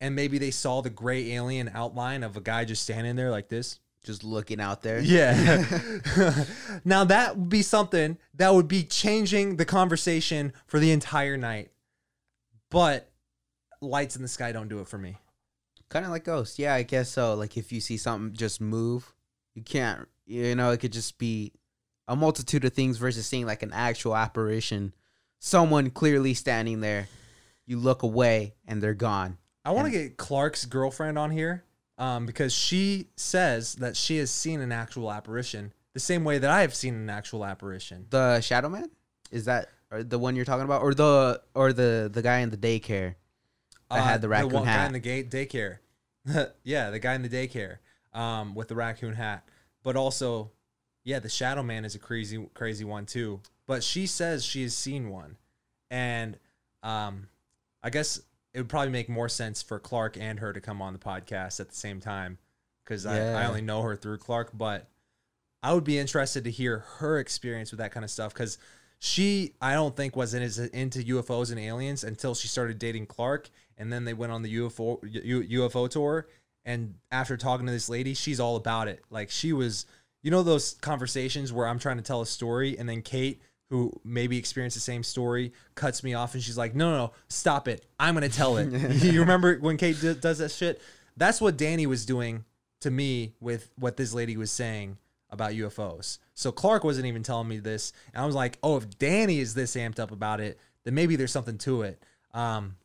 and 0.00 0.14
maybe 0.14 0.38
they 0.38 0.50
saw 0.50 0.80
the 0.80 0.90
gray 0.90 1.32
alien 1.32 1.70
outline 1.72 2.22
of 2.22 2.36
a 2.36 2.40
guy 2.40 2.64
just 2.64 2.82
standing 2.82 3.16
there 3.16 3.30
like 3.30 3.48
this. 3.48 3.80
Just 4.04 4.22
looking 4.22 4.60
out 4.60 4.82
there. 4.82 5.00
Yeah. 5.00 5.64
now 6.84 7.04
that 7.04 7.36
would 7.36 7.48
be 7.48 7.62
something 7.62 8.18
that 8.34 8.54
would 8.54 8.68
be 8.68 8.84
changing 8.84 9.56
the 9.56 9.64
conversation 9.64 10.52
for 10.66 10.78
the 10.78 10.92
entire 10.92 11.36
night. 11.36 11.70
But 12.70 13.10
lights 13.80 14.14
in 14.16 14.22
the 14.22 14.28
sky 14.28 14.52
don't 14.52 14.68
do 14.68 14.78
it 14.80 14.86
for 14.86 14.98
me. 14.98 15.16
Kind 15.88 16.04
of 16.04 16.10
like 16.10 16.24
ghosts. 16.24 16.58
Yeah, 16.58 16.74
I 16.74 16.82
guess 16.82 17.08
so. 17.08 17.34
Like 17.34 17.56
if 17.56 17.72
you 17.72 17.80
see 17.80 17.96
something 17.96 18.36
just 18.36 18.60
move, 18.60 19.12
you 19.54 19.62
can't, 19.62 20.06
you 20.24 20.54
know, 20.54 20.70
it 20.70 20.78
could 20.78 20.92
just 20.92 21.18
be 21.18 21.52
a 22.08 22.14
multitude 22.14 22.64
of 22.64 22.72
things 22.72 22.98
versus 22.98 23.26
seeing 23.26 23.46
like 23.46 23.62
an 23.62 23.72
actual 23.72 24.16
apparition. 24.16 24.94
Someone 25.38 25.90
clearly 25.90 26.34
standing 26.34 26.80
there. 26.80 27.08
You 27.66 27.78
look 27.78 28.02
away 28.04 28.54
and 28.66 28.80
they're 28.80 28.94
gone. 28.94 29.38
I 29.66 29.72
want 29.72 29.86
to 29.86 29.90
get 29.90 30.16
Clark's 30.16 30.64
girlfriend 30.64 31.18
on 31.18 31.32
here 31.32 31.64
um, 31.98 32.24
because 32.24 32.54
she 32.54 33.08
says 33.16 33.74
that 33.76 33.96
she 33.96 34.18
has 34.18 34.30
seen 34.30 34.60
an 34.60 34.70
actual 34.70 35.10
apparition 35.10 35.72
the 35.92 35.98
same 35.98 36.22
way 36.22 36.38
that 36.38 36.50
I 36.50 36.60
have 36.60 36.72
seen 36.72 36.94
an 36.94 37.10
actual 37.10 37.44
apparition. 37.44 38.06
The 38.10 38.40
Shadow 38.42 38.68
Man? 38.68 38.88
Is 39.32 39.46
that 39.46 39.70
or 39.90 40.04
the 40.04 40.20
one 40.20 40.36
you're 40.36 40.44
talking 40.44 40.64
about? 40.64 40.82
Or 40.82 40.94
the 40.94 41.42
or 41.54 41.72
the 41.72 42.08
the 42.12 42.22
guy 42.22 42.38
in 42.38 42.50
the 42.50 42.56
daycare 42.56 43.16
that 43.90 44.02
had 44.02 44.22
the 44.22 44.28
raccoon 44.28 44.52
Uh, 44.52 44.58
one 44.58 44.64
guy 44.66 44.86
in 44.86 44.92
the 44.92 45.00
gate 45.00 45.30
daycare. 45.30 45.78
yeah, 46.62 46.90
the 46.90 47.00
guy 47.00 47.14
in 47.14 47.22
the 47.22 47.28
daycare 47.28 47.78
um, 48.12 48.54
with 48.54 48.68
the 48.68 48.76
raccoon 48.76 49.14
hat. 49.14 49.48
But 49.82 49.96
also, 49.96 50.52
yeah, 51.02 51.18
the 51.18 51.28
Shadow 51.28 51.64
Man 51.64 51.84
is 51.84 51.96
a 51.96 51.98
crazy, 51.98 52.46
crazy 52.54 52.84
one 52.84 53.06
too. 53.06 53.40
But 53.66 53.82
she 53.82 54.06
says 54.06 54.44
she 54.44 54.62
has 54.62 54.74
seen 54.76 55.08
one, 55.10 55.36
and 55.90 56.38
um, 56.84 57.28
I 57.82 57.90
guess 57.90 58.20
it 58.56 58.60
would 58.60 58.70
probably 58.70 58.90
make 58.90 59.10
more 59.10 59.28
sense 59.28 59.60
for 59.60 59.78
Clark 59.78 60.16
and 60.18 60.40
her 60.40 60.50
to 60.50 60.62
come 60.62 60.80
on 60.80 60.94
the 60.94 60.98
podcast 60.98 61.60
at 61.60 61.68
the 61.68 61.76
same 61.76 62.00
time 62.00 62.38
because 62.82 63.04
I, 63.04 63.42
I 63.42 63.46
only 63.48 63.60
know 63.60 63.82
her 63.82 63.94
through 63.94 64.16
Clark. 64.16 64.52
But 64.54 64.88
I 65.62 65.74
would 65.74 65.84
be 65.84 65.98
interested 65.98 66.44
to 66.44 66.50
hear 66.50 66.78
her 66.96 67.18
experience 67.18 67.70
with 67.70 67.80
that 67.80 67.92
kind 67.92 68.02
of 68.02 68.10
stuff 68.10 68.32
because 68.32 68.56
she, 68.98 69.52
I 69.60 69.74
don't 69.74 69.94
think, 69.94 70.16
was 70.16 70.32
in, 70.32 70.40
is 70.42 70.58
into 70.58 71.00
UFOs 71.00 71.50
and 71.50 71.60
aliens 71.60 72.02
until 72.02 72.34
she 72.34 72.48
started 72.48 72.78
dating 72.78 73.08
Clark, 73.08 73.50
and 73.76 73.92
then 73.92 74.06
they 74.06 74.14
went 74.14 74.32
on 74.32 74.40
the 74.40 74.56
UFO 74.56 75.00
U, 75.02 75.42
UFO 75.60 75.86
tour. 75.86 76.26
And 76.64 76.94
after 77.12 77.36
talking 77.36 77.66
to 77.66 77.72
this 77.72 77.90
lady, 77.90 78.14
she's 78.14 78.40
all 78.40 78.56
about 78.56 78.88
it. 78.88 79.04
Like 79.10 79.28
she 79.28 79.52
was, 79.52 79.84
you 80.22 80.30
know, 80.30 80.42
those 80.42 80.76
conversations 80.80 81.52
where 81.52 81.68
I'm 81.68 81.78
trying 81.78 81.98
to 81.98 82.02
tell 82.02 82.22
a 82.22 82.26
story, 82.26 82.78
and 82.78 82.88
then 82.88 83.02
Kate, 83.02 83.42
who 83.70 83.92
maybe 84.04 84.38
experienced 84.38 84.76
the 84.76 84.80
same 84.80 85.02
story, 85.02 85.52
cuts 85.74 86.04
me 86.04 86.14
off, 86.14 86.34
and 86.34 86.42
she's 86.42 86.56
like, 86.56 86.74
"No, 86.74 86.90
no, 86.90 86.96
no, 86.96 87.12
stop 87.28 87.68
it! 87.68 87.84
I'm 87.98 88.14
gonna 88.14 88.28
tell 88.28 88.56
it." 88.58 88.66
you 89.02 89.20
remember 89.20 89.56
when 89.58 89.76
Kate 89.76 90.00
d- 90.00 90.14
does 90.14 90.38
that 90.38 90.50
shit? 90.50 90.80
That's 91.16 91.40
what 91.40 91.56
Danny 91.56 91.86
was 91.86 92.06
doing 92.06 92.44
to 92.80 92.90
me 92.90 93.34
with 93.40 93.70
what 93.76 93.96
this 93.96 94.12
lady 94.14 94.36
was 94.36 94.52
saying 94.52 94.98
about 95.30 95.52
UFOs. 95.52 96.18
So 96.34 96.52
Clark 96.52 96.84
wasn't 96.84 97.06
even 97.06 97.22
telling 97.22 97.48
me 97.48 97.58
this, 97.58 97.92
and 98.14 98.22
I 98.22 98.26
was 98.26 98.34
like, 98.34 98.58
"Oh, 98.62 98.76
if 98.76 98.98
Danny 98.98 99.40
is 99.40 99.54
this 99.54 99.74
amped 99.74 99.98
up 99.98 100.10
about 100.10 100.40
it, 100.40 100.58
then 100.84 100.94
maybe 100.94 101.16
there's 101.16 101.32
something 101.32 101.58
to 101.58 101.82
it." 101.82 102.02
Um, 102.32 102.76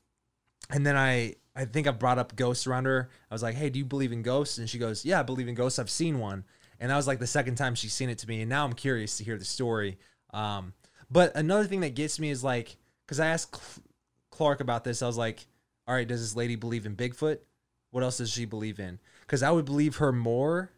and 0.69 0.85
then 0.85 0.97
I 0.97 1.35
I 1.55 1.65
think 1.65 1.87
I 1.87 1.91
brought 1.91 2.17
up 2.17 2.35
ghosts 2.35 2.65
around 2.65 2.85
her. 2.85 3.09
I 3.29 3.33
was 3.33 3.43
like, 3.43 3.55
"Hey, 3.55 3.69
do 3.69 3.77
you 3.77 3.85
believe 3.85 4.11
in 4.11 4.21
ghosts?" 4.21 4.57
And 4.57 4.69
she 4.69 4.79
goes, 4.79 5.05
"Yeah, 5.05 5.19
I 5.19 5.23
believe 5.23 5.47
in 5.47 5.55
ghosts. 5.55 5.79
I've 5.79 5.89
seen 5.89 6.19
one." 6.19 6.43
And 6.79 6.89
that 6.89 6.95
was 6.95 7.05
like 7.05 7.19
the 7.19 7.27
second 7.27 7.55
time 7.55 7.75
she's 7.75 7.93
seen 7.93 8.09
it 8.09 8.17
to 8.19 8.27
me. 8.27 8.41
And 8.41 8.49
now 8.49 8.65
I'm 8.65 8.73
curious 8.73 9.17
to 9.17 9.23
hear 9.23 9.37
the 9.37 9.45
story. 9.45 9.99
Um, 10.33 10.73
but 11.09 11.35
another 11.35 11.65
thing 11.65 11.81
that 11.81 11.95
gets 11.95 12.19
me 12.19 12.29
is 12.29 12.43
like, 12.43 12.77
because 13.05 13.19
I 13.19 13.27
asked 13.27 13.55
Cl- 13.55 13.85
Clark 14.29 14.61
about 14.61 14.83
this, 14.83 15.01
I 15.01 15.07
was 15.07 15.17
like, 15.17 15.45
"All 15.87 15.95
right, 15.95 16.07
does 16.07 16.21
this 16.21 16.35
lady 16.35 16.55
believe 16.55 16.85
in 16.85 16.95
Bigfoot? 16.95 17.39
What 17.91 18.03
else 18.03 18.17
does 18.17 18.31
she 18.31 18.45
believe 18.45 18.79
in?" 18.79 18.99
Because 19.21 19.43
I 19.43 19.51
would 19.51 19.65
believe 19.65 19.97
her 19.97 20.11
more 20.11 20.71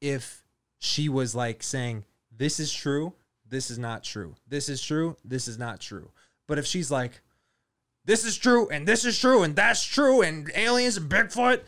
if 0.00 0.44
she 0.78 1.08
was 1.08 1.34
like 1.34 1.62
saying, 1.62 2.04
"This 2.30 2.60
is 2.60 2.72
true. 2.72 3.14
This 3.46 3.70
is 3.70 3.78
not 3.78 4.04
true. 4.04 4.36
This 4.46 4.68
is 4.68 4.80
true. 4.80 5.16
This 5.24 5.48
is 5.48 5.58
not 5.58 5.80
true." 5.80 6.10
But 6.46 6.58
if 6.58 6.66
she's 6.66 6.90
like, 6.90 7.22
this 8.04 8.24
is 8.24 8.36
true 8.36 8.68
and 8.68 8.86
this 8.86 9.04
is 9.04 9.18
true 9.18 9.42
and 9.42 9.56
that's 9.56 9.82
true 9.82 10.22
and 10.22 10.50
aliens 10.54 10.96
and 10.96 11.10
Bigfoot. 11.10 11.62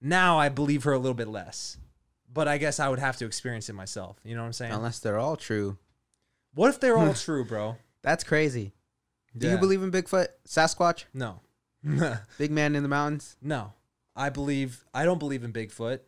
Now 0.00 0.38
I 0.38 0.48
believe 0.48 0.84
her 0.84 0.92
a 0.92 0.98
little 0.98 1.14
bit 1.14 1.28
less. 1.28 1.76
But 2.32 2.48
I 2.48 2.58
guess 2.58 2.80
I 2.80 2.88
would 2.88 3.00
have 3.00 3.16
to 3.18 3.26
experience 3.26 3.68
it 3.68 3.74
myself. 3.74 4.18
You 4.24 4.34
know 4.34 4.42
what 4.42 4.46
I'm 4.46 4.52
saying? 4.52 4.72
Unless 4.72 5.00
they're 5.00 5.18
all 5.18 5.36
true. 5.36 5.76
What 6.54 6.68
if 6.68 6.80
they're 6.80 6.96
all 6.98 7.14
true, 7.26 7.44
bro? 7.44 7.76
That's 8.02 8.24
crazy. 8.24 8.72
Do 9.36 9.46
Yeah. 9.46 9.54
you 9.54 9.58
believe 9.58 9.82
in 9.82 9.90
Bigfoot, 9.92 10.28
Sasquatch, 10.48 11.04
No. 11.14 11.40
big 12.38 12.50
man 12.50 12.74
in 12.76 12.82
the 12.82 12.88
mountains? 12.88 13.36
no. 13.40 13.72
I 14.16 14.28
believe 14.28 14.84
I 14.92 15.04
don't 15.04 15.18
believe 15.18 15.44
in 15.44 15.52
Bigfoot. 15.52 16.00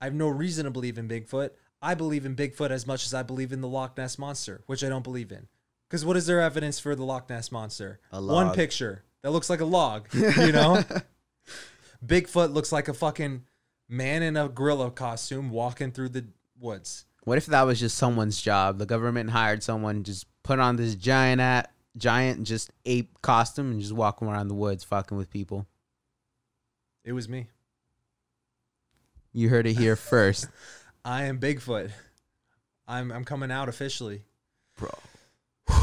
I 0.00 0.04
have 0.06 0.14
no 0.14 0.28
reason 0.28 0.64
to 0.64 0.70
believe 0.70 0.98
in 0.98 1.08
Bigfoot. 1.08 1.50
I 1.80 1.94
believe 1.94 2.26
in 2.26 2.34
Bigfoot 2.36 2.70
as 2.70 2.86
much 2.86 3.06
as 3.06 3.14
I 3.14 3.22
believe 3.22 3.52
in 3.52 3.60
the 3.60 3.68
Loch 3.68 3.96
Ness 3.96 4.18
monster, 4.18 4.62
which 4.66 4.82
I 4.84 4.88
don't 4.88 5.04
believe 5.04 5.30
in. 5.30 5.46
Because 5.88 6.04
what 6.04 6.16
is 6.16 6.26
there 6.26 6.40
evidence 6.40 6.80
for 6.80 6.94
the 6.94 7.04
Loch 7.04 7.30
Ness 7.30 7.52
monster? 7.52 8.00
A 8.10 8.16
One 8.20 8.48
log. 8.48 8.56
picture 8.56 9.04
that 9.22 9.30
looks 9.30 9.48
like 9.48 9.60
a 9.60 9.64
log. 9.64 10.08
You 10.14 10.52
know, 10.52 10.82
Bigfoot 12.04 12.52
looks 12.52 12.72
like 12.72 12.88
a 12.88 12.94
fucking 12.94 13.44
man 13.88 14.22
in 14.22 14.36
a 14.36 14.48
gorilla 14.48 14.90
costume 14.90 15.50
walking 15.50 15.90
through 15.92 16.10
the 16.10 16.26
woods. 16.58 17.04
What 17.24 17.38
if 17.38 17.46
that 17.46 17.62
was 17.62 17.80
just 17.80 17.96
someone's 17.96 18.40
job? 18.40 18.78
The 18.78 18.86
government 18.86 19.30
hired 19.30 19.62
someone 19.62 20.04
just 20.04 20.26
put 20.42 20.58
on 20.58 20.76
this 20.76 20.94
giant 20.94 21.40
at 21.40 21.70
giant 21.96 22.44
just 22.44 22.70
ape 22.84 23.20
costume 23.22 23.70
and 23.70 23.80
just 23.80 23.92
walk 23.92 24.20
around 24.20 24.48
the 24.48 24.54
woods 24.54 24.84
fucking 24.84 25.16
with 25.16 25.30
people. 25.30 25.66
It 27.04 27.12
was 27.12 27.28
me. 27.28 27.48
You 29.32 29.48
heard 29.48 29.66
it 29.66 29.74
here 29.74 29.96
first, 29.96 30.48
I 31.04 31.24
am 31.24 31.38
Bigfoot. 31.40 31.90
I'm 32.86 33.10
I'm 33.10 33.24
coming 33.24 33.50
out 33.50 33.68
officially. 33.68 34.22
bro. 34.76 34.90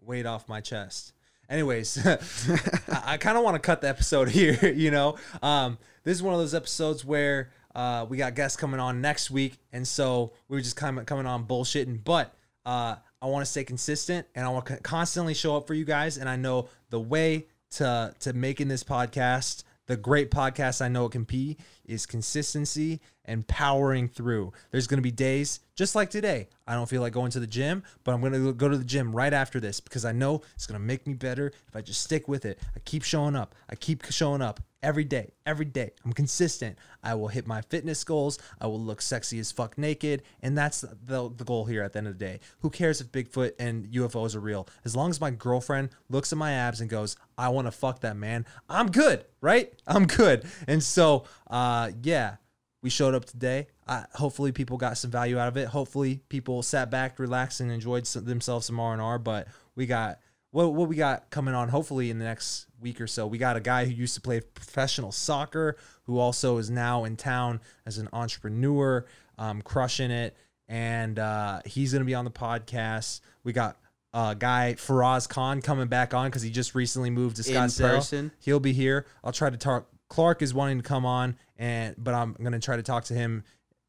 weight 0.00 0.26
off 0.26 0.48
my 0.48 0.60
chest. 0.60 1.12
Anyways, 1.48 2.04
I, 2.06 3.02
I 3.04 3.16
kind 3.18 3.36
of 3.38 3.44
want 3.44 3.54
to 3.54 3.60
cut 3.60 3.80
the 3.80 3.88
episode 3.88 4.28
here. 4.30 4.72
You 4.72 4.90
know, 4.90 5.16
um, 5.42 5.78
this 6.04 6.16
is 6.16 6.22
one 6.22 6.34
of 6.34 6.40
those 6.40 6.54
episodes 6.54 7.04
where 7.04 7.50
uh, 7.76 8.06
we 8.08 8.16
got 8.16 8.34
guests 8.34 8.56
coming 8.56 8.80
on 8.80 9.02
next 9.02 9.30
week, 9.30 9.58
and 9.70 9.86
so 9.86 10.32
we 10.48 10.56
were 10.56 10.62
just 10.62 10.76
kind 10.76 10.98
of 10.98 11.04
coming 11.04 11.26
on 11.26 11.44
bullshitting. 11.44 12.02
But 12.02 12.34
uh, 12.64 12.96
I 13.20 13.26
want 13.26 13.44
to 13.44 13.50
stay 13.50 13.64
consistent, 13.64 14.26
and 14.34 14.46
I 14.46 14.48
want 14.48 14.64
to 14.66 14.78
constantly 14.78 15.34
show 15.34 15.56
up 15.58 15.66
for 15.66 15.74
you 15.74 15.84
guys. 15.84 16.16
And 16.16 16.26
I 16.26 16.36
know 16.36 16.70
the 16.88 16.98
way 16.98 17.46
to 17.72 18.14
to 18.20 18.32
making 18.32 18.68
this 18.68 18.82
podcast 18.82 19.62
the 19.86 19.96
great 19.96 20.30
podcast 20.30 20.82
I 20.82 20.88
know 20.88 21.06
it 21.06 21.12
can 21.12 21.24
be 21.24 21.58
is 21.88 22.06
consistency 22.06 23.00
and 23.24 23.46
powering 23.46 24.08
through. 24.08 24.52
There's 24.70 24.86
going 24.86 24.98
to 24.98 25.02
be 25.02 25.10
days 25.10 25.60
just 25.74 25.94
like 25.94 26.10
today. 26.10 26.48
I 26.66 26.74
don't 26.74 26.88
feel 26.88 27.02
like 27.02 27.12
going 27.12 27.30
to 27.32 27.40
the 27.40 27.46
gym, 27.46 27.82
but 28.04 28.12
I'm 28.12 28.20
going 28.20 28.32
to 28.32 28.52
go 28.52 28.68
to 28.68 28.78
the 28.78 28.84
gym 28.84 29.14
right 29.14 29.32
after 29.32 29.60
this 29.60 29.80
because 29.80 30.04
I 30.04 30.12
know 30.12 30.42
it's 30.54 30.66
going 30.66 30.80
to 30.80 30.84
make 30.84 31.06
me 31.06 31.14
better 31.14 31.52
if 31.68 31.76
I 31.76 31.80
just 31.80 32.02
stick 32.02 32.28
with 32.28 32.44
it. 32.44 32.58
I 32.74 32.80
keep 32.80 33.02
showing 33.02 33.36
up. 33.36 33.54
I 33.68 33.74
keep 33.74 34.04
showing 34.10 34.42
up 34.42 34.60
every 34.82 35.04
day, 35.04 35.32
every 35.44 35.64
day. 35.64 35.90
I'm 36.04 36.12
consistent. 36.12 36.78
I 37.02 37.14
will 37.14 37.28
hit 37.28 37.46
my 37.46 37.60
fitness 37.60 38.04
goals. 38.04 38.38
I 38.60 38.68
will 38.68 38.80
look 38.80 39.02
sexy 39.02 39.38
as 39.40 39.50
fuck 39.50 39.76
naked. 39.76 40.22
And 40.42 40.56
that's 40.56 40.82
the, 40.82 41.30
the 41.36 41.44
goal 41.44 41.64
here 41.64 41.82
at 41.82 41.92
the 41.92 41.98
end 41.98 42.06
of 42.06 42.18
the 42.18 42.24
day. 42.24 42.40
Who 42.60 42.70
cares 42.70 43.00
if 43.00 43.10
Bigfoot 43.10 43.52
and 43.58 43.86
UFOs 43.88 44.36
are 44.36 44.40
real? 44.40 44.68
As 44.84 44.94
long 44.94 45.10
as 45.10 45.20
my 45.20 45.30
girlfriend 45.30 45.90
looks 46.08 46.32
at 46.32 46.38
my 46.38 46.52
abs 46.52 46.80
and 46.80 46.88
goes, 46.88 47.16
I 47.36 47.48
want 47.48 47.66
to 47.66 47.72
fuck 47.72 48.00
that 48.00 48.16
man, 48.16 48.46
I'm 48.68 48.90
good, 48.90 49.24
right? 49.40 49.72
I'm 49.86 50.06
good. 50.06 50.44
And 50.68 50.82
so, 50.82 51.24
uh, 51.48 51.75
yeah, 52.02 52.36
we 52.82 52.90
showed 52.90 53.14
up 53.14 53.24
today. 53.24 53.66
Uh, 53.88 54.04
hopefully, 54.14 54.52
people 54.52 54.76
got 54.76 54.96
some 54.96 55.10
value 55.10 55.38
out 55.38 55.48
of 55.48 55.56
it. 55.56 55.68
Hopefully, 55.68 56.20
people 56.28 56.62
sat 56.62 56.90
back, 56.90 57.18
relaxed, 57.18 57.60
and 57.60 57.70
enjoyed 57.70 58.06
some, 58.06 58.24
themselves 58.24 58.66
some 58.66 58.78
R 58.78 58.92
and 58.92 59.02
R. 59.02 59.18
But 59.18 59.48
we 59.74 59.86
got 59.86 60.20
what 60.50 60.72
what 60.72 60.88
we 60.88 60.96
got 60.96 61.30
coming 61.30 61.54
on. 61.54 61.68
Hopefully, 61.68 62.10
in 62.10 62.18
the 62.18 62.24
next 62.24 62.66
week 62.80 63.00
or 63.00 63.06
so, 63.06 63.26
we 63.26 63.38
got 63.38 63.56
a 63.56 63.60
guy 63.60 63.84
who 63.84 63.90
used 63.90 64.14
to 64.14 64.20
play 64.20 64.40
professional 64.40 65.10
soccer, 65.10 65.76
who 66.04 66.18
also 66.18 66.58
is 66.58 66.70
now 66.70 67.04
in 67.04 67.16
town 67.16 67.60
as 67.86 67.98
an 67.98 68.08
entrepreneur, 68.12 69.04
um, 69.38 69.62
crushing 69.62 70.10
it, 70.10 70.36
and 70.68 71.18
uh, 71.18 71.60
he's 71.64 71.92
gonna 71.92 72.04
be 72.04 72.14
on 72.14 72.24
the 72.24 72.30
podcast. 72.30 73.20
We 73.44 73.52
got. 73.52 73.78
Uh, 74.14 74.32
guy 74.32 74.74
Faraz 74.78 75.28
Khan 75.28 75.60
coming 75.60 75.88
back 75.88 76.14
on 76.14 76.28
because 76.28 76.40
he 76.40 76.48
just 76.48 76.74
recently 76.74 77.10
moved 77.10 77.36
to 77.36 77.42
Scottsdale. 77.42 77.96
He'll 78.38 78.60
be 78.60 78.72
here. 78.72 79.04
I'll 79.22 79.32
try 79.32 79.50
to 79.50 79.58
talk. 79.58 79.90
Clark 80.08 80.42
is 80.42 80.54
wanting 80.54 80.78
to 80.78 80.82
come 80.82 81.04
on, 81.04 81.36
and 81.56 81.94
but 81.98 82.14
I'm 82.14 82.34
gonna 82.42 82.60
try 82.60 82.76
to 82.76 82.82
talk 82.82 83.04
to 83.04 83.14
him 83.14 83.44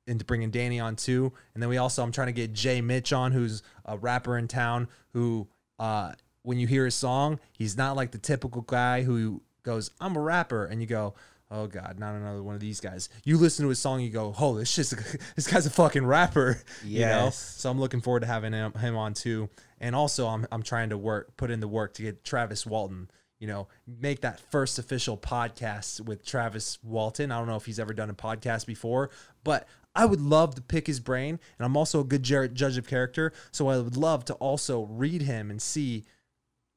into 0.08 0.26
bringing 0.26 0.50
Danny 0.50 0.80
on 0.80 0.96
too. 0.96 1.34
And 1.54 1.62
then 1.62 1.70
we 1.70 1.78
also 1.78 2.04
I'm 2.04 2.12
trying 2.12 2.28
to 2.28 2.34
get 2.34 2.54
Jay 2.54 2.82
Mitch 2.82 3.14
on, 3.14 3.32
who's 3.32 3.62
a 3.86 3.98
rapper 3.98 4.38
in 4.38 4.48
town. 4.48 4.88
Who, 5.14 5.48
uh, 5.80 6.14
when 6.44 6.58
you 6.58 6.68
hear 6.68 6.86
his 6.86 6.96
song, 6.96 7.40
he's 7.52 7.78
not 7.78 7.96
like 7.96 8.12
the 8.12 8.18
typical 8.18 8.62
guy 8.62 9.04
who 9.04 9.42
goes, 9.64 9.92
"I'm 10.00 10.16
a 10.16 10.22
rapper," 10.22 10.66
and 10.66 10.82
you 10.82 10.88
go. 10.88 11.16
Oh 11.50 11.66
God, 11.66 11.96
not 11.98 12.14
another 12.14 12.44
one 12.44 12.56
of 12.56 12.60
these 12.60 12.82
guys. 12.82 13.08
You 13.24 13.38
listen 13.38 13.64
to 13.64 13.70
his 13.70 13.80
song, 13.80 14.02
you 14.02 14.10
go, 14.10 14.36
"Oh, 14.38 14.58
this 14.58 14.70
shit's 14.70 14.90
this 15.38 15.48
guy's 15.48 15.66
a 15.66 15.70
fucking 15.70 16.06
rapper." 16.06 16.62
You 16.84 17.00
know. 17.00 17.30
So 17.30 17.72
I'm 17.72 17.80
looking 17.80 18.02
forward 18.02 18.20
to 18.20 18.26
having 18.26 18.52
him, 18.52 18.74
him 18.74 18.98
on 18.98 19.14
too. 19.14 19.50
And 19.80 19.96
also, 19.96 20.28
I'm 20.28 20.46
I'm 20.52 20.62
trying 20.62 20.90
to 20.90 20.98
work, 20.98 21.38
put 21.38 21.50
in 21.50 21.62
the 21.62 21.68
work 21.70 21.94
to 21.94 22.02
get 22.02 22.26
Travis 22.26 22.66
Walton. 22.66 23.10
You 23.40 23.48
know, 23.48 23.68
make 23.86 24.22
that 24.22 24.40
first 24.52 24.80
official 24.80 25.18
podcast 25.18 26.02
with 26.02 26.26
Travis 26.26 26.80
Walton. 26.84 27.32
I 27.32 27.38
don't 27.38 27.48
know 27.48 27.56
if 27.56 27.66
he's 27.66 27.80
ever 27.80 27.94
done 27.94 28.10
a 28.10 28.16
podcast 28.16 28.66
before, 28.66 29.12
but 29.44 29.68
I 29.96 30.06
would 30.06 30.22
love 30.22 30.56
to 30.56 30.62
pick 30.62 30.88
his 30.88 31.00
brain. 31.00 31.40
And 31.58 31.66
I'm 31.66 31.78
also 31.78 32.00
a 32.00 32.04
good 32.04 32.24
judge 32.24 32.78
of 32.78 32.88
character, 32.88 33.34
so 33.52 33.68
I 33.68 33.78
would 33.78 33.98
love 33.98 34.26
to 34.26 34.34
also 34.36 34.86
read 34.86 35.22
him 35.22 35.52
and 35.52 35.62
see 35.62 36.06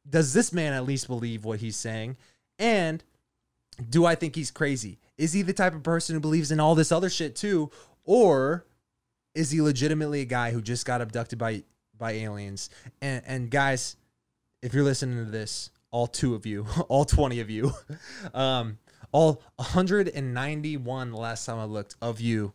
does 0.09 0.33
this 0.33 0.53
man 0.53 0.73
at 0.73 0.87
least 0.87 1.07
believe 1.07 1.45
what 1.45 1.61
he's 1.61 1.77
saying, 1.77 2.17
and 2.59 3.03
do 3.89 4.07
I 4.07 4.15
think 4.15 4.35
he's 4.35 4.51
crazy? 4.51 4.99
Is 5.19 5.33
he 5.33 5.43
the 5.43 5.53
type 5.53 5.75
of 5.75 5.83
person 5.83 6.15
who 6.15 6.21
believes 6.21 6.51
in 6.51 6.61
all 6.61 6.75
this 6.75 6.93
other 6.93 7.11
shit 7.11 7.37
too, 7.37 7.71
or 8.05 8.67
is 9.35 9.51
he 9.51 9.61
legitimately 9.61 10.23
a 10.23 10.27
guy 10.27 10.51
who 10.51 10.63
just 10.63 10.87
got 10.87 11.01
abducted 11.01 11.39
by 11.39 11.63
by 11.97 12.13
aliens? 12.13 12.71
And 13.01 13.23
and 13.27 13.51
guys, 13.51 13.97
if 14.63 14.75
you're 14.75 14.85
listening 14.85 15.25
to 15.25 15.31
this, 15.31 15.71
all 15.91 16.07
two 16.07 16.35
of 16.35 16.47
you, 16.47 16.67
all 16.89 17.05
20 17.05 17.41
of 17.41 17.51
you, 17.51 17.73
um, 18.35 18.79
all 19.13 19.43
191 19.57 21.11
the 21.11 21.17
last 21.17 21.45
time 21.47 21.59
I 21.59 21.65
looked 21.65 21.97
of 22.01 22.21
you. 22.21 22.53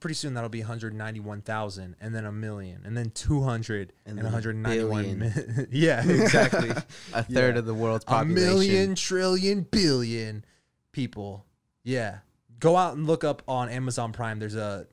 pretty 0.00 0.14
soon 0.14 0.34
that'll 0.34 0.50
be 0.50 0.60
191,000 0.60 1.96
and 2.00 2.14
then 2.14 2.26
a 2.26 2.32
million 2.32 2.82
and 2.84 2.96
then 2.96 3.10
200 3.10 3.92
and, 4.04 4.18
And 4.18 4.18
then 4.18 4.26
a 4.26 4.34
191 4.34 5.18
mi- 5.18 5.66
yeah, 5.70 6.02
exactly. 6.08 6.70
A 7.12 7.22
third 7.22 7.56
of 7.56 7.64
the 7.66 7.74
world's 7.74 8.04
population. 8.04 8.36
a 8.36 8.48
million 8.50 8.94
trillion 8.94 9.62
billion 9.62 10.44
people. 10.92 11.46
Yeah. 11.84 12.18
Go 12.58 12.76
out 12.76 12.96
and 12.96 13.06
look 13.06 13.22
up 13.22 13.42
on 13.46 13.68
Amazon 13.68 14.12
Prime. 14.12 14.38
There's 14.38 14.56
a 14.56 14.86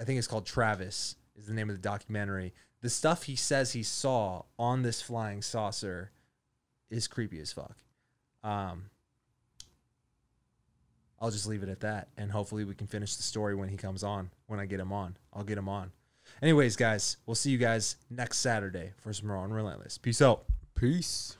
I 0.00 0.04
think 0.04 0.18
it's 0.18 0.28
called 0.28 0.46
Travis 0.46 1.16
is 1.36 1.46
the 1.46 1.54
name 1.54 1.68
of 1.70 1.76
the 1.76 1.82
documentary. 1.82 2.54
The 2.80 2.90
stuff 2.90 3.24
he 3.24 3.36
says 3.36 3.72
he 3.72 3.82
saw 3.82 4.42
on 4.58 4.82
this 4.82 5.02
flying 5.02 5.42
saucer 5.42 6.12
is 6.90 7.06
creepy 7.06 7.40
as 7.40 7.52
fuck. 7.52 7.76
Um 8.42 8.90
I'll 11.20 11.30
just 11.30 11.46
leave 11.46 11.62
it 11.62 11.68
at 11.68 11.80
that 11.80 12.08
and 12.16 12.30
hopefully 12.30 12.64
we 12.64 12.74
can 12.74 12.86
finish 12.86 13.16
the 13.16 13.22
story 13.22 13.54
when 13.54 13.68
he 13.68 13.76
comes 13.76 14.04
on. 14.04 14.30
When 14.46 14.60
I 14.60 14.66
get 14.66 14.80
him 14.80 14.92
on. 14.92 15.16
I'll 15.32 15.44
get 15.44 15.58
him 15.58 15.68
on. 15.68 15.92
Anyways, 16.42 16.76
guys, 16.76 17.16
we'll 17.26 17.34
see 17.34 17.50
you 17.50 17.58
guys 17.58 17.96
next 18.10 18.38
Saturday 18.38 18.92
for 18.98 19.12
some 19.12 19.28
more 19.28 19.38
on 19.38 19.50
Relentless. 19.52 19.98
Peace 19.98 20.20
out. 20.20 20.44
Peace. 20.74 21.37